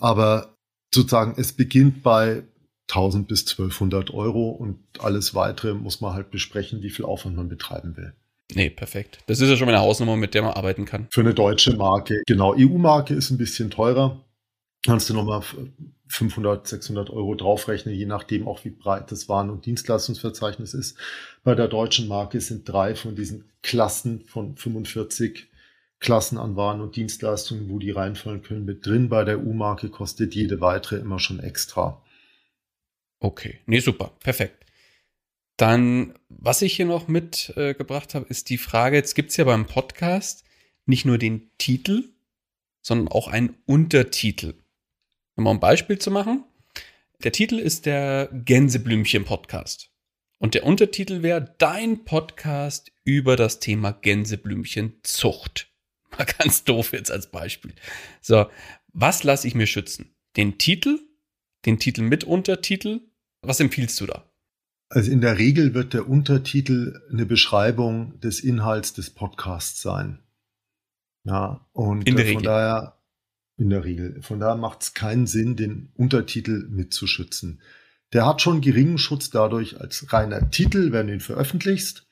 Aber 0.00 0.56
sozusagen, 0.92 1.34
es 1.36 1.52
beginnt 1.52 2.02
bei 2.02 2.42
1000 2.90 3.28
bis 3.28 3.42
1200 3.42 4.12
Euro 4.12 4.50
und 4.50 4.78
alles 4.98 5.34
weitere 5.34 5.74
muss 5.74 6.00
man 6.00 6.14
halt 6.14 6.30
besprechen, 6.30 6.82
wie 6.82 6.90
viel 6.90 7.04
Aufwand 7.04 7.36
man 7.36 7.48
betreiben 7.48 7.96
will. 7.96 8.12
Nee, 8.54 8.70
perfekt. 8.70 9.18
Das 9.26 9.40
ist 9.40 9.48
ja 9.48 9.56
schon 9.56 9.66
mal 9.66 9.74
eine 9.74 9.82
Hausnummer, 9.82 10.16
mit 10.16 10.34
der 10.34 10.42
man 10.42 10.52
arbeiten 10.52 10.84
kann. 10.84 11.06
Für 11.10 11.20
eine 11.20 11.34
deutsche 11.34 11.76
Marke. 11.76 12.22
Genau, 12.26 12.54
EU-Marke 12.56 13.14
ist 13.14 13.30
ein 13.30 13.38
bisschen 13.38 13.70
teurer. 13.70 14.24
Kannst 14.84 15.08
du 15.10 15.14
nochmal 15.14 15.42
500, 16.08 16.66
600 16.66 17.10
Euro 17.10 17.34
draufrechnen, 17.34 17.94
je 17.94 18.06
nachdem 18.06 18.48
auch 18.48 18.64
wie 18.64 18.70
breit 18.70 19.12
das 19.12 19.28
Waren- 19.28 19.50
und 19.50 19.66
Dienstleistungsverzeichnis 19.66 20.74
ist. 20.74 20.96
Bei 21.44 21.54
der 21.54 21.68
deutschen 21.68 22.08
Marke 22.08 22.40
sind 22.40 22.68
drei 22.68 22.94
von 22.96 23.14
diesen 23.14 23.44
Klassen 23.62 24.24
von 24.26 24.56
45 24.56 25.48
Klassen 26.00 26.38
an 26.38 26.56
Waren 26.56 26.80
und 26.80 26.96
Dienstleistungen, 26.96 27.68
wo 27.68 27.78
die 27.78 27.90
reinfallen 27.90 28.42
können, 28.42 28.64
mit 28.64 28.86
drin. 28.86 29.10
Bei 29.10 29.22
der 29.22 29.38
EU-Marke 29.38 29.90
kostet 29.90 30.34
jede 30.34 30.60
weitere 30.60 30.96
immer 30.96 31.18
schon 31.18 31.40
extra. 31.40 32.02
Okay, 33.20 33.60
nee, 33.66 33.80
super, 33.80 34.16
perfekt. 34.20 34.64
Dann, 35.58 36.14
was 36.30 36.62
ich 36.62 36.74
hier 36.74 36.86
noch 36.86 37.06
mitgebracht 37.06 38.10
äh, 38.10 38.14
habe, 38.14 38.26
ist 38.30 38.48
die 38.48 38.56
Frage, 38.56 38.96
jetzt 38.96 39.14
gibt 39.14 39.30
es 39.30 39.36
ja 39.36 39.44
beim 39.44 39.66
Podcast 39.66 40.44
nicht 40.86 41.04
nur 41.04 41.18
den 41.18 41.50
Titel, 41.58 42.08
sondern 42.80 43.08
auch 43.08 43.28
einen 43.28 43.56
Untertitel. 43.66 44.54
Um 45.36 45.44
mal 45.44 45.50
ein 45.50 45.60
Beispiel 45.60 45.98
zu 45.98 46.10
machen. 46.10 46.44
Der 47.22 47.32
Titel 47.32 47.58
ist 47.58 47.84
der 47.84 48.30
Gänseblümchen-Podcast. 48.32 49.90
Und 50.38 50.54
der 50.54 50.64
Untertitel 50.64 51.22
wäre 51.22 51.54
Dein 51.58 52.06
Podcast 52.06 52.90
über 53.04 53.36
das 53.36 53.60
Thema 53.60 53.92
Gänseblümchenzucht. 53.92 55.70
Mal 56.18 56.24
ganz 56.24 56.64
doof 56.64 56.94
jetzt 56.94 57.10
als 57.10 57.30
Beispiel. 57.30 57.74
So, 58.22 58.46
was 58.94 59.22
lasse 59.24 59.46
ich 59.46 59.54
mir 59.54 59.66
schützen? 59.66 60.16
Den 60.38 60.56
Titel, 60.56 60.98
den 61.66 61.78
Titel 61.78 62.00
mit 62.00 62.24
Untertitel 62.24 63.00
was 63.42 63.60
empfiehlst 63.60 64.00
du 64.00 64.06
da? 64.06 64.24
Also 64.88 65.10
in 65.10 65.20
der 65.20 65.38
Regel 65.38 65.74
wird 65.74 65.94
der 65.94 66.08
Untertitel 66.08 67.00
eine 67.10 67.24
Beschreibung 67.24 68.18
des 68.20 68.40
Inhalts 68.40 68.92
des 68.92 69.10
Podcasts 69.10 69.80
sein. 69.80 70.18
Ja, 71.24 71.66
und 71.72 72.08
in 72.08 72.16
der 72.16 72.24
von 72.24 72.36
Regel. 72.36 72.42
daher 72.42 73.00
in 73.56 73.70
der 73.70 73.84
Regel. 73.84 74.20
Von 74.22 74.40
daher 74.40 74.56
macht 74.56 74.82
es 74.82 74.94
keinen 74.94 75.26
Sinn, 75.26 75.54
den 75.54 75.92
Untertitel 75.94 76.66
mitzuschützen. 76.70 77.60
Der 78.12 78.26
hat 78.26 78.42
schon 78.42 78.60
geringen 78.60 78.98
Schutz 78.98 79.30
dadurch 79.30 79.80
als 79.80 80.12
reiner 80.12 80.50
Titel, 80.50 80.90
wenn 80.92 81.06
du 81.06 81.12
ihn 81.12 81.20
veröffentlichst. 81.20 82.06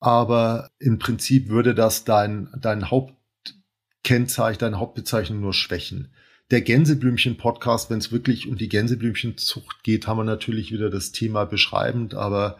Aber 0.00 0.70
im 0.78 0.98
Prinzip 0.98 1.48
würde 1.48 1.74
das 1.74 2.04
dein, 2.04 2.50
dein 2.60 2.90
Hauptkennzeichen, 2.90 4.58
deine 4.58 4.78
Hauptbezeichnung 4.78 5.40
nur 5.40 5.54
schwächen 5.54 6.12
der 6.50 6.62
Gänseblümchen-Podcast, 6.62 7.90
wenn 7.90 7.98
es 7.98 8.10
wirklich 8.10 8.48
um 8.48 8.56
die 8.56 8.68
Gänseblümchenzucht 8.68 9.82
geht, 9.82 10.06
haben 10.06 10.18
wir 10.18 10.24
natürlich 10.24 10.72
wieder 10.72 10.90
das 10.90 11.12
Thema 11.12 11.44
beschreibend, 11.44 12.14
aber 12.14 12.58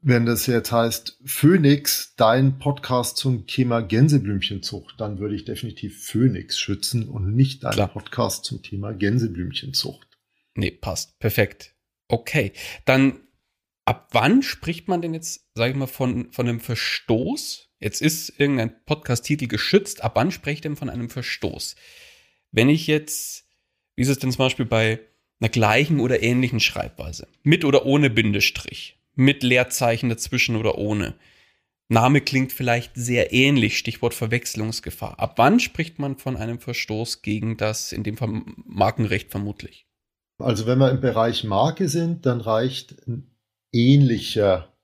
wenn 0.00 0.26
das 0.26 0.46
jetzt 0.46 0.70
heißt 0.70 1.18
Phoenix, 1.24 2.14
dein 2.16 2.58
Podcast 2.58 3.16
zum 3.16 3.46
Thema 3.46 3.80
Gänseblümchenzucht, 3.80 4.94
dann 5.00 5.18
würde 5.18 5.34
ich 5.34 5.44
definitiv 5.44 6.04
Phoenix 6.04 6.58
schützen 6.58 7.08
und 7.08 7.34
nicht 7.34 7.64
dein 7.64 7.72
Klar. 7.72 7.88
Podcast 7.88 8.44
zum 8.44 8.62
Thema 8.62 8.92
Gänseblümchenzucht. 8.92 10.06
Nee, 10.54 10.70
passt. 10.70 11.18
Perfekt. 11.18 11.74
Okay. 12.06 12.52
Dann 12.84 13.20
ab 13.84 14.10
wann 14.12 14.42
spricht 14.42 14.86
man 14.86 15.02
denn 15.02 15.14
jetzt, 15.14 15.48
sage 15.54 15.72
ich 15.72 15.76
mal, 15.76 15.86
von, 15.86 16.30
von 16.30 16.48
einem 16.48 16.60
Verstoß? 16.60 17.68
Jetzt 17.80 18.00
ist 18.00 18.38
irgendein 18.38 18.84
Podcast-Titel 18.84 19.48
geschützt. 19.48 20.04
Ab 20.04 20.12
wann 20.14 20.30
spreche 20.30 20.54
ich 20.54 20.60
denn 20.60 20.76
von 20.76 20.90
einem 20.90 21.10
Verstoß? 21.10 21.74
Wenn 22.52 22.68
ich 22.68 22.86
jetzt, 22.86 23.46
wie 23.96 24.02
ist 24.02 24.08
es 24.08 24.18
denn 24.18 24.30
zum 24.32 24.38
Beispiel 24.38 24.66
bei, 24.66 25.00
einer 25.40 25.50
gleichen 25.50 26.00
oder 26.00 26.22
ähnlichen 26.22 26.60
Schreibweise. 26.60 27.28
Mit 27.42 27.64
oder 27.64 27.86
ohne 27.86 28.10
Bindestrich. 28.10 28.98
Mit 29.14 29.42
Leerzeichen 29.42 30.08
dazwischen 30.08 30.56
oder 30.56 30.78
ohne. 30.78 31.14
Name 31.88 32.20
klingt 32.20 32.52
vielleicht 32.52 32.92
sehr 32.94 33.32
ähnlich, 33.32 33.78
Stichwort 33.78 34.14
Verwechslungsgefahr. 34.14 35.18
Ab 35.18 35.34
wann 35.36 35.58
spricht 35.58 35.98
man 35.98 36.18
von 36.18 36.36
einem 36.36 36.60
Verstoß 36.60 37.22
gegen 37.22 37.56
das, 37.56 37.92
in 37.92 38.02
dem 38.02 38.16
Fall 38.16 38.42
Markenrecht 38.66 39.30
vermutlich? 39.30 39.86
Also 40.38 40.66
wenn 40.66 40.78
wir 40.78 40.90
im 40.90 41.00
Bereich 41.00 41.44
Marke 41.44 41.88
sind, 41.88 42.26
dann 42.26 42.40
reicht 42.40 43.06
ein 43.08 43.34
ähnlicher 43.72 44.76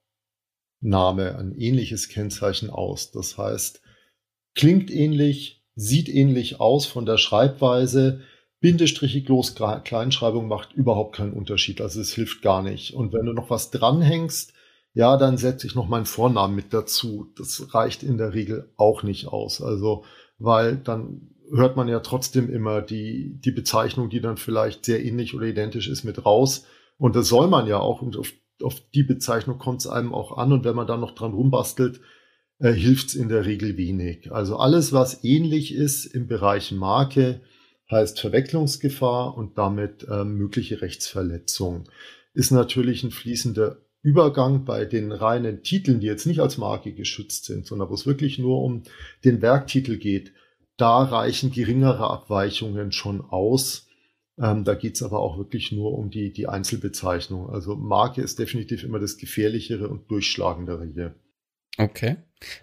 Name, 0.80 1.36
ein 1.36 1.52
ähnliches 1.52 2.08
Kennzeichen 2.08 2.70
aus. 2.70 3.12
Das 3.12 3.36
heißt, 3.36 3.82
klingt 4.54 4.90
ähnlich, 4.90 5.63
sieht 5.76 6.08
ähnlich 6.08 6.60
aus 6.60 6.86
von 6.86 7.06
der 7.06 7.18
Schreibweise, 7.18 8.20
Bindestriche, 8.60 9.22
Groß, 9.22 9.56
Kleinschreibung 9.84 10.48
macht 10.48 10.72
überhaupt 10.72 11.16
keinen 11.16 11.34
Unterschied. 11.34 11.82
Also 11.82 12.00
es 12.00 12.14
hilft 12.14 12.40
gar 12.40 12.62
nicht. 12.62 12.94
Und 12.94 13.12
wenn 13.12 13.26
du 13.26 13.34
noch 13.34 13.50
was 13.50 13.70
dranhängst, 13.70 14.54
ja, 14.94 15.16
dann 15.16 15.36
setze 15.36 15.66
ich 15.66 15.74
noch 15.74 15.88
meinen 15.88 16.06
Vornamen 16.06 16.54
mit 16.54 16.72
dazu. 16.72 17.26
Das 17.36 17.74
reicht 17.74 18.02
in 18.02 18.16
der 18.16 18.32
Regel 18.32 18.70
auch 18.76 19.02
nicht 19.02 19.26
aus. 19.26 19.60
Also, 19.60 20.04
weil 20.38 20.76
dann 20.76 21.34
hört 21.50 21.76
man 21.76 21.88
ja 21.88 22.00
trotzdem 22.00 22.48
immer 22.48 22.80
die, 22.80 23.38
die 23.44 23.50
Bezeichnung, 23.50 24.08
die 24.08 24.20
dann 24.20 24.38
vielleicht 24.38 24.84
sehr 24.84 25.04
ähnlich 25.04 25.34
oder 25.34 25.44
identisch 25.44 25.88
ist, 25.88 26.04
mit 26.04 26.24
raus. 26.24 26.64
Und 26.96 27.16
das 27.16 27.28
soll 27.28 27.48
man 27.48 27.66
ja 27.66 27.80
auch. 27.80 28.00
Und 28.00 28.16
auf, 28.16 28.32
auf 28.62 28.80
die 28.94 29.02
Bezeichnung 29.02 29.58
kommt 29.58 29.80
es 29.80 29.88
einem 29.88 30.14
auch 30.14 30.38
an. 30.38 30.52
Und 30.52 30.64
wenn 30.64 30.76
man 30.76 30.86
dann 30.86 31.00
noch 31.00 31.14
dran 31.14 31.34
rumbastelt, 31.34 32.00
äh, 32.64 32.72
hilft 32.72 33.08
es 33.08 33.14
in 33.14 33.28
der 33.28 33.44
Regel 33.44 33.76
wenig. 33.76 34.32
Also 34.32 34.56
alles, 34.56 34.92
was 34.92 35.22
ähnlich 35.22 35.74
ist 35.74 36.06
im 36.06 36.26
Bereich 36.26 36.72
Marke, 36.72 37.42
heißt 37.90 38.18
Verwechslungsgefahr 38.18 39.36
und 39.36 39.58
damit 39.58 40.06
äh, 40.08 40.24
mögliche 40.24 40.80
Rechtsverletzung. 40.80 41.84
Ist 42.32 42.52
natürlich 42.52 43.04
ein 43.04 43.10
fließender 43.10 43.82
Übergang 44.00 44.64
bei 44.64 44.86
den 44.86 45.12
reinen 45.12 45.62
Titeln, 45.62 46.00
die 46.00 46.06
jetzt 46.06 46.26
nicht 46.26 46.40
als 46.40 46.56
Marke 46.56 46.94
geschützt 46.94 47.44
sind, 47.44 47.66
sondern 47.66 47.90
wo 47.90 47.94
es 47.94 48.06
wirklich 48.06 48.38
nur 48.38 48.62
um 48.62 48.82
den 49.26 49.42
Werktitel 49.42 49.98
geht. 49.98 50.32
Da 50.78 51.02
reichen 51.02 51.52
geringere 51.52 52.08
Abweichungen 52.08 52.92
schon 52.92 53.20
aus. 53.20 53.88
Ähm, 54.38 54.64
da 54.64 54.74
geht's 54.74 55.02
aber 55.02 55.20
auch 55.20 55.36
wirklich 55.36 55.70
nur 55.70 55.92
um 55.98 56.08
die, 56.08 56.32
die 56.32 56.48
Einzelbezeichnung. 56.48 57.50
Also 57.50 57.76
Marke 57.76 58.22
ist 58.22 58.38
definitiv 58.38 58.84
immer 58.84 59.00
das 59.00 59.18
gefährlichere 59.18 59.88
und 59.88 60.10
durchschlagendere 60.10 60.86
hier. 60.86 61.14
Okay. 61.78 62.16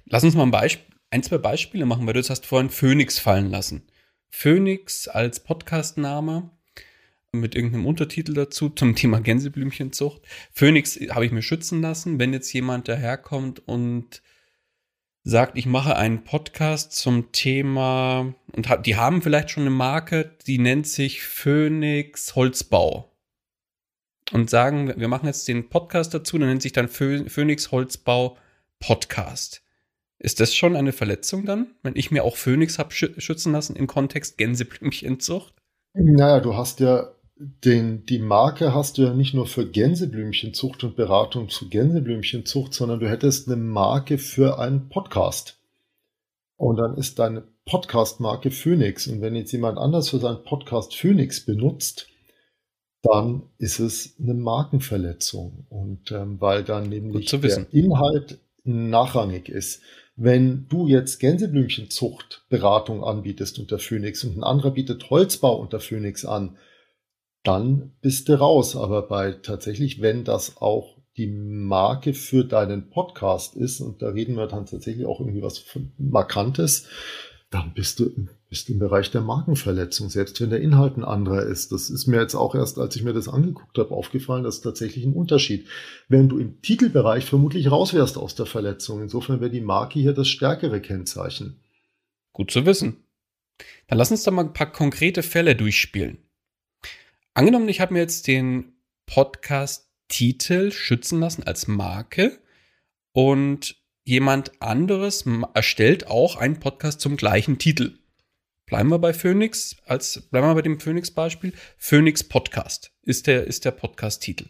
Lass 0.05 0.23
uns 0.23 0.35
mal 0.35 0.43
ein, 0.43 0.51
Beispiel, 0.51 0.95
ein 1.09 1.23
zwei 1.23 1.37
Beispiele 1.37 1.85
machen, 1.85 2.05
weil 2.05 2.13
du 2.13 2.21
hast 2.21 2.45
vorhin 2.45 2.69
Phoenix 2.69 3.19
fallen 3.19 3.49
lassen. 3.49 3.83
Phoenix 4.29 5.07
als 5.07 5.41
Podcastname 5.41 6.51
mit 7.33 7.55
irgendeinem 7.55 7.85
Untertitel 7.85 8.33
dazu 8.33 8.69
zum 8.69 8.95
Thema 8.95 9.19
Gänseblümchenzucht. 9.21 10.21
Phoenix 10.53 10.99
habe 11.11 11.25
ich 11.25 11.31
mir 11.31 11.41
schützen 11.41 11.81
lassen. 11.81 12.19
Wenn 12.19 12.33
jetzt 12.33 12.51
jemand 12.53 12.87
daherkommt 12.87 13.67
und 13.67 14.21
sagt, 15.23 15.57
ich 15.57 15.65
mache 15.65 15.95
einen 15.97 16.23
Podcast 16.23 16.93
zum 16.93 17.31
Thema 17.31 18.33
und 18.53 18.67
die 18.85 18.95
haben 18.95 19.21
vielleicht 19.21 19.51
schon 19.51 19.63
eine 19.63 19.69
Marke, 19.69 20.35
die 20.47 20.57
nennt 20.57 20.87
sich 20.87 21.21
Phoenix 21.21 22.35
Holzbau. 22.35 23.07
Und 24.31 24.49
sagen, 24.49 24.93
wir 24.95 25.09
machen 25.09 25.25
jetzt 25.25 25.47
den 25.49 25.67
Podcast 25.67 26.13
dazu, 26.13 26.37
dann 26.37 26.47
nennt 26.47 26.61
sich 26.61 26.71
dann 26.71 26.87
Phoenix 26.87 27.71
Holzbau 27.71 28.37
Podcast. 28.81 29.63
Ist 30.19 30.41
das 30.41 30.53
schon 30.53 30.75
eine 30.75 30.91
Verletzung 30.91 31.45
dann, 31.45 31.67
wenn 31.81 31.95
ich 31.95 32.11
mir 32.11 32.25
auch 32.25 32.35
Phoenix 32.35 32.77
habe 32.77 32.93
schützen 32.93 33.53
lassen 33.53 33.75
im 33.75 33.87
Kontext 33.87 34.37
Gänseblümchenzucht? 34.37 35.53
Naja, 35.93 36.41
du 36.41 36.55
hast 36.55 36.79
ja 36.79 37.11
den, 37.35 38.05
die 38.05 38.19
Marke 38.19 38.75
hast 38.75 38.97
du 38.97 39.03
ja 39.03 39.13
nicht 39.13 39.33
nur 39.33 39.47
für 39.47 39.65
Gänseblümchenzucht 39.65 40.83
und 40.83 40.95
Beratung 40.95 41.49
zu 41.49 41.69
Gänseblümchenzucht, 41.69 42.73
sondern 42.73 42.99
du 42.99 43.09
hättest 43.09 43.47
eine 43.47 43.57
Marke 43.57 44.17
für 44.17 44.59
einen 44.59 44.89
Podcast. 44.89 45.57
Und 46.55 46.77
dann 46.77 46.97
ist 46.97 47.17
deine 47.17 47.43
Podcast-Marke 47.65 48.51
Phoenix. 48.51 49.07
Und 49.07 49.21
wenn 49.21 49.35
jetzt 49.35 49.51
jemand 49.51 49.79
anders 49.79 50.09
für 50.09 50.19
seinen 50.19 50.43
Podcast 50.43 50.95
Phoenix 50.95 51.43
benutzt, 51.43 52.07
dann 53.01 53.43
ist 53.57 53.79
es 53.79 54.15
eine 54.21 54.35
Markenverletzung. 54.35 55.65
Und 55.69 56.11
ähm, 56.11 56.39
weil 56.39 56.63
dann 56.63 56.89
nämlich 56.89 57.31
der 57.31 57.73
Inhalt 57.73 58.39
nachrangig 58.63 59.49
ist. 59.49 59.81
Wenn 60.15 60.67
du 60.67 60.87
jetzt 60.87 61.19
Gänseblümchenzucht 61.19 62.45
Beratung 62.49 63.03
anbietest 63.03 63.59
unter 63.59 63.79
Phoenix 63.79 64.23
und 64.23 64.37
ein 64.37 64.43
anderer 64.43 64.71
bietet 64.71 65.09
Holzbau 65.09 65.59
unter 65.59 65.79
Phoenix 65.79 66.25
an, 66.25 66.57
dann 67.43 67.93
bist 68.01 68.29
du 68.29 68.39
raus. 68.39 68.75
Aber 68.75 69.07
bei 69.07 69.31
tatsächlich, 69.31 70.01
wenn 70.01 70.23
das 70.23 70.57
auch 70.57 70.97
die 71.17 71.27
Marke 71.27 72.13
für 72.13 72.45
deinen 72.45 72.89
Podcast 72.89 73.55
ist, 73.55 73.81
und 73.81 74.01
da 74.01 74.09
reden 74.09 74.35
wir 74.35 74.47
dann 74.47 74.65
tatsächlich 74.65 75.05
auch 75.05 75.19
irgendwie 75.19 75.41
was 75.41 75.63
Markantes, 75.97 76.87
dann 77.49 77.73
bist 77.73 77.99
du, 77.99 78.11
bist 78.51 78.69
im 78.69 78.79
Bereich 78.79 79.09
der 79.11 79.21
Markenverletzung, 79.21 80.09
selbst 80.09 80.41
wenn 80.41 80.49
der 80.49 80.59
Inhalt 80.59 80.97
ein 80.97 81.05
anderer 81.05 81.43
ist. 81.43 81.71
Das 81.71 81.89
ist 81.89 82.05
mir 82.05 82.19
jetzt 82.19 82.35
auch 82.35 82.53
erst, 82.53 82.77
als 82.77 82.97
ich 82.97 83.03
mir 83.03 83.13
das 83.13 83.29
angeguckt 83.29 83.77
habe, 83.77 83.91
aufgefallen, 83.91 84.43
dass 84.43 84.59
tatsächlich 84.59 85.05
ein 85.05 85.13
Unterschied. 85.13 85.69
Wenn 86.09 86.27
du 86.27 86.37
im 86.37 86.61
Titelbereich 86.61 87.23
vermutlich 87.23 87.71
raus 87.71 87.93
wärst 87.93 88.17
aus 88.17 88.35
der 88.35 88.45
Verletzung, 88.45 89.01
insofern 89.01 89.39
wäre 89.39 89.51
die 89.51 89.61
Marke 89.61 89.99
hier 90.01 90.11
das 90.11 90.27
stärkere 90.27 90.81
Kennzeichen. 90.81 91.61
Gut 92.33 92.51
zu 92.51 92.65
wissen. 92.65 92.97
Dann 93.87 93.97
lass 93.97 94.11
uns 94.11 94.25
doch 94.25 94.33
mal 94.33 94.43
ein 94.43 94.53
paar 94.53 94.69
konkrete 94.69 95.23
Fälle 95.23 95.55
durchspielen. 95.55 96.17
Angenommen, 97.33 97.69
ich 97.69 97.79
habe 97.79 97.93
mir 97.93 98.01
jetzt 98.01 98.27
den 98.27 98.73
Podcast-Titel 99.05 100.71
schützen 100.71 101.21
lassen 101.21 101.43
als 101.43 101.69
Marke 101.69 102.37
und 103.13 103.77
jemand 104.03 104.61
anderes 104.61 105.23
erstellt 105.53 106.07
auch 106.07 106.35
einen 106.35 106.59
Podcast 106.59 106.99
zum 106.99 107.15
gleichen 107.15 107.57
Titel. 107.57 108.00
Bleiben 108.71 108.87
wir 108.87 108.99
bei 108.99 109.13
Phoenix, 109.13 109.75
als, 109.85 110.21
bleiben 110.31 110.47
wir 110.47 110.55
bei 110.55 110.61
dem 110.61 110.79
Phoenix-Beispiel. 110.79 111.51
Phoenix 111.77 112.23
Podcast 112.23 112.93
ist 113.01 113.27
der, 113.27 113.45
ist 113.45 113.65
der 113.65 113.71
Podcast-Titel. 113.71 114.45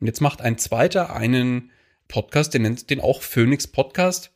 Und 0.00 0.08
jetzt 0.08 0.20
macht 0.20 0.40
ein 0.40 0.58
zweiter 0.58 1.14
einen 1.14 1.70
Podcast, 2.08 2.52
der 2.52 2.62
nennt 2.62 2.90
den 2.90 2.98
auch 2.98 3.22
Phoenix 3.22 3.68
Podcast. 3.68 4.32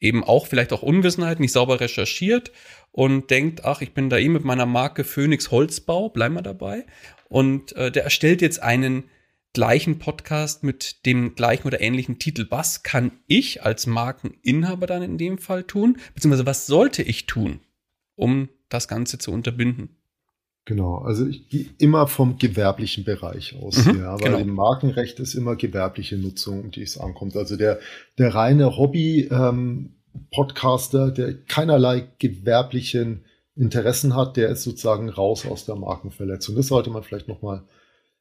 Eben 0.00 0.24
auch 0.24 0.48
vielleicht 0.48 0.72
auch 0.72 0.82
Unwissenheit, 0.82 1.38
nicht 1.38 1.52
sauber 1.52 1.78
recherchiert 1.78 2.50
und 2.90 3.30
denkt, 3.30 3.64
ach, 3.64 3.82
ich 3.82 3.94
bin 3.94 4.10
da 4.10 4.18
eh 4.18 4.28
mit 4.28 4.42
meiner 4.42 4.66
Marke 4.66 5.04
Phoenix 5.04 5.52
Holzbau, 5.52 6.08
bleiben 6.08 6.34
wir 6.34 6.42
dabei. 6.42 6.84
Und 7.28 7.76
äh, 7.76 7.92
der 7.92 8.02
erstellt 8.02 8.42
jetzt 8.42 8.60
einen 8.64 9.04
gleichen 9.52 10.00
Podcast 10.00 10.64
mit 10.64 11.06
dem 11.06 11.36
gleichen 11.36 11.68
oder 11.68 11.80
ähnlichen 11.80 12.18
Titel. 12.18 12.48
Was 12.50 12.82
kann 12.82 13.12
ich 13.28 13.62
als 13.62 13.86
Markeninhaber 13.86 14.88
dann 14.88 15.02
in 15.02 15.18
dem 15.18 15.38
Fall 15.38 15.62
tun? 15.62 15.98
Beziehungsweise 16.14 16.46
was 16.46 16.66
sollte 16.66 17.04
ich 17.04 17.26
tun, 17.26 17.60
um 18.16 18.48
das 18.72 18.88
Ganze 18.88 19.18
zu 19.18 19.32
unterbinden? 19.32 19.90
Genau, 20.64 20.98
also 20.98 21.26
ich 21.26 21.48
gehe 21.48 21.66
immer 21.78 22.06
vom 22.06 22.38
gewerblichen 22.38 23.02
Bereich 23.02 23.56
aus, 23.60 23.84
mhm, 23.84 23.98
ja, 23.98 24.12
weil 24.20 24.30
genau. 24.30 24.38
im 24.38 24.54
Markenrecht 24.54 25.18
ist 25.18 25.34
immer 25.34 25.56
gewerbliche 25.56 26.16
Nutzung, 26.16 26.60
um 26.60 26.70
die 26.70 26.82
es 26.82 26.98
ankommt. 26.98 27.36
Also 27.36 27.56
der, 27.56 27.80
der 28.16 28.32
reine 28.32 28.76
Hobby-Podcaster, 28.76 31.08
ähm, 31.08 31.14
der 31.14 31.42
keinerlei 31.44 32.06
gewerblichen 32.20 33.24
Interessen 33.56 34.14
hat, 34.14 34.36
der 34.36 34.50
ist 34.50 34.62
sozusagen 34.62 35.08
raus 35.08 35.44
aus 35.46 35.66
der 35.66 35.74
Markenverletzung. 35.74 36.54
Das 36.54 36.68
sollte 36.68 36.90
man 36.90 37.02
vielleicht 37.02 37.26
nochmal 37.26 37.64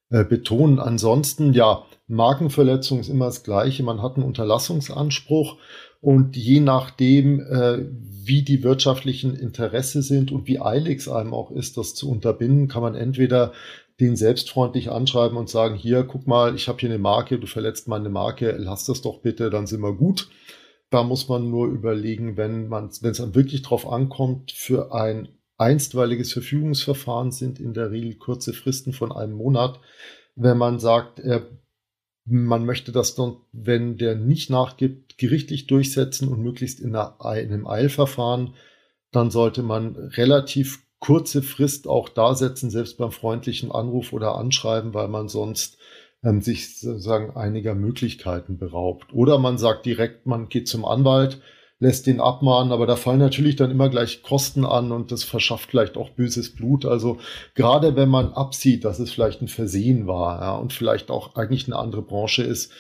äh, 0.09 0.25
betonen. 0.25 0.79
Ansonsten, 0.79 1.53
ja, 1.53 1.83
Markenverletzung 2.07 2.99
ist 2.99 3.09
immer 3.09 3.25
das 3.25 3.43
Gleiche. 3.43 3.83
Man 3.83 4.01
hat 4.01 4.15
einen 4.15 4.25
Unterlassungsanspruch 4.25 5.57
und 6.01 6.35
je 6.35 6.59
nachdem, 6.59 7.39
äh, 7.39 7.85
wie 8.23 8.41
die 8.41 8.63
wirtschaftlichen 8.63 9.35
Interesse 9.35 10.01
sind 10.01 10.31
und 10.31 10.47
wie 10.47 10.59
eilig 10.59 10.99
es 10.99 11.07
einem 11.07 11.33
auch 11.33 11.51
ist, 11.51 11.77
das 11.77 11.93
zu 11.93 12.09
unterbinden, 12.09 12.67
kann 12.67 12.81
man 12.81 12.95
entweder 12.95 13.53
den 13.99 14.15
selbstfreundlich 14.15 14.89
anschreiben 14.89 15.37
und 15.37 15.49
sagen, 15.49 15.75
hier, 15.75 16.03
guck 16.03 16.25
mal, 16.25 16.55
ich 16.55 16.67
habe 16.67 16.79
hier 16.79 16.89
eine 16.89 16.97
Marke, 16.97 17.37
du 17.39 17.45
verletzt 17.45 17.87
meine 17.87 18.09
Marke, 18.09 18.55
lass 18.57 18.85
das 18.85 19.01
doch 19.01 19.19
bitte, 19.19 19.51
dann 19.51 19.67
sind 19.67 19.81
wir 19.81 19.93
gut. 19.93 20.29
Da 20.89 21.03
muss 21.03 21.29
man 21.29 21.49
nur 21.49 21.67
überlegen, 21.67 22.35
wenn 22.35 22.67
man, 22.67 22.89
wenn 23.01 23.11
es 23.11 23.17
dann 23.17 23.35
wirklich 23.35 23.61
drauf 23.61 23.87
ankommt, 23.87 24.51
für 24.51 24.93
ein 24.93 25.29
einstweiliges 25.57 26.33
Verfügungsverfahren 26.33 27.31
sind 27.31 27.59
in 27.59 27.73
der 27.73 27.91
Regel 27.91 28.15
kurze 28.15 28.53
Fristen 28.53 28.91
von 28.91 29.11
einem 29.11 29.33
Monat. 29.33 29.79
Wenn 30.35 30.57
man 30.57 30.79
sagt, 30.79 31.19
er, 31.19 31.43
man 32.25 32.65
möchte 32.65 32.91
das 32.91 33.15
dann, 33.15 33.37
wenn 33.51 33.97
der 33.97 34.15
nicht 34.15 34.49
nachgibt, 34.49 35.17
gerichtlich 35.17 35.67
durchsetzen 35.67 36.27
und 36.27 36.41
möglichst 36.41 36.79
in 36.79 36.95
einem 36.95 37.67
Eilverfahren, 37.67 38.53
dann 39.11 39.31
sollte 39.31 39.63
man 39.63 39.95
relativ 39.95 40.83
kurze 40.99 41.41
Frist 41.41 41.87
auch 41.87 42.09
da 42.09 42.35
setzen, 42.35 42.69
selbst 42.69 42.97
beim 42.97 43.11
freundlichen 43.11 43.71
Anruf 43.71 44.13
oder 44.13 44.35
Anschreiben, 44.35 44.93
weil 44.93 45.07
man 45.07 45.27
sonst 45.27 45.77
ähm, 46.23 46.41
sich 46.41 46.79
sozusagen 46.79 47.35
einiger 47.35 47.73
Möglichkeiten 47.73 48.57
beraubt. 48.57 49.11
Oder 49.11 49.39
man 49.39 49.57
sagt 49.57 49.85
direkt, 49.85 50.27
man 50.27 50.47
geht 50.47 50.67
zum 50.67 50.85
Anwalt, 50.85 51.41
lässt 51.81 52.05
den 52.05 52.21
abmahnen, 52.21 52.71
aber 52.71 52.85
da 52.85 52.95
fallen 52.95 53.17
natürlich 53.17 53.55
dann 53.55 53.71
immer 53.71 53.89
gleich 53.89 54.21
Kosten 54.21 54.65
an 54.65 54.91
und 54.91 55.11
das 55.11 55.23
verschafft 55.23 55.71
vielleicht 55.71 55.97
auch 55.97 56.11
böses 56.11 56.53
Blut. 56.53 56.85
Also 56.85 57.17
gerade 57.55 57.95
wenn 57.95 58.07
man 58.07 58.33
absieht, 58.33 58.85
dass 58.85 58.99
es 58.99 59.11
vielleicht 59.11 59.41
ein 59.41 59.47
Versehen 59.47 60.05
war 60.05 60.39
ja, 60.41 60.55
und 60.55 60.73
vielleicht 60.73 61.09
auch 61.09 61.35
eigentlich 61.35 61.65
eine 61.65 61.77
andere 61.77 62.03
Branche 62.03 62.43
ist, 62.43 62.71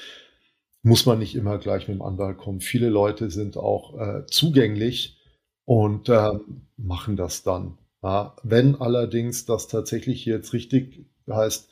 muss 0.83 1.07
man 1.07 1.17
nicht 1.17 1.33
immer 1.35 1.57
gleich 1.57 1.87
mit 1.87 1.97
dem 1.97 2.03
Anwalt 2.03 2.37
kommen. 2.37 2.61
Viele 2.61 2.89
Leute 2.89 3.31
sind 3.31 3.57
auch 3.57 3.99
äh, 3.99 4.25
zugänglich 4.27 5.17
und 5.65 6.07
äh, 6.07 6.33
machen 6.77 7.15
das 7.17 7.41
dann. 7.41 7.79
Ja. 8.03 8.35
Wenn 8.43 8.75
allerdings 8.75 9.45
das 9.45 9.67
tatsächlich 9.67 10.25
jetzt 10.25 10.53
richtig 10.53 11.07
heißt, 11.27 11.69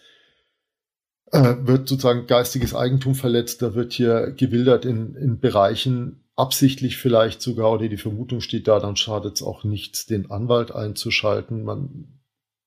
äh, 1.32 1.56
wird 1.60 1.88
sozusagen 1.88 2.26
geistiges 2.26 2.74
Eigentum 2.74 3.14
verletzt, 3.14 3.62
da 3.62 3.76
wird 3.76 3.94
hier 3.94 4.32
gewildert 4.32 4.84
in, 4.84 5.14
in 5.14 5.40
Bereichen, 5.40 6.24
absichtlich 6.40 6.98
vielleicht 6.98 7.42
sogar, 7.42 7.74
oder 7.74 7.90
die 7.90 7.98
Vermutung 7.98 8.42
steht 8.42 8.68
da, 8.68 8.80
dann 8.80 8.96
schadet 8.96 9.36
es 9.36 9.44
auch 9.44 9.64
nichts, 9.64 10.06
den 10.06 10.32
Anwalt 10.32 10.72
einzuschalten. 10.72 11.64
Man 11.64 12.20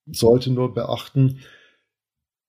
sollte 0.06 0.50
nur 0.50 0.74
beachten, 0.74 1.40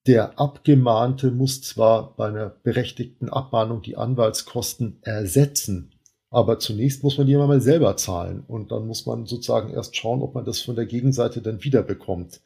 der 0.05 0.37
Abgemahnte 0.37 1.31
muss 1.31 1.61
zwar 1.61 2.15
bei 2.17 2.27
einer 2.27 2.49
berechtigten 2.49 3.29
Abmahnung 3.29 3.81
die 3.81 3.95
Anwaltskosten 3.95 4.99
ersetzen, 5.01 5.93
aber 6.29 6.59
zunächst 6.59 7.03
muss 7.03 7.17
man 7.17 7.25
die 7.25 7.33
immer 7.33 7.47
mal 7.47 7.61
selber 7.61 7.95
zahlen 7.95 8.43
und 8.45 8.71
dann 8.71 8.85
muss 8.85 9.05
man 9.05 9.25
sozusagen 9.25 9.71
erst 9.71 9.95
schauen, 9.95 10.21
ob 10.21 10.35
man 10.35 10.43
das 10.43 10.59
von 10.59 10.75
der 10.75 10.85
Gegenseite 10.85 11.41
dann 11.41 11.63
wiederbekommt. 11.63 12.41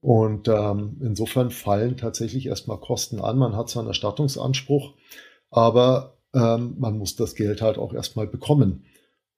Und 0.00 0.46
ähm, 0.48 1.00
insofern 1.00 1.50
fallen 1.50 1.96
tatsächlich 1.96 2.46
erstmal 2.46 2.78
Kosten 2.78 3.20
an. 3.20 3.38
Man 3.38 3.56
hat 3.56 3.70
zwar 3.70 3.80
einen 3.80 3.88
Erstattungsanspruch, 3.88 4.92
aber 5.50 6.13
ähm, 6.34 6.74
man 6.78 6.98
muss 6.98 7.16
das 7.16 7.34
Geld 7.34 7.62
halt 7.62 7.78
auch 7.78 7.94
erstmal 7.94 8.26
bekommen. 8.26 8.84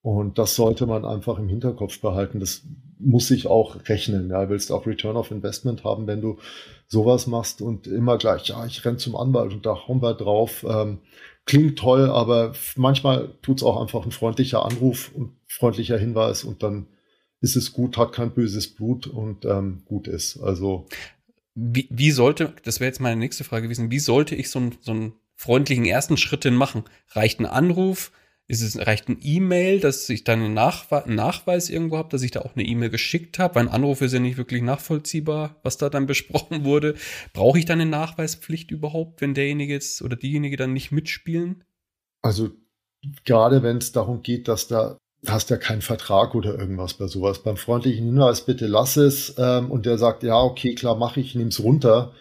Und 0.03 0.39
das 0.39 0.55
sollte 0.55 0.87
man 0.87 1.05
einfach 1.05 1.39
im 1.39 1.49
Hinterkopf 1.49 2.01
behalten. 2.01 2.39
Das 2.39 2.63
muss 2.99 3.29
sich 3.29 3.47
auch 3.47 3.89
rechnen. 3.89 4.31
Ja, 4.31 4.49
willst 4.49 4.71
auch 4.71 4.87
Return 4.87 5.17
of 5.17 5.31
Investment 5.31 5.85
haben, 5.85 6.07
wenn 6.07 6.21
du 6.21 6.39
sowas 6.87 7.27
machst 7.27 7.61
und 7.61 7.87
immer 7.87 8.17
gleich, 8.17 8.47
ja, 8.47 8.65
ich 8.67 8.85
renn 8.85 8.99
zum 8.99 9.17
Anwalt 9.17 9.53
und 9.53 9.67
da 9.67 9.89
hauen 9.89 10.01
wir 10.01 10.15
drauf. 10.15 10.65
Ähm, 10.69 10.99
klingt 11.45 11.79
toll, 11.79 12.09
aber 12.09 12.53
manchmal 12.77 13.31
tut's 13.43 13.63
auch 13.63 13.81
einfach 13.81 14.05
ein 14.05 14.13
freundlicher 14.13 14.65
Anruf 14.65 15.11
und 15.15 15.33
freundlicher 15.49 15.99
Hinweis 15.99 16.45
und 16.45 16.63
dann 16.63 16.87
ist 17.41 17.57
es 17.57 17.73
gut, 17.73 17.97
hat 17.97 18.13
kein 18.13 18.33
böses 18.33 18.75
Blut 18.75 19.07
und 19.07 19.45
ähm, 19.45 19.83
gut 19.87 20.09
ist. 20.09 20.39
Also 20.39 20.87
wie, 21.55 21.89
wie 21.91 22.11
sollte, 22.11 22.53
das 22.65 22.81
wäre 22.81 22.89
jetzt 22.89 23.01
meine 23.01 23.19
nächste 23.19 23.45
Frage 23.45 23.65
gewesen, 23.65 23.91
wie 23.91 23.99
sollte 23.99 24.35
ich 24.35 24.51
so, 24.51 24.59
ein, 24.59 24.75
so 24.81 24.93
einen 24.93 25.13
freundlichen 25.37 25.85
ersten 25.85 26.17
Schritt 26.17 26.45
denn 26.45 26.55
machen? 26.55 26.85
Reicht 27.11 27.41
ein 27.41 27.47
Anruf? 27.47 28.11
Ist 28.49 28.63
es 28.63 28.79
reicht 28.79 29.09
ein 29.09 29.19
E-Mail, 29.23 29.81
dass 29.81 30.09
ich 30.09 30.23
dann 30.23 30.41
einen, 30.41 30.55
Nachwe 30.55 31.05
einen 31.05 31.17
Nachweis 31.17 31.69
irgendwo 31.69 31.97
habe, 31.99 32.11
dass 32.11 32.23
ich 32.23 32.31
da 32.31 32.43
auch 32.43 32.55
eine 32.55 32.65
E-Mail 32.65 32.91
geschickt 32.91 33.41
habe? 33.41 33.57
Weil 33.57 33.67
ein 33.67 33.75
Anruf 33.75 34.03
ist 34.03 34.13
ja 34.13 34.21
nicht 34.21 34.37
wirklich 34.37 34.63
nachvollziehbar, 34.63 35.57
was 35.63 35.79
da 35.79 35.91
dann 35.91 36.07
besprochen 36.07 36.65
wurde. 36.65 36.95
Brauche 37.33 37.59
ich 37.59 37.65
dann 37.65 37.81
eine 37.81 37.91
Nachweispflicht 37.91 38.71
überhaupt, 38.71 39.21
wenn 39.21 39.35
derjenige 39.35 39.73
jetzt 39.73 40.01
oder 40.01 40.17
diejenige 40.17 40.57
dann 40.57 40.73
nicht 40.73 40.93
mitspielen? 40.93 41.65
Also 42.23 42.51
gerade 43.25 43.63
wenn 43.65 43.79
es 43.79 43.91
darum 43.93 44.23
geht, 44.23 44.47
dass 44.47 44.69
da 44.69 44.97
hast 45.27 45.51
ja 45.51 45.57
keinen 45.57 45.83
Vertrag 45.83 46.35
oder 46.35 46.59
irgendwas 46.59 46.95
bei 46.95 47.07
sowas. 47.07 47.43
Beim 47.43 47.57
freundlichen 47.57 48.07
Hinweis, 48.07 48.43
bitte 48.43 48.67
lass 48.67 48.97
es. 48.97 49.35
Ähm, 49.39 49.71
und 49.71 49.87
der 49.87 49.99
sagt, 49.99 50.23
ja, 50.23 50.41
okay, 50.41 50.75
klar, 50.75 50.97
mache 50.97 51.21
ich, 51.21 51.35
nehm's 51.35 51.61
runter. 51.61 52.13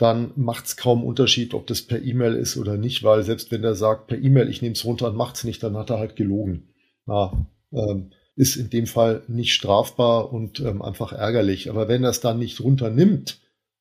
Dann 0.00 0.32
macht 0.34 0.64
es 0.64 0.78
kaum 0.78 1.04
Unterschied, 1.04 1.52
ob 1.52 1.66
das 1.66 1.82
per 1.82 2.02
E-Mail 2.02 2.34
ist 2.34 2.56
oder 2.56 2.78
nicht, 2.78 3.02
weil 3.02 3.22
selbst 3.22 3.50
wenn 3.50 3.60
der 3.60 3.74
sagt, 3.74 4.06
per 4.06 4.16
E-Mail, 4.16 4.48
ich 4.48 4.62
nehme 4.62 4.72
es 4.72 4.86
runter 4.86 5.08
und 5.08 5.16
macht's 5.16 5.44
nicht, 5.44 5.62
dann 5.62 5.76
hat 5.76 5.90
er 5.90 5.98
halt 5.98 6.16
gelogen. 6.16 6.70
Ja, 7.06 7.46
ähm, 7.70 8.10
ist 8.34 8.56
in 8.56 8.70
dem 8.70 8.86
Fall 8.86 9.22
nicht 9.28 9.52
strafbar 9.52 10.32
und 10.32 10.58
ähm, 10.60 10.80
einfach 10.80 11.12
ärgerlich. 11.12 11.68
Aber 11.68 11.86
wenn 11.86 12.02
er 12.02 12.08
es 12.08 12.20
dann 12.20 12.38
nicht 12.38 12.62
runternimmt 12.62 13.40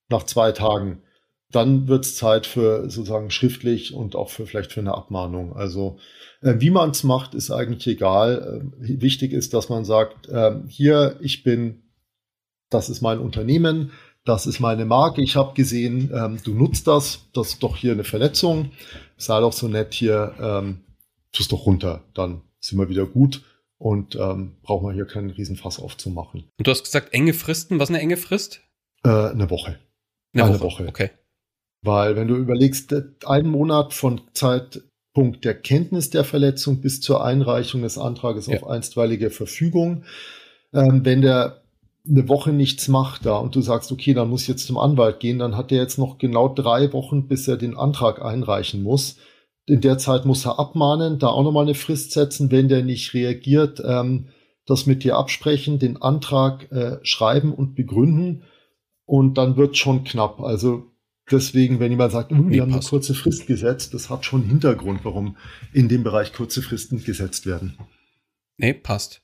nach 0.09 0.24
zwei 0.24 0.51
Tagen, 0.51 1.03
dann 1.51 1.88
wird's 1.88 2.15
Zeit 2.15 2.45
für 2.45 2.89
sozusagen 2.89 3.32
schriftlich 3.32 3.93
und 3.93 4.17
auch 4.17 4.30
für 4.30 4.45
vielleicht 4.45 4.74
für 4.74 4.82
eine 4.82 4.95
Abmahnung. 4.95 5.53
Also 5.53 5.99
äh, 6.41 6.55
wie 6.57 6.70
man 6.70 6.89
es 6.89 7.05
macht, 7.05 7.34
ist 7.34 7.49
eigentlich 7.49 7.88
egal. 7.88 8.61
Äh, 8.82 9.01
wichtig 9.01 9.32
ist, 9.32 9.53
dass 9.53 9.70
man 9.70 9.86
sagt, 9.86 10.28
äh, 10.28 10.51
hier, 10.67 11.15
ich 11.22 11.43
bin, 11.43 11.84
das 12.70 12.89
ist 12.89 12.99
mein 12.99 13.20
Unternehmen, 13.20 13.91
das 14.26 14.45
ist 14.45 14.59
meine 14.59 14.86
Marke, 14.86 15.22
ich 15.22 15.36
habe 15.36 15.53
gesehen, 15.53 16.11
ähm, 16.13 16.39
du 16.43 16.53
nutzt 16.53 16.88
das, 16.88 17.30
das 17.34 17.49
ist 17.49 17.63
doch 17.63 17.76
hier 17.76 17.93
eine 17.93 18.03
Verletzung. 18.03 18.72
Sei 19.17 19.39
doch 19.39 19.53
so 19.53 19.67
nett 19.67 19.93
hier, 19.93 20.34
ähm, 20.39 20.82
tust 21.32 21.51
doch 21.51 21.65
runter, 21.65 22.03
dann 22.13 22.41
sind 22.59 22.78
wir 22.78 22.89
wieder 22.89 23.05
gut 23.05 23.43
und 23.78 24.15
ähm, 24.15 24.57
brauchen 24.61 24.88
wir 24.88 24.93
hier 24.93 25.05
keinen 25.05 25.30
Riesenfass 25.30 25.80
aufzumachen. 25.80 26.45
Und 26.57 26.67
du 26.67 26.72
hast 26.72 26.84
gesagt, 26.84 27.13
enge 27.13 27.34
Fristen, 27.34 27.80
was 27.80 27.89
ist 27.89 27.95
eine 27.95 28.03
enge 28.03 28.17
Frist? 28.17 28.61
Äh, 29.03 29.09
eine 29.09 29.49
Woche. 29.49 29.80
Eine, 30.34 30.43
eine 30.43 30.59
Woche. 30.59 30.84
Woche. 30.84 30.88
Okay. 30.88 31.09
Weil 31.82 32.15
wenn 32.15 32.28
du 32.28 32.36
überlegst, 32.36 32.93
einen 33.26 33.49
Monat 33.49 33.93
von 33.93 34.22
Zeitpunkt 34.34 35.45
der 35.45 35.55
Kenntnis 35.55 36.09
der 36.09 36.26
Verletzung 36.26 36.82
bis 36.82 36.99
zur 36.99 37.24
Einreichung 37.24 37.82
des 37.82 37.97
Antrages 37.97 38.47
ja. 38.47 38.57
auf 38.57 38.67
einstweilige 38.67 39.30
Verfügung, 39.30 40.03
ähm, 40.74 41.05
wenn 41.05 41.22
der 41.22 41.63
eine 42.08 42.28
Woche 42.28 42.52
nichts 42.52 42.88
macht 42.88 43.26
da 43.26 43.38
und 43.38 43.56
du 43.56 43.62
sagst, 43.62 43.91
okay, 43.91 44.14
dann 44.14 44.30
muss 44.30 44.43
ich 44.43 44.47
jetzt 44.47 44.68
zum 44.68 44.78
Anwalt 44.78 45.20
gehen, 45.20 45.39
dann 45.39 45.56
hat 45.56 45.72
er 45.72 45.80
jetzt 45.80 45.97
noch 45.97 46.18
genau 46.18 46.47
drei 46.47 46.91
Wochen, 46.93 47.28
bis 47.28 47.47
er 47.47 47.58
den 47.58 47.78
Antrag 47.78 48.24
einreichen 48.24 48.84
muss. 48.84 49.18
In 49.66 49.82
der 49.82 49.97
Zeit 49.97 50.26
muss 50.26 50.45
er 50.45 50.58
abmahnen, 50.60 51.20
da 51.20 51.28
auch 51.28 51.43
nochmal 51.43 51.66
eine 51.66 51.76
Frist 51.76 52.12
setzen, 52.12 52.52
wenn 52.52 52.70
der 52.70 52.84
nicht 52.84 53.14
reagiert, 53.14 53.82
ähm, 53.86 54.30
das 54.66 54.86
mit 54.86 55.04
dir 55.04 55.18
absprechen, 55.18 55.80
den 55.80 56.02
Antrag 56.02 56.72
äh, 56.72 56.97
schreiben 57.04 57.54
und 57.54 57.76
begründen 57.76 58.43
und 59.06 59.38
dann 59.38 59.58
wird 59.58 59.78
schon 59.78 60.04
knapp. 60.04 60.39
Also 60.39 60.91
deswegen, 61.30 61.80
wenn 61.80 61.91
jemand 61.91 62.12
sagt, 62.12 62.32
wir 62.32 62.62
haben 62.62 62.72
passt. 62.72 62.88
eine 62.88 62.89
kurze 62.89 63.14
Frist 63.14 63.47
gesetzt, 63.47 63.93
das 63.93 64.10
hat 64.10 64.26
schon 64.26 64.43
Hintergrund, 64.43 65.02
warum 65.04 65.38
in 65.74 65.89
dem 65.89 66.04
Bereich 66.04 66.34
kurze 66.34 66.62
Fristen 66.62 67.04
gesetzt 67.04 67.45
werden. 67.45 67.78
Nee, 68.58 68.74
passt. 68.74 69.22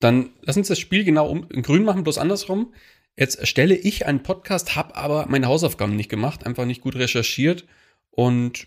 Dann 0.00 0.30
lass 0.42 0.56
uns 0.56 0.68
das 0.68 0.78
Spiel 0.78 1.04
genau 1.04 1.28
um, 1.28 1.48
in 1.50 1.62
grün 1.62 1.84
machen, 1.84 2.04
bloß 2.04 2.18
andersrum. 2.18 2.74
Jetzt 3.16 3.36
erstelle 3.36 3.76
ich 3.76 4.06
einen 4.06 4.22
Podcast, 4.22 4.74
habe 4.74 4.96
aber 4.96 5.26
meine 5.28 5.46
Hausaufgaben 5.46 5.94
nicht 5.94 6.10
gemacht, 6.10 6.44
einfach 6.44 6.64
nicht 6.64 6.80
gut 6.80 6.96
recherchiert 6.96 7.64
und 8.10 8.66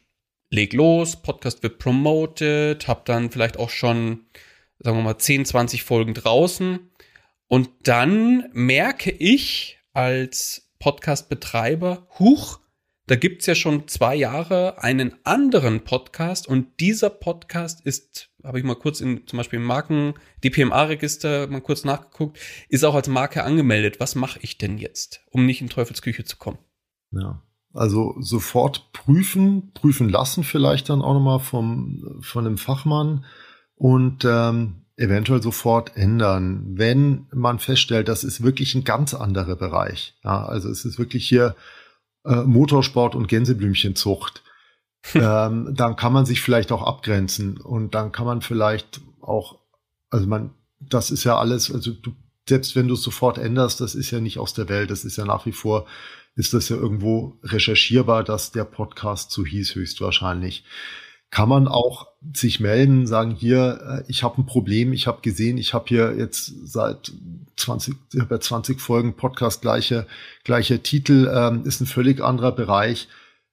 leg 0.49 0.73
los, 0.73 1.21
Podcast 1.21 1.63
wird 1.63 1.79
promoted, 1.79 2.87
habe 2.87 3.01
dann 3.05 3.29
vielleicht 3.29 3.57
auch 3.57 3.69
schon, 3.69 4.25
sagen 4.79 4.97
wir 4.97 5.03
mal, 5.03 5.17
10, 5.17 5.45
20 5.45 5.83
Folgen 5.83 6.13
draußen. 6.13 6.79
Und 7.47 7.69
dann 7.83 8.49
merke 8.53 9.11
ich 9.11 9.79
als 9.93 10.69
Podcast-Betreiber, 10.79 12.07
huch, 12.19 12.59
da 13.07 13.15
gibt's 13.15 13.45
ja 13.45 13.55
schon 13.55 13.87
zwei 13.87 14.15
Jahre 14.15 14.83
einen 14.83 15.15
anderen 15.23 15.83
Podcast 15.83 16.47
und 16.47 16.79
dieser 16.81 17.09
Podcast 17.09 17.85
ist 17.85 18.29
habe 18.47 18.59
ich 18.59 18.65
mal 18.65 18.75
kurz 18.75 19.01
in 19.01 19.27
zum 19.27 19.37
Beispiel 19.37 19.59
im 19.59 19.65
Marken 19.65 20.13
DPMA-Register 20.43 21.47
mal 21.47 21.61
kurz 21.61 21.83
nachgeguckt, 21.83 22.39
ist 22.69 22.85
auch 22.85 22.95
als 22.95 23.07
Marke 23.07 23.43
angemeldet. 23.43 23.99
Was 23.99 24.15
mache 24.15 24.39
ich 24.41 24.57
denn 24.57 24.77
jetzt, 24.77 25.21
um 25.29 25.45
nicht 25.45 25.61
in 25.61 25.69
Teufelsküche 25.69 26.23
zu 26.23 26.37
kommen? 26.37 26.57
Ja. 27.11 27.41
Also 27.73 28.15
sofort 28.19 28.91
prüfen, 28.93 29.71
prüfen 29.73 30.09
lassen 30.09 30.43
vielleicht 30.43 30.89
dann 30.89 31.01
auch 31.01 31.13
nochmal 31.13 31.39
vom, 31.39 32.19
von 32.21 32.45
einem 32.45 32.57
Fachmann 32.57 33.25
und 33.75 34.25
ähm, 34.25 34.85
eventuell 34.95 35.43
sofort 35.43 35.95
ändern, 35.95 36.63
wenn 36.73 37.27
man 37.31 37.59
feststellt, 37.59 38.07
das 38.07 38.23
ist 38.23 38.41
wirklich 38.41 38.73
ein 38.73 38.83
ganz 38.83 39.13
anderer 39.13 39.55
Bereich. 39.55 40.15
Ja, 40.23 40.43
also 40.45 40.69
es 40.69 40.85
ist 40.85 40.97
wirklich 40.97 41.27
hier 41.27 41.55
äh, 42.25 42.43
Motorsport 42.43 43.13
und 43.13 43.27
Gänseblümchenzucht. 43.27 44.43
ähm, 45.13 45.73
dann 45.75 45.95
kann 45.95 46.13
man 46.13 46.25
sich 46.25 46.41
vielleicht 46.41 46.71
auch 46.71 46.83
abgrenzen 46.83 47.57
und 47.57 47.95
dann 47.95 48.11
kann 48.11 48.25
man 48.25 48.41
vielleicht 48.41 49.01
auch, 49.21 49.59
also 50.09 50.27
man, 50.27 50.53
das 50.79 51.11
ist 51.11 51.23
ja 51.23 51.37
alles, 51.37 51.71
also 51.71 51.91
du, 51.91 52.11
selbst 52.47 52.75
wenn 52.75 52.87
du 52.87 52.93
es 52.93 53.01
sofort 53.01 53.37
änderst, 53.37 53.81
das 53.81 53.95
ist 53.95 54.11
ja 54.11 54.19
nicht 54.19 54.39
aus 54.39 54.53
der 54.53 54.69
Welt, 54.69 54.89
das 54.89 55.05
ist 55.05 55.17
ja 55.17 55.25
nach 55.25 55.45
wie 55.45 55.51
vor, 55.51 55.85
ist 56.35 56.53
das 56.53 56.69
ja 56.69 56.77
irgendwo 56.77 57.39
recherchierbar, 57.43 58.23
dass 58.23 58.51
der 58.51 58.63
Podcast 58.63 59.31
so 59.31 59.45
hieß 59.45 59.75
höchstwahrscheinlich. 59.75 60.63
Kann 61.29 61.49
man 61.49 61.67
auch 61.67 62.07
sich 62.33 62.59
melden, 62.59 63.05
sagen 63.05 63.31
hier, 63.31 64.03
äh, 64.07 64.11
ich 64.11 64.23
habe 64.23 64.41
ein 64.41 64.45
Problem, 64.45 64.93
ich 64.93 65.07
habe 65.07 65.21
gesehen, 65.21 65.57
ich 65.57 65.73
habe 65.73 65.85
hier 65.87 66.15
jetzt 66.17 66.53
seit 66.63 67.11
20, 67.57 67.95
ich 68.13 68.19
hab 68.21 68.31
ja 68.31 68.39
20 68.39 68.79
Folgen 68.79 69.15
Podcast 69.15 69.61
gleiche, 69.61 70.07
gleicher 70.43 70.81
Titel, 70.81 71.29
ähm, 71.33 71.65
ist 71.65 71.81
ein 71.81 71.87
völlig 71.87 72.21
anderer 72.21 72.53
Bereich 72.53 73.09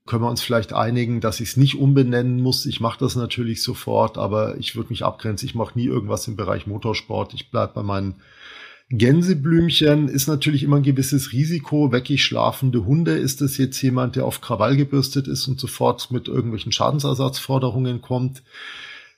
können 0.07 0.22
wir 0.22 0.30
uns 0.30 0.42
vielleicht 0.42 0.72
einigen, 0.72 1.20
dass 1.20 1.40
ich 1.40 1.50
es 1.50 1.57
nicht 1.57 1.76
umbenennen 1.76 2.40
muss. 2.40 2.66
Ich 2.66 2.80
mache 2.80 2.98
das 2.98 3.16
natürlich 3.16 3.62
sofort, 3.62 4.18
aber 4.18 4.57
ich 4.59 4.76
würde 4.76 4.90
mich 4.90 5.05
abgrenzen. 5.05 5.48
Ich 5.48 5.55
mache 5.55 5.78
nie 5.78 5.86
irgendwas 5.86 6.28
im 6.28 6.36
Bereich 6.36 6.66
Motorsport. 6.66 7.32
Ich 7.32 7.50
bleibe 7.50 7.72
bei 7.74 7.82
meinen 7.82 8.16
Gänseblümchen. 8.90 10.09
Ist 10.09 10.26
natürlich 10.26 10.62
immer 10.62 10.76
ein 10.76 10.82
gewisses 10.82 11.32
Risiko. 11.32 11.90
Weckig 11.90 12.22
schlafende 12.22 12.84
Hunde. 12.84 13.12
Ist 13.12 13.40
es 13.40 13.57
jetzt 13.57 13.80
jemand, 13.80 14.16
der 14.16 14.26
auf 14.26 14.42
Krawall 14.42 14.76
gebürstet 14.76 15.26
ist 15.26 15.48
und 15.48 15.59
sofort 15.59 16.11
mit 16.11 16.28
irgendwelchen 16.28 16.72
Schadensersatzforderungen 16.72 18.02
kommt? 18.02 18.42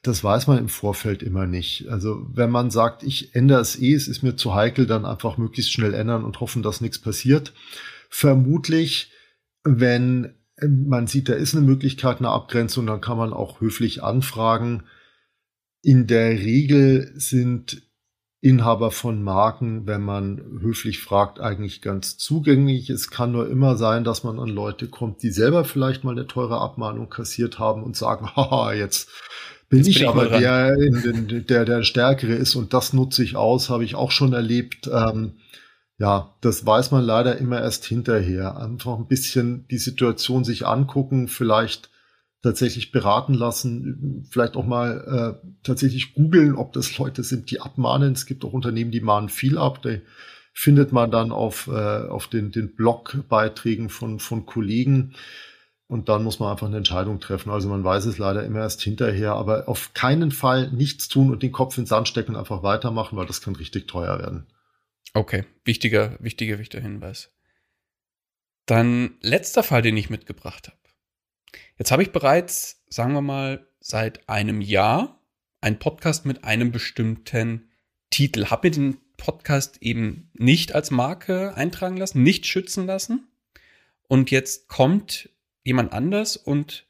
das 0.06 0.22
weiß 0.22 0.46
man 0.46 0.58
im 0.58 0.68
Vorfeld 0.68 1.22
immer 1.22 1.46
nicht. 1.46 1.88
Also 1.88 2.26
wenn 2.32 2.50
man 2.50 2.70
sagt, 2.70 3.02
ich 3.02 3.34
ändere 3.34 3.60
es 3.60 3.80
eh, 3.80 3.94
es 3.94 4.08
ist 4.08 4.22
mir 4.22 4.36
zu 4.36 4.54
heikel, 4.54 4.86
dann 4.86 5.04
einfach 5.04 5.36
möglichst 5.36 5.72
schnell 5.72 5.94
ändern 5.94 6.24
und 6.24 6.40
hoffen, 6.40 6.62
dass 6.62 6.80
nichts 6.80 7.00
passiert. 7.00 7.52
Vermutlich, 8.08 9.10
wenn 9.64 10.34
man 10.62 11.06
sieht, 11.06 11.28
da 11.28 11.34
ist 11.34 11.54
eine 11.54 11.66
Möglichkeit 11.66 12.18
einer 12.18 12.30
Abgrenzung, 12.30 12.86
dann 12.86 13.00
kann 13.00 13.18
man 13.18 13.32
auch 13.32 13.60
höflich 13.60 14.02
anfragen. 14.02 14.84
In 15.82 16.06
der 16.06 16.30
Regel 16.30 17.12
sind 17.14 17.82
Inhaber 18.40 18.90
von 18.90 19.22
Marken, 19.22 19.86
wenn 19.86 20.02
man 20.02 20.40
höflich 20.60 21.00
fragt, 21.00 21.40
eigentlich 21.40 21.82
ganz 21.82 22.16
zugänglich. 22.16 22.90
Es 22.90 23.10
kann 23.10 23.32
nur 23.32 23.48
immer 23.48 23.76
sein, 23.76 24.04
dass 24.04 24.24
man 24.24 24.38
an 24.38 24.48
Leute 24.48 24.88
kommt, 24.88 25.22
die 25.22 25.30
selber 25.30 25.64
vielleicht 25.64 26.04
mal 26.04 26.12
eine 26.12 26.26
teure 26.26 26.60
Abmahnung 26.60 27.10
kassiert 27.10 27.58
haben 27.58 27.82
und 27.82 27.96
sagen, 27.96 28.26
haha, 28.36 28.72
jetzt 28.72 29.08
bin 29.68 29.80
jetzt 29.80 29.88
ich 29.88 29.98
bin 29.98 30.08
aber 30.08 30.26
der, 30.26 30.76
der, 30.76 31.64
der 31.64 31.82
Stärkere 31.82 32.34
ist 32.34 32.54
und 32.54 32.72
das 32.72 32.92
nutze 32.92 33.24
ich 33.24 33.36
aus, 33.36 33.68
habe 33.68 33.84
ich 33.84 33.94
auch 33.94 34.10
schon 34.10 34.32
erlebt. 34.32 34.88
Ähm, 34.92 35.32
ja, 35.98 36.34
das 36.42 36.66
weiß 36.66 36.90
man 36.90 37.04
leider 37.04 37.38
immer 37.38 37.60
erst 37.60 37.84
hinterher. 37.84 38.58
Einfach 38.58 38.98
ein 38.98 39.08
bisschen 39.08 39.66
die 39.68 39.78
Situation 39.78 40.44
sich 40.44 40.66
angucken, 40.66 41.28
vielleicht 41.28 41.90
tatsächlich 42.42 42.92
beraten 42.92 43.34
lassen, 43.34 44.26
vielleicht 44.30 44.56
auch 44.56 44.66
mal 44.66 45.40
äh, 45.42 45.48
tatsächlich 45.62 46.14
googeln, 46.14 46.54
ob 46.54 46.72
das 46.74 46.96
Leute 46.98 47.24
sind, 47.24 47.50
die 47.50 47.60
abmahnen. 47.60 48.12
Es 48.12 48.26
gibt 48.26 48.44
auch 48.44 48.52
Unternehmen, 48.52 48.90
die 48.90 49.00
mahnen 49.00 49.30
viel 49.30 49.58
ab. 49.58 49.82
Die 49.82 50.02
findet 50.52 50.92
man 50.92 51.10
dann 51.10 51.32
auf, 51.32 51.66
äh, 51.66 52.06
auf 52.08 52.28
den, 52.28 52.52
den 52.52 52.74
Blogbeiträgen 52.74 53.88
von, 53.88 54.20
von 54.20 54.46
Kollegen. 54.46 55.14
Und 55.88 56.08
dann 56.08 56.24
muss 56.24 56.40
man 56.40 56.50
einfach 56.50 56.66
eine 56.66 56.76
Entscheidung 56.76 57.20
treffen. 57.20 57.50
Also 57.50 57.68
man 57.68 57.84
weiß 57.84 58.06
es 58.06 58.18
leider 58.18 58.44
immer 58.44 58.60
erst 58.60 58.82
hinterher, 58.82 59.32
aber 59.34 59.68
auf 59.68 59.94
keinen 59.94 60.30
Fall 60.30 60.70
nichts 60.72 61.08
tun 61.08 61.30
und 61.30 61.42
den 61.42 61.52
Kopf 61.52 61.78
in 61.78 61.84
den 61.84 61.88
Sand 61.88 62.08
stecken 62.08 62.32
und 62.32 62.40
einfach 62.40 62.62
weitermachen, 62.62 63.16
weil 63.16 63.26
das 63.26 63.40
kann 63.40 63.56
richtig 63.56 63.88
teuer 63.88 64.18
werden. 64.18 64.46
Okay, 65.14 65.44
wichtiger, 65.64 66.16
wichtiger, 66.20 66.58
wichtiger 66.58 66.82
Hinweis. 66.82 67.32
Dann 68.66 69.16
letzter 69.20 69.62
Fall, 69.62 69.82
den 69.82 69.96
ich 69.96 70.10
mitgebracht 70.10 70.68
habe. 70.68 70.78
Jetzt 71.78 71.90
habe 71.90 72.02
ich 72.02 72.12
bereits, 72.12 72.84
sagen 72.88 73.12
wir 73.12 73.22
mal, 73.22 73.66
seit 73.80 74.28
einem 74.28 74.60
Jahr 74.60 75.22
einen 75.60 75.78
Podcast 75.78 76.26
mit 76.26 76.44
einem 76.44 76.72
bestimmten 76.72 77.70
Titel. 78.10 78.46
Habe 78.46 78.68
mir 78.68 78.74
den 78.74 78.98
Podcast 79.16 79.82
eben 79.82 80.30
nicht 80.34 80.74
als 80.74 80.90
Marke 80.90 81.54
eintragen 81.54 81.96
lassen, 81.96 82.22
nicht 82.22 82.46
schützen 82.46 82.86
lassen. 82.86 83.28
Und 84.08 84.30
jetzt 84.30 84.68
kommt 84.68 85.30
jemand 85.64 85.92
anders 85.92 86.36
und 86.36 86.86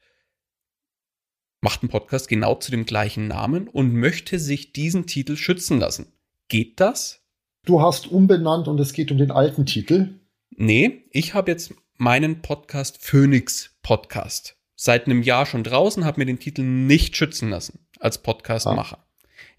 macht 1.61 1.81
einen 1.81 1.89
Podcast 1.89 2.27
genau 2.27 2.55
zu 2.55 2.71
dem 2.71 2.85
gleichen 2.85 3.27
Namen 3.27 3.67
und 3.67 3.93
möchte 3.93 4.39
sich 4.39 4.73
diesen 4.73 5.07
Titel 5.07 5.35
schützen 5.35 5.79
lassen. 5.79 6.13
Geht 6.47 6.79
das? 6.79 7.26
Du 7.67 7.81
hast 7.81 8.07
umbenannt 8.07 8.69
und 8.69 8.79
es 8.79 8.93
geht 8.93 9.11
um 9.11 9.17
den 9.17 9.29
alten 9.29 9.65
Titel. 9.65 10.21
Nee, 10.51 11.03
ich 11.11 11.33
habe 11.33 11.51
jetzt 11.51 11.73
meinen 11.97 12.41
Podcast 12.41 12.97
Phoenix 13.05 13.77
Podcast 13.83 14.55
seit 14.75 15.05
einem 15.05 15.21
Jahr 15.21 15.45
schon 15.45 15.65
draußen, 15.65 16.05
habe 16.05 16.21
mir 16.21 16.25
den 16.25 16.39
Titel 16.39 16.61
nicht 16.61 17.17
schützen 17.17 17.49
lassen 17.49 17.85
als 17.99 18.19
Podcastmacher. 18.19 18.99
Ah. 18.99 19.07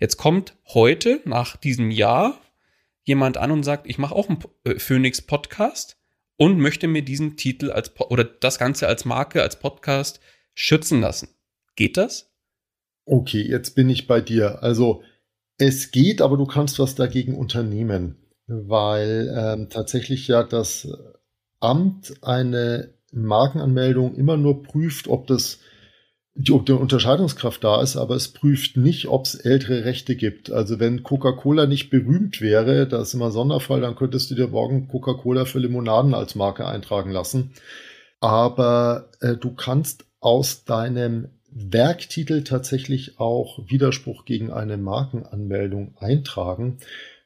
Jetzt 0.00 0.16
kommt 0.16 0.56
heute, 0.68 1.20
nach 1.26 1.58
diesem 1.58 1.90
Jahr, 1.90 2.40
jemand 3.04 3.36
an 3.36 3.50
und 3.50 3.62
sagt, 3.62 3.86
ich 3.86 3.98
mache 3.98 4.14
auch 4.14 4.30
einen 4.30 4.38
äh, 4.64 4.78
Phoenix 4.78 5.20
Podcast 5.20 5.98
und 6.38 6.58
möchte 6.58 6.88
mir 6.88 7.02
diesen 7.02 7.36
Titel 7.36 7.70
als 7.70 7.92
oder 8.00 8.24
das 8.24 8.58
Ganze 8.58 8.88
als 8.88 9.04
Marke, 9.04 9.42
als 9.42 9.58
Podcast 9.58 10.20
schützen 10.54 11.02
lassen. 11.02 11.28
Geht 11.76 11.98
das? 11.98 12.32
Okay, 13.04 13.42
jetzt 13.42 13.74
bin 13.74 13.90
ich 13.90 14.06
bei 14.06 14.22
dir. 14.22 14.62
Also 14.62 15.02
es 15.58 15.90
geht, 15.90 16.22
aber 16.22 16.36
du 16.36 16.46
kannst 16.46 16.78
was 16.78 16.94
dagegen 16.94 17.36
unternehmen, 17.36 18.16
weil 18.46 19.34
ähm, 19.36 19.68
tatsächlich 19.68 20.28
ja 20.28 20.44
das 20.44 20.88
Amt 21.60 22.14
eine 22.22 22.94
Markenanmeldung 23.12 24.14
immer 24.14 24.36
nur 24.36 24.62
prüft, 24.62 25.08
ob 25.08 25.26
das 25.26 25.58
ob 26.50 26.66
die 26.66 26.72
Unterscheidungskraft 26.72 27.64
da 27.64 27.82
ist, 27.82 27.96
aber 27.96 28.14
es 28.14 28.28
prüft 28.28 28.76
nicht, 28.76 29.08
ob 29.08 29.24
es 29.24 29.34
ältere 29.34 29.84
Rechte 29.84 30.14
gibt. 30.14 30.52
Also 30.52 30.78
wenn 30.78 31.02
Coca-Cola 31.02 31.66
nicht 31.66 31.90
berühmt 31.90 32.40
wäre, 32.40 32.86
das 32.86 33.08
ist 33.08 33.14
immer 33.14 33.32
Sonderfall, 33.32 33.80
dann 33.80 33.96
könntest 33.96 34.30
du 34.30 34.36
dir 34.36 34.46
morgen 34.46 34.86
Coca-Cola 34.86 35.46
für 35.46 35.58
Limonaden 35.58 36.14
als 36.14 36.36
Marke 36.36 36.64
eintragen 36.64 37.10
lassen. 37.10 37.54
Aber 38.20 39.10
äh, 39.20 39.34
du 39.36 39.52
kannst 39.54 40.04
aus 40.20 40.64
deinem 40.64 41.28
Werktitel 41.60 42.44
tatsächlich 42.44 43.18
auch 43.18 43.58
Widerspruch 43.68 44.24
gegen 44.24 44.52
eine 44.52 44.76
Markenanmeldung 44.76 45.96
eintragen. 45.98 46.78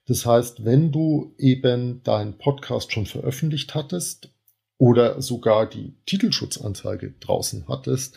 Das 0.06 0.24
heißt, 0.26 0.64
wenn 0.64 0.90
du 0.90 1.34
eben 1.38 2.02
deinen 2.02 2.38
Podcast 2.38 2.92
schon 2.92 3.06
veröffentlicht 3.06 3.74
hattest 3.74 4.30
oder 4.78 5.20
sogar 5.20 5.68
die 5.68 5.94
Titelschutzanzeige 6.06 7.14
draußen 7.20 7.68
hattest, 7.68 8.16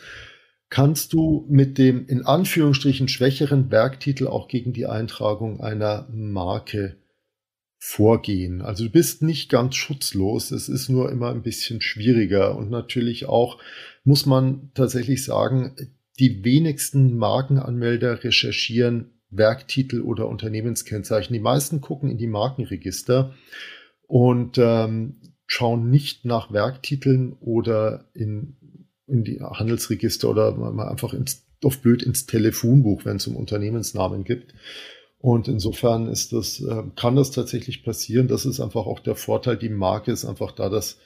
kannst 0.68 1.12
du 1.12 1.46
mit 1.48 1.78
dem 1.78 2.06
in 2.06 2.24
Anführungsstrichen 2.24 3.08
schwächeren 3.08 3.70
Werktitel 3.70 4.26
auch 4.26 4.48
gegen 4.48 4.72
die 4.72 4.86
Eintragung 4.86 5.60
einer 5.60 6.08
Marke 6.10 6.96
vorgehen. 7.78 8.62
Also 8.62 8.84
du 8.84 8.90
bist 8.90 9.22
nicht 9.22 9.48
ganz 9.48 9.76
schutzlos, 9.76 10.50
es 10.50 10.68
ist 10.68 10.88
nur 10.88 11.12
immer 11.12 11.30
ein 11.30 11.42
bisschen 11.42 11.80
schwieriger 11.80 12.56
und 12.56 12.70
natürlich 12.70 13.26
auch 13.26 13.60
muss 14.02 14.26
man 14.26 14.70
tatsächlich 14.74 15.24
sagen, 15.24 15.76
die 16.18 16.44
wenigsten 16.44 17.16
Markenanmelder 17.16 18.24
recherchieren 18.24 19.12
Werktitel 19.30 20.00
oder 20.00 20.28
Unternehmenskennzeichen. 20.28 21.34
Die 21.34 21.40
meisten 21.40 21.80
gucken 21.80 22.10
in 22.10 22.18
die 22.18 22.26
Markenregister 22.26 23.34
und 24.06 24.56
ähm, 24.58 25.20
schauen 25.46 25.90
nicht 25.90 26.24
nach 26.24 26.52
Werktiteln 26.52 27.32
oder 27.34 28.08
in, 28.14 28.56
in 29.06 29.24
die 29.24 29.40
Handelsregister 29.40 30.30
oder 30.30 30.52
mal 30.54 30.88
einfach 30.88 31.12
ins, 31.12 31.46
auf 31.62 31.80
blöd 31.80 32.02
ins 32.02 32.26
Telefonbuch, 32.26 33.04
wenn 33.04 33.16
es 33.16 33.26
um 33.26 33.36
Unternehmensnamen 33.36 34.24
gibt. 34.24 34.54
Und 35.18 35.48
insofern 35.48 36.08
ist 36.08 36.32
das, 36.32 36.60
äh, 36.60 36.82
kann 36.94 37.16
das 37.16 37.30
tatsächlich 37.30 37.82
passieren. 37.82 38.28
Das 38.28 38.46
ist 38.46 38.60
einfach 38.60 38.86
auch 38.86 39.00
der 39.00 39.16
Vorteil. 39.16 39.56
Die 39.56 39.68
Marke 39.68 40.12
ist 40.12 40.24
einfach 40.24 40.52
da 40.52 40.68
das 40.68 40.98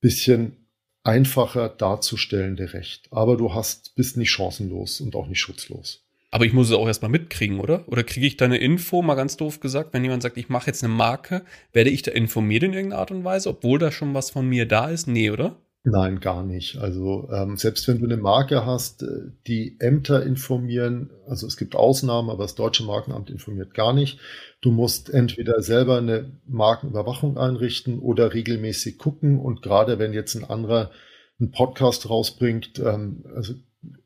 bisschen 0.00 0.61
einfacher 1.04 1.68
darzustellende 1.68 2.72
Recht. 2.72 3.08
Aber 3.10 3.36
du 3.36 3.54
hast, 3.54 3.94
bist 3.96 4.16
nicht 4.16 4.30
chancenlos 4.30 5.00
und 5.00 5.16
auch 5.16 5.26
nicht 5.26 5.40
schutzlos. 5.40 6.04
Aber 6.30 6.46
ich 6.46 6.54
muss 6.54 6.68
es 6.68 6.74
auch 6.74 6.86
erstmal 6.86 7.10
mitkriegen, 7.10 7.60
oder? 7.60 7.86
Oder 7.88 8.04
kriege 8.04 8.26
ich 8.26 8.38
da 8.38 8.46
eine 8.46 8.56
Info, 8.56 9.02
mal 9.02 9.16
ganz 9.16 9.36
doof 9.36 9.60
gesagt, 9.60 9.92
wenn 9.92 10.02
jemand 10.02 10.22
sagt, 10.22 10.38
ich 10.38 10.48
mache 10.48 10.68
jetzt 10.68 10.82
eine 10.82 10.92
Marke, 10.92 11.42
werde 11.72 11.90
ich 11.90 12.02
da 12.02 12.10
informiert 12.10 12.62
in 12.62 12.72
irgendeiner 12.72 13.00
Art 13.00 13.10
und 13.10 13.24
Weise, 13.24 13.50
obwohl 13.50 13.78
da 13.78 13.92
schon 13.92 14.14
was 14.14 14.30
von 14.30 14.48
mir 14.48 14.66
da 14.66 14.88
ist? 14.88 15.06
Nee, 15.06 15.30
oder? 15.30 15.56
Nein, 15.84 16.20
gar 16.20 16.44
nicht. 16.44 16.78
Also 16.78 17.28
ähm, 17.32 17.56
selbst 17.56 17.88
wenn 17.88 17.98
du 17.98 18.04
eine 18.04 18.16
Marke 18.16 18.64
hast, 18.64 19.02
äh, 19.02 19.32
die 19.48 19.76
Ämter 19.80 20.24
informieren, 20.24 21.10
also 21.26 21.44
es 21.48 21.56
gibt 21.56 21.74
Ausnahmen, 21.74 22.30
aber 22.30 22.44
das 22.44 22.54
deutsche 22.54 22.84
Markenamt 22.84 23.30
informiert 23.30 23.74
gar 23.74 23.92
nicht. 23.92 24.20
Du 24.60 24.70
musst 24.70 25.10
entweder 25.10 25.60
selber 25.60 25.98
eine 25.98 26.30
Markenüberwachung 26.46 27.36
einrichten 27.36 27.98
oder 27.98 28.32
regelmäßig 28.32 28.96
gucken. 28.96 29.40
Und 29.40 29.62
gerade 29.62 29.98
wenn 29.98 30.12
jetzt 30.12 30.36
ein 30.36 30.44
anderer 30.44 30.92
einen 31.40 31.50
Podcast 31.50 32.08
rausbringt, 32.08 32.78
ähm, 32.78 33.24
also 33.34 33.54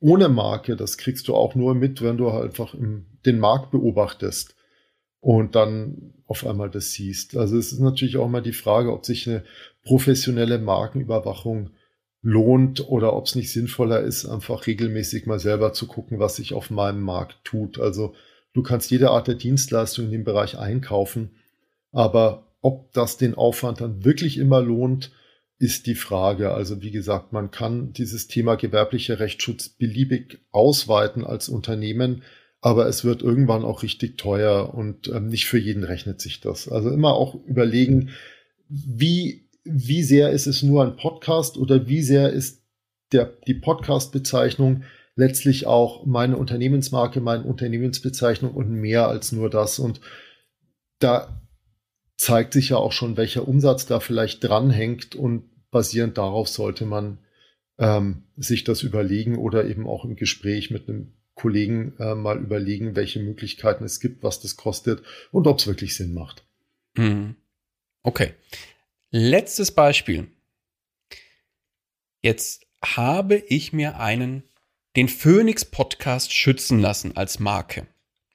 ohne 0.01 0.31
Marke, 0.31 0.77
das 0.77 0.97
kriegst 0.97 1.29
du 1.29 1.35
auch 1.35 1.55
nur 1.55 1.75
mit, 1.75 2.01
wenn 2.01 2.17
du 2.17 2.33
halt 2.33 2.45
einfach 2.45 2.73
im, 2.73 3.05
den 3.27 3.39
Markt 3.39 3.71
beobachtest 3.71 4.55
und 5.21 5.55
dann 5.55 6.15
auf 6.27 6.47
einmal 6.47 6.71
das 6.71 6.93
siehst. 6.93 7.37
Also 7.37 7.59
es 7.59 7.73
ist 7.73 7.81
natürlich 7.81 8.17
auch 8.17 8.29
mal 8.29 8.41
die 8.43 8.53
Frage, 8.53 8.93
ob 8.93 9.05
sich 9.05 9.29
eine 9.29 9.45
professionelle 9.87 10.59
Markenüberwachung 10.59 11.71
lohnt 12.21 12.89
oder 12.89 13.15
ob 13.15 13.27
es 13.27 13.37
nicht 13.37 13.53
sinnvoller 13.53 14.01
ist, 14.01 14.27
einfach 14.27 14.67
regelmäßig 14.67 15.27
mal 15.27 15.39
selber 15.39 15.73
zu 15.73 15.87
gucken, 15.87 16.19
was 16.19 16.37
sich 16.37 16.55
auf 16.55 16.71
meinem 16.71 17.01
Markt 17.01 17.39
tut. 17.45 17.79
Also 17.79 18.15
du 18.53 18.63
kannst 18.63 18.91
jede 18.91 19.11
Art 19.11 19.29
der 19.29 19.37
Dienstleistung 19.37 20.07
in 20.07 20.11
dem 20.11 20.25
Bereich 20.25 20.59
einkaufen, 20.59 21.37
aber 21.93 22.49
ob 22.63 22.93
das 22.93 23.17
den 23.17 23.37
Aufwand 23.37 23.81
dann 23.81 24.05
wirklich 24.05 24.39
immer 24.39 24.61
lohnt, 24.61 25.13
ist 25.59 25.87
die 25.87 25.95
Frage. 25.95 26.53
Also 26.53 26.83
wie 26.83 26.91
gesagt, 26.91 27.33
man 27.33 27.53
kann 27.53 27.93
dieses 27.93 28.27
Thema 28.27 28.57
gewerblicher 28.57 29.21
Rechtsschutz 29.21 29.69
beliebig 29.69 30.41
ausweiten 30.51 31.25
als 31.25 31.49
Unternehmen, 31.49 32.23
aber 32.61 32.89
es 32.89 33.05
wird 33.05 33.23
irgendwann 33.23 33.65
auch 33.65 33.85
richtig 33.85 34.19
teuer 34.19 34.75
und 34.75 35.07
ähm, 35.09 35.29
nicht 35.29 35.47
für 35.47 35.59
jeden 35.59 35.85
rechnet 35.85 36.21
sich 36.21 36.41
das. 36.41 36.69
Also 36.69 36.91
immer 36.91 37.15
auch 37.15 37.37
überlegen, 37.47 38.11
wie, 38.69 39.46
wie 39.69 40.03
sehr 40.03 40.31
ist 40.31 40.47
es 40.47 40.63
nur 40.63 40.85
ein 40.85 40.97
Podcast 40.97 41.57
oder 41.57 41.87
wie 41.87 42.03
sehr 42.03 42.31
ist 42.31 42.63
der, 43.13 43.33
die 43.47 43.55
Podcast-Bezeichnung 43.55 44.85
letztlich 45.15 45.67
auch 45.67 46.05
meine 46.05 46.37
Unternehmensmarke, 46.37 47.21
meine 47.21 47.45
Unternehmensbezeichnung 47.45 48.53
und 48.53 48.71
mehr 48.71 49.09
als 49.09 49.33
nur 49.33 49.49
das. 49.51 49.79
Und 49.79 50.01
da 50.99 51.41
zeigt 52.17 52.53
sich 52.53 52.71
ja 52.71 52.77
auch 52.77 52.93
schon, 52.93 53.17
welcher 53.17 53.49
Umsatz 53.49 53.87
da 53.87 54.01
vielleicht 54.01 54.45
dranhängt 54.45 55.15
und 55.15 55.45
basierend 55.71 56.19
darauf 56.19 56.49
sollte 56.49 56.87
man 56.87 57.19
ähm, 57.79 58.25
sich 58.37 58.65
das 58.65 58.83
überlegen 58.83 59.37
oder 59.37 59.67
eben 59.67 59.87
auch 59.87 60.05
im 60.05 60.17
Gespräch 60.17 60.71
mit 60.71 60.89
einem 60.89 61.13
Kollegen 61.35 61.95
äh, 61.99 62.15
mal 62.15 62.39
überlegen, 62.39 62.97
welche 62.97 63.21
Möglichkeiten 63.21 63.85
es 63.85 64.01
gibt, 64.01 64.23
was 64.23 64.41
das 64.41 64.57
kostet 64.57 65.03
und 65.33 65.47
ob 65.47 65.59
es 65.59 65.67
wirklich 65.67 65.95
Sinn 65.95 66.15
macht. 66.15 66.45
Mhm. 66.97 67.37
Okay. 68.03 68.33
Letztes 69.11 69.73
Beispiel. 69.73 70.29
Jetzt 72.23 72.67
habe 72.85 73.37
ich 73.37 73.73
mir 73.73 74.01
einen, 74.01 74.43
den 74.97 75.09
Phoenix 75.09 75.65
Podcast 75.65 76.35
schützen 76.35 76.81
lassen 76.81 77.17
als 77.17 77.39
Marke. 77.39 77.87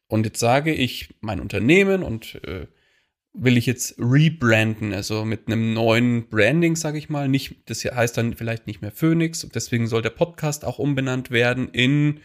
Und 0.07 0.25
jetzt 0.25 0.39
sage 0.39 0.73
ich 0.73 1.13
mein 1.19 1.39
Unternehmen 1.39 2.03
und 2.03 2.35
äh, 2.45 2.67
will 3.33 3.57
ich 3.57 3.65
jetzt 3.65 3.95
rebranden, 3.97 4.93
also 4.93 5.25
mit 5.25 5.47
einem 5.47 5.73
neuen 5.73 6.27
Branding, 6.27 6.75
sage 6.75 6.97
ich 6.97 7.09
mal. 7.09 7.27
Nicht, 7.27 7.69
das 7.69 7.83
heißt 7.83 8.17
dann 8.17 8.35
vielleicht 8.35 8.67
nicht 8.67 8.81
mehr 8.81 8.91
Phoenix. 8.91 9.43
Und 9.43 9.55
deswegen 9.55 9.87
soll 9.87 10.01
der 10.01 10.09
Podcast 10.09 10.65
auch 10.65 10.79
umbenannt 10.79 11.31
werden 11.31 11.69
in 11.69 12.21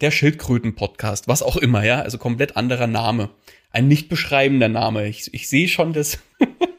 der 0.00 0.10
Schildkröten-Podcast, 0.10 1.28
was 1.28 1.42
auch 1.42 1.56
immer, 1.56 1.84
ja. 1.84 2.00
Also 2.00 2.18
komplett 2.18 2.56
anderer 2.56 2.86
Name. 2.86 3.30
Ein 3.70 3.88
nicht 3.88 4.08
beschreibender 4.08 4.68
Name. 4.68 5.06
Ich, 5.06 5.32
ich 5.34 5.48
sehe 5.48 5.68
schon, 5.68 5.92
dass, 5.92 6.18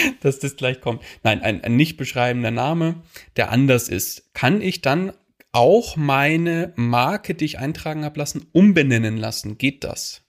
dass 0.20 0.38
das 0.38 0.56
gleich 0.56 0.80
kommt. 0.80 1.02
Nein, 1.22 1.42
ein, 1.42 1.62
ein 1.62 1.76
nicht 1.76 1.96
beschreibender 1.96 2.50
Name, 2.50 3.02
der 3.36 3.50
anders 3.50 3.88
ist. 3.88 4.34
Kann 4.34 4.60
ich 4.60 4.80
dann 4.80 5.12
auch 5.52 5.96
meine 5.96 6.72
Marke, 6.76 7.34
die 7.34 7.44
ich 7.44 7.58
eintragen 7.58 8.04
habe 8.04 8.18
lassen, 8.18 8.46
umbenennen 8.52 9.16
lassen? 9.16 9.58
Geht 9.58 9.84
das? 9.84 10.22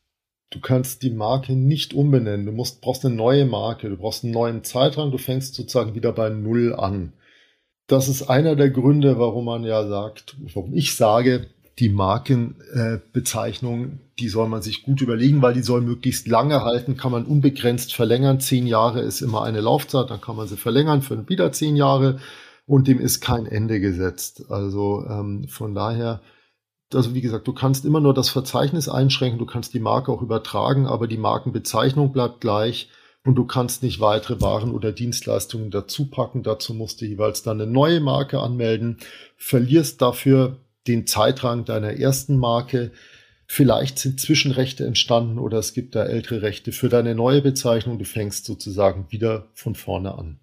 Du 0.50 0.60
kannst 0.60 1.02
die 1.02 1.10
Marke 1.10 1.54
nicht 1.54 1.94
umbenennen. 1.94 2.46
Du 2.46 2.52
musst, 2.52 2.82
brauchst 2.82 3.06
eine 3.06 3.16
neue 3.16 3.46
Marke. 3.46 3.90
Du 3.90 3.98
brauchst 3.98 4.24
einen 4.24 4.34
neuen 4.34 4.64
Zeitraum. 4.64 5.12
Du 5.12 5.18
fängst 5.18 5.56
sozusagen 5.56 5.96
wieder 5.96 6.12
bei 6.12 6.30
Null 6.30 6.76
an. 6.76 7.14
Das 7.88 8.08
ist 8.08 8.24
einer 8.24 8.56
der 8.56 8.70
Gründe, 8.70 9.18
warum 9.18 9.46
man 9.46 9.64
ja 9.64 9.88
sagt, 9.88 10.38
warum 10.54 10.74
ich 10.74 10.96
sage, 10.96 11.48
die 11.80 11.90
Markenbezeichnung, 11.90 13.86
äh, 13.86 13.98
die 14.20 14.30
soll 14.30 14.48
man 14.48 14.62
sich 14.62 14.84
gut 14.84 15.02
überlegen, 15.02 15.42
weil 15.42 15.56
die 15.56 15.64
soll 15.64 15.82
möglichst 15.82 16.28
lange 16.28 16.64
halten, 16.64 16.98
kann 16.98 17.12
man 17.12 17.26
unbegrenzt 17.26 17.96
verlängern. 17.96 18.40
Zehn 18.40 18.68
Jahre 18.68 19.02
ist 19.02 19.22
immer 19.22 19.44
eine 19.44 19.62
Laufzeit, 19.62 20.10
dann 20.10 20.22
kann 20.22 20.36
man 20.36 20.48
sie 20.48 20.58
verlängern 20.58 21.02
für 21.02 21.28
wieder 21.30 21.52
zehn 21.52 21.76
Jahre 21.76 22.20
und 22.68 22.88
dem 22.88 23.00
ist 23.00 23.22
kein 23.22 23.48
Ende 23.48 23.80
gesetzt. 23.80 24.46
Also 24.50 25.04
ähm, 25.10 25.48
von 25.48 25.74
daher, 25.74 26.22
also 26.94 27.16
wie 27.16 27.22
gesagt, 27.22 27.48
du 27.48 27.54
kannst 27.54 27.86
immer 27.86 28.00
nur 28.00 28.14
das 28.14 28.30
Verzeichnis 28.30 28.88
einschränken, 28.88 29.40
du 29.40 29.48
kannst 29.48 29.74
die 29.74 29.80
Marke 29.80 30.12
auch 30.12 30.22
übertragen, 30.22 30.86
aber 30.86 31.08
die 31.08 31.18
Markenbezeichnung 31.18 32.12
bleibt 32.12 32.40
gleich 32.40 32.90
und 33.26 33.36
du 33.36 33.46
kannst 33.46 33.82
nicht 33.82 34.00
weitere 34.00 34.42
Waren 34.42 34.72
oder 34.72 34.92
Dienstleistungen 34.92 35.72
dazu 35.72 36.10
packen. 36.10 36.44
Dazu 36.44 36.76
musst 36.76 37.02
du 37.02 37.06
jeweils 37.06 37.42
dann 37.42 37.60
eine 37.60 37.72
neue 37.72 38.00
Marke 38.00 38.40
anmelden, 38.40 38.98
verlierst 39.38 40.02
dafür 40.02 40.58
den 40.88 41.08
Zeitraum 41.08 41.66
deiner 41.66 41.94
ersten 41.94 42.38
Marke. 42.38 42.92
Vielleicht 43.48 44.00
sind 44.00 44.20
Zwischenrechte 44.20 44.86
entstanden 44.86 45.38
oder 45.38 45.60
es 45.60 45.74
gibt 45.74 45.96
da 45.96 46.06
ältere 46.06 46.42
Rechte 46.42 46.72
für 46.72 46.90
deine 46.90 47.16
neue 47.16 47.42
Bezeichnung. 47.42 48.00
Du 48.00 48.06
fängst 48.06 48.46
sozusagen 48.46 49.12
wieder 49.12 49.50
von 49.54 49.76
vorne 49.76 50.18
an. 50.18 50.40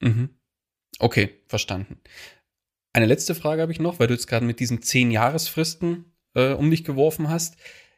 Mhm. 0.00 0.30
Okay, 0.98 1.30
verstanden. 1.46 1.98
Eine 2.92 3.06
letzte 3.06 3.34
Frage 3.34 3.62
habe 3.62 3.72
ich 3.72 3.80
noch, 3.80 3.98
weil 3.98 4.06
du 4.06 4.14
jetzt 4.14 4.26
gerade 4.26 4.46
mit 4.46 4.60
diesen 4.60 4.82
zehn 4.82 5.10
Jahresfristen 5.10 6.06
äh, 6.34 6.52
um 6.52 6.70
dich 6.70 6.84
geworfen 6.84 7.28
hast. 7.28 7.56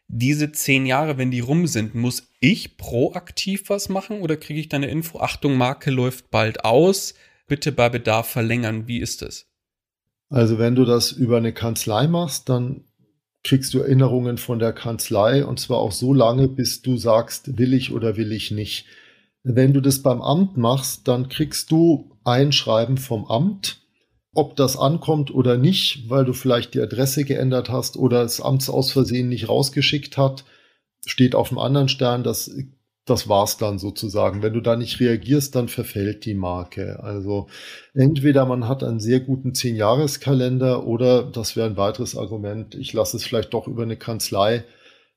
Diese 0.09 0.51
zehn 0.51 0.87
Jahre, 0.87 1.19
wenn 1.19 1.31
die 1.31 1.41
rum 1.41 1.67
sind, 1.67 1.95
muss 1.95 2.29
ich 2.41 2.77
proaktiv 2.77 3.69
was 3.69 3.89
machen 3.89 4.21
oder 4.21 4.37
kriege 4.37 4.59
ich 4.59 4.69
deine 4.69 4.89
Info? 4.89 5.21
Achtung, 5.21 5.57
Marke 5.57 5.91
läuft 5.91 6.31
bald 6.31 6.65
aus. 6.65 7.15
Bitte 7.47 7.71
bei 7.71 7.89
Bedarf 7.89 8.29
verlängern. 8.29 8.89
Wie 8.89 8.99
ist 8.99 9.23
das? 9.23 9.50
Also 10.31 10.59
wenn 10.59 10.77
du 10.77 10.85
das 10.85 11.13
über 11.13 11.37
eine 11.37 11.53
Kanzlei 11.53 12.07
machst, 12.07 12.49
dann 12.49 12.85
kriegst 13.43 13.75
du 13.75 13.81
Erinnerungen 13.81 14.39
von 14.39 14.59
der 14.59 14.73
Kanzlei 14.73 15.45
und 15.45 15.59
zwar 15.59 15.79
auch 15.79 15.93
so 15.93 16.15
lange, 16.15 16.49
bis 16.49 16.83
du 16.83 16.97
sagst, 16.97 17.59
will 17.59 17.75
ich 17.75 17.93
oder 17.93 18.17
will 18.17 18.33
ich 18.33 18.51
nicht. 18.51 18.87
Wenn 19.43 19.73
du 19.73 19.81
das 19.81 20.03
beim 20.03 20.23
Amt 20.23 20.57
machst, 20.57 21.09
dann 21.09 21.29
kriegst 21.29 21.71
du 21.71 22.17
ein 22.23 22.53
Schreiben 22.53 22.97
vom 22.97 23.27
Amt, 23.27 23.83
ob 24.33 24.55
das 24.57 24.77
ankommt 24.77 25.35
oder 25.35 25.57
nicht, 25.57 26.09
weil 26.09 26.25
du 26.25 26.33
vielleicht 26.33 26.75
die 26.75 26.81
Adresse 26.81 27.25
geändert 27.25 27.71
hast 27.71 27.97
oder 27.97 28.23
das 28.23 28.41
Amt 28.41 28.69
aus 28.69 28.93
Versehen 28.93 29.29
nicht 29.29 29.49
rausgeschickt 29.49 30.17
hat, 30.17 30.45
steht 31.07 31.35
auf 31.35 31.49
dem 31.49 31.59
anderen 31.59 31.89
Stern, 31.89 32.23
das 32.23 32.55
das 33.07 33.29
war's 33.29 33.57
dann 33.57 33.79
sozusagen. 33.79 34.43
Wenn 34.43 34.53
du 34.53 34.61
da 34.61 34.77
nicht 34.77 35.01
reagierst, 35.01 35.55
dann 35.55 35.69
verfällt 35.69 36.25
die 36.25 36.35
Marke. 36.35 37.03
Also 37.03 37.49
entweder 37.95 38.47
man 38.47 38.69
hat 38.69 38.85
einen 38.85 39.01
sehr 39.01 39.21
guten 39.21 39.55
Zehn-Jahres-Kalender 39.55 40.87
oder 40.87 41.23
das 41.25 41.57
wäre 41.57 41.67
ein 41.67 41.77
weiteres 41.77 42.17
Argument, 42.17 42.75
ich 42.75 42.93
lasse 42.93 43.17
es 43.17 43.25
vielleicht 43.25 43.55
doch 43.55 43.67
über 43.67 43.83
eine 43.83 43.97
Kanzlei 43.97 44.65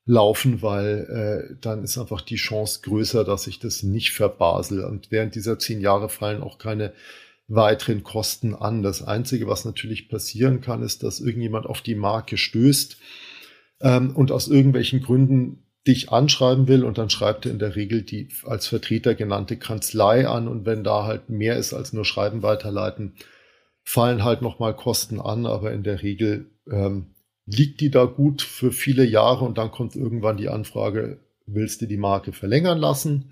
laufen, 0.06 0.60
weil 0.60 1.48
äh, 1.50 1.56
dann 1.60 1.82
ist 1.82 1.96
einfach 1.96 2.20
die 2.20 2.36
Chance 2.36 2.80
größer, 2.82 3.24
dass 3.24 3.46
ich 3.46 3.58
das 3.58 3.82
nicht 3.82 4.12
verbasel. 4.12 4.84
Und 4.84 5.10
während 5.10 5.34
dieser 5.34 5.58
zehn 5.58 5.80
Jahre 5.80 6.08
fallen 6.08 6.42
auch 6.42 6.58
keine 6.58 6.92
weiteren 7.48 8.02
Kosten 8.02 8.54
an. 8.54 8.82
Das 8.82 9.02
Einzige, 9.02 9.46
was 9.46 9.64
natürlich 9.64 10.08
passieren 10.08 10.60
kann, 10.60 10.82
ist, 10.82 11.02
dass 11.02 11.20
irgendjemand 11.20 11.66
auf 11.66 11.80
die 11.80 11.94
Marke 11.94 12.36
stößt 12.36 12.98
ähm, 13.80 14.14
und 14.14 14.30
aus 14.30 14.48
irgendwelchen 14.48 15.00
Gründen 15.02 15.63
dich 15.86 16.10
anschreiben 16.10 16.66
will 16.66 16.84
und 16.84 16.98
dann 16.98 17.10
schreibt 17.10 17.44
er 17.44 17.52
in 17.52 17.58
der 17.58 17.76
Regel 17.76 18.02
die 18.02 18.28
als 18.44 18.66
Vertreter 18.66 19.14
genannte 19.14 19.56
Kanzlei 19.56 20.26
an 20.26 20.48
und 20.48 20.64
wenn 20.64 20.82
da 20.82 21.04
halt 21.04 21.28
mehr 21.28 21.56
ist 21.56 21.74
als 21.74 21.92
nur 21.92 22.04
Schreiben 22.04 22.42
weiterleiten, 22.42 23.14
fallen 23.82 24.24
halt 24.24 24.40
nochmal 24.40 24.74
Kosten 24.74 25.20
an, 25.20 25.44
aber 25.44 25.72
in 25.72 25.82
der 25.82 26.02
Regel 26.02 26.50
ähm, 26.70 27.14
liegt 27.46 27.80
die 27.80 27.90
da 27.90 28.04
gut 28.04 28.40
für 28.40 28.72
viele 28.72 29.04
Jahre 29.04 29.44
und 29.44 29.58
dann 29.58 29.70
kommt 29.70 29.94
irgendwann 29.94 30.38
die 30.38 30.48
Anfrage, 30.48 31.20
willst 31.46 31.82
du 31.82 31.86
die 31.86 31.98
Marke 31.98 32.32
verlängern 32.32 32.78
lassen? 32.78 33.30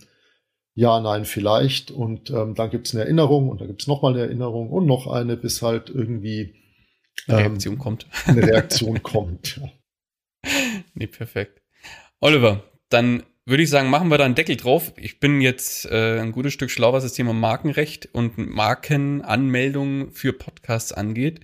Ja, 0.75 1.01
nein, 1.01 1.25
vielleicht. 1.25 1.91
Und 1.91 2.31
ähm, 2.31 2.55
dann 2.55 2.71
gibt's 2.71 2.95
eine 2.95 3.05
Erinnerung 3.05 3.49
und 3.49 3.61
dann 3.61 3.69
gibt's 3.69 3.87
nochmal 3.87 4.13
eine 4.13 4.23
Erinnerung 4.23 4.71
und 4.71 4.87
noch 4.87 5.07
eine, 5.07 5.37
bis 5.37 5.63
halt 5.63 5.91
irgendwie 5.91 6.55
ähm, 7.29 7.35
eine 7.35 7.39
Reaktion 7.39 7.79
kommt. 7.79 8.07
Eine 8.27 8.43
Reaktion 8.43 9.03
kommt. 9.03 9.57
Ja. 9.57 9.73
Nee, 10.95 11.07
perfekt. 11.07 11.62
Oliver, 12.23 12.63
dann 12.89 13.25
würde 13.47 13.65
ich 13.65 13.69
sagen, 13.69 13.91
machen 13.91 14.09
wir 14.09 14.17
da 14.17 14.25
einen 14.25 14.37
Deckel 14.37 14.57
drauf. 14.57 14.93
Ich 14.95 15.19
bin 15.19 15.41
jetzt 15.41 15.87
äh, 15.87 16.21
ein 16.21 16.31
gutes 16.31 16.53
Stück 16.53 16.71
schlauer, 16.71 16.93
was 16.93 17.03
das 17.03 17.15
Thema 17.15 17.33
Markenrecht 17.33 18.11
und 18.13 18.39
Markenanmeldung 18.39 20.13
für 20.13 20.33
Podcasts 20.33 20.93
angeht. 20.93 21.41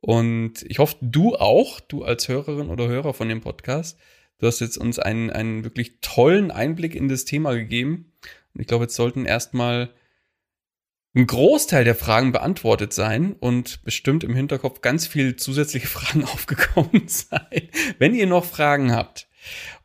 Und 0.00 0.62
ich 0.68 0.78
hoffe, 0.78 0.94
du 1.00 1.34
auch, 1.34 1.80
du 1.80 2.04
als 2.04 2.28
Hörerin 2.28 2.68
oder 2.68 2.86
Hörer 2.86 3.14
von 3.14 3.28
dem 3.28 3.40
Podcast. 3.40 3.98
Du 4.38 4.46
hast 4.46 4.60
jetzt 4.60 4.78
uns 4.78 5.00
einen, 5.00 5.30
einen 5.30 5.64
wirklich 5.64 5.98
tollen 6.02 6.52
Einblick 6.52 6.94
in 6.94 7.08
das 7.08 7.24
Thema 7.24 7.54
gegeben. 7.54 8.12
Und 8.54 8.60
ich 8.60 8.68
glaube, 8.68 8.84
jetzt 8.84 8.94
sollten 8.94 9.26
erstmal 9.26 9.92
ein 11.16 11.26
Großteil 11.26 11.82
der 11.82 11.96
Fragen 11.96 12.30
beantwortet 12.30 12.92
sein 12.92 13.32
und 13.32 13.82
bestimmt 13.82 14.22
im 14.22 14.36
Hinterkopf 14.36 14.82
ganz 14.82 15.08
viele 15.08 15.34
zusätzliche 15.34 15.86
Fragen 15.88 16.22
aufgekommen 16.22 17.08
sein. 17.08 17.68
Wenn 17.98 18.14
ihr 18.14 18.28
noch 18.28 18.44
Fragen 18.44 18.92
habt, 18.92 19.26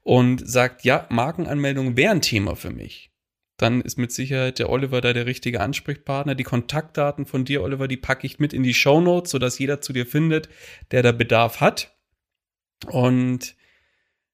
und 0.07 0.49
sagt, 0.49 0.85
ja, 0.85 1.05
Markenanmeldung 1.09 1.97
wäre 1.97 2.13
ein 2.13 2.21
Thema 2.21 2.55
für 2.55 2.69
mich, 2.69 3.11
dann 3.57 3.81
ist 3.81 3.97
mit 3.97 4.13
Sicherheit 4.13 4.57
der 4.57 4.69
Oliver 4.69 5.01
da 5.01 5.11
der 5.11 5.25
richtige 5.25 5.59
Ansprechpartner. 5.59 6.33
Die 6.33 6.45
Kontaktdaten 6.45 7.25
von 7.25 7.43
dir, 7.43 7.61
Oliver, 7.61 7.89
die 7.89 7.97
packe 7.97 8.25
ich 8.25 8.39
mit 8.39 8.53
in 8.53 8.63
die 8.63 8.73
Show 8.73 9.01
Notes, 9.01 9.31
sodass 9.31 9.59
jeder 9.59 9.81
zu 9.81 9.91
dir 9.91 10.05
findet, 10.05 10.47
der 10.91 11.03
da 11.03 11.11
Bedarf 11.11 11.59
hat. 11.59 11.93
Und 12.85 13.57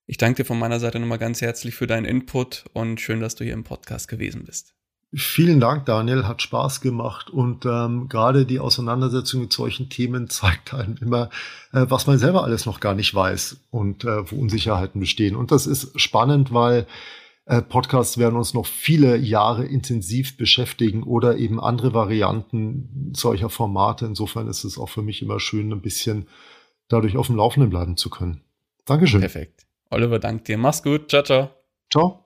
ich 0.05 0.17
danke 0.17 0.43
dir 0.43 0.45
von 0.45 0.59
meiner 0.59 0.79
Seite 0.79 0.99
nochmal 0.99 1.17
ganz 1.17 1.41
herzlich 1.41 1.73
für 1.73 1.87
deinen 1.87 2.05
Input 2.05 2.65
und 2.73 3.01
schön, 3.01 3.19
dass 3.19 3.33
du 3.33 3.43
hier 3.43 3.53
im 3.53 3.63
Podcast 3.63 4.07
gewesen 4.07 4.43
bist. 4.43 4.75
Vielen 5.15 5.59
Dank, 5.59 5.85
Daniel. 5.85 6.27
Hat 6.27 6.41
Spaß 6.41 6.81
gemacht. 6.81 7.29
Und 7.29 7.65
ähm, 7.65 8.09
gerade 8.09 8.45
die 8.45 8.59
Auseinandersetzung 8.59 9.41
mit 9.41 9.53
solchen 9.53 9.89
Themen 9.89 10.29
zeigt 10.29 10.73
einem 10.73 10.95
immer, 11.01 11.29
äh, 11.71 11.85
was 11.87 12.07
man 12.07 12.17
selber 12.17 12.43
alles 12.43 12.65
noch 12.65 12.79
gar 12.79 12.95
nicht 12.95 13.13
weiß 13.13 13.57
und 13.69 14.05
äh, 14.05 14.31
wo 14.31 14.37
Unsicherheiten 14.37 14.99
bestehen. 14.99 15.35
Und 15.35 15.51
das 15.51 15.67
ist 15.67 15.99
spannend, 15.99 16.53
weil 16.53 16.87
äh, 17.45 17.61
Podcasts 17.61 18.17
werden 18.17 18.35
uns 18.35 18.53
noch 18.53 18.65
viele 18.65 19.17
Jahre 19.17 19.65
intensiv 19.65 20.37
beschäftigen 20.37 21.03
oder 21.03 21.37
eben 21.37 21.59
andere 21.59 21.93
Varianten 21.93 23.11
solcher 23.15 23.49
Formate. 23.49 24.05
Insofern 24.05 24.47
ist 24.47 24.63
es 24.63 24.77
auch 24.77 24.89
für 24.89 25.01
mich 25.01 25.21
immer 25.21 25.39
schön, 25.39 25.71
ein 25.71 25.81
bisschen 25.81 26.27
dadurch 26.87 27.17
auf 27.17 27.27
dem 27.27 27.35
Laufenden 27.35 27.69
bleiben 27.69 27.97
zu 27.97 28.09
können. 28.09 28.41
Dankeschön. 28.85 29.21
Perfekt. 29.21 29.65
Oliver, 29.89 30.19
danke 30.19 30.43
dir. 30.43 30.57
Mach's 30.57 30.81
gut. 30.81 31.09
Ciao, 31.09 31.23
ciao. 31.23 31.49
Ciao. 31.91 32.25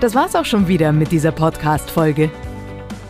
Das 0.00 0.14
war's 0.14 0.36
auch 0.36 0.44
schon 0.44 0.68
wieder 0.68 0.92
mit 0.92 1.10
dieser 1.10 1.32
Podcast-Folge. 1.32 2.30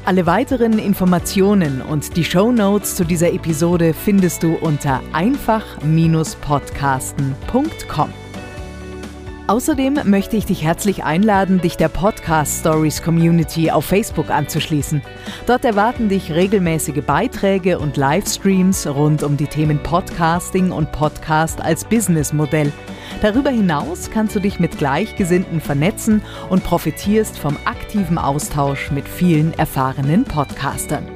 Alle 0.07 0.25
weiteren 0.25 0.79
Informationen 0.79 1.83
und 1.83 2.17
die 2.17 2.25
Show 2.25 2.51
Notes 2.51 2.97
zu 2.97 3.05
dieser 3.05 3.31
Episode 3.31 3.93
findest 3.93 4.43
du 4.43 4.55
unter 4.55 5.03
einfach-podcasten.com. 5.13 8.09
Außerdem 9.49 9.99
möchte 10.05 10.39
ich 10.39 10.47
dich 10.47 10.63
herzlich 10.63 11.05
einladen, 11.05 11.61
dich 11.61 11.77
der 11.77 11.91
Podcast 11.91 12.61
Stories 12.61 13.03
Community 13.03 13.71
auf 13.71 13.85
Facebook 13.85 14.31
anzuschließen. 14.31 15.03
Dort 15.47 15.67
erwarten 15.67 16.09
dich 16.09 16.33
regelmäßige 16.33 17.05
Beiträge 17.07 17.79
und 17.79 17.99
Livestreams 17.99 18.87
rund 18.87 19.23
um 19.23 19.37
die 19.37 19.47
Themen 19.47 19.83
Podcasting 19.83 20.73
und 20.73 20.91
Podcast 20.93 21.61
als 21.61 21.85
Businessmodell. 21.85 22.73
Darüber 23.23 23.51
hinaus 23.51 24.11
kannst 24.11 24.37
du 24.37 24.41
dich 24.41 24.61
mit 24.61 24.79
Gleichgesinnten 24.79 25.61
vernetzen 25.61 26.23
und 26.49 26.65
profitierst 26.65 27.39
vom 27.39 27.57
aktiven 27.65 28.19
Austausch 28.19 28.91
mit 28.91 29.09
vielen 29.09 29.53
erfahrenen 29.59 30.25
Podcastern. 30.25 31.07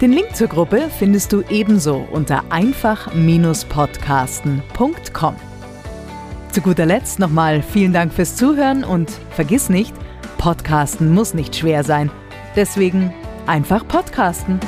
Den 0.00 0.12
Link 0.12 0.34
zur 0.34 0.48
Gruppe 0.48 0.88
findest 0.98 1.32
du 1.32 1.42
ebenso 1.48 2.06
unter 2.10 2.42
einfach-podcasten.com. 2.50 5.36
Zu 6.50 6.60
guter 6.60 6.86
Letzt 6.86 7.18
nochmal 7.18 7.62
vielen 7.62 7.92
Dank 7.92 8.12
fürs 8.12 8.36
Zuhören 8.36 8.84
und 8.84 9.10
vergiss 9.30 9.68
nicht, 9.68 9.94
Podcasten 10.38 11.14
muss 11.14 11.34
nicht 11.34 11.54
schwer 11.54 11.84
sein. 11.84 12.10
Deswegen 12.56 13.14
einfach 13.46 13.86
Podcasten. 13.86 14.58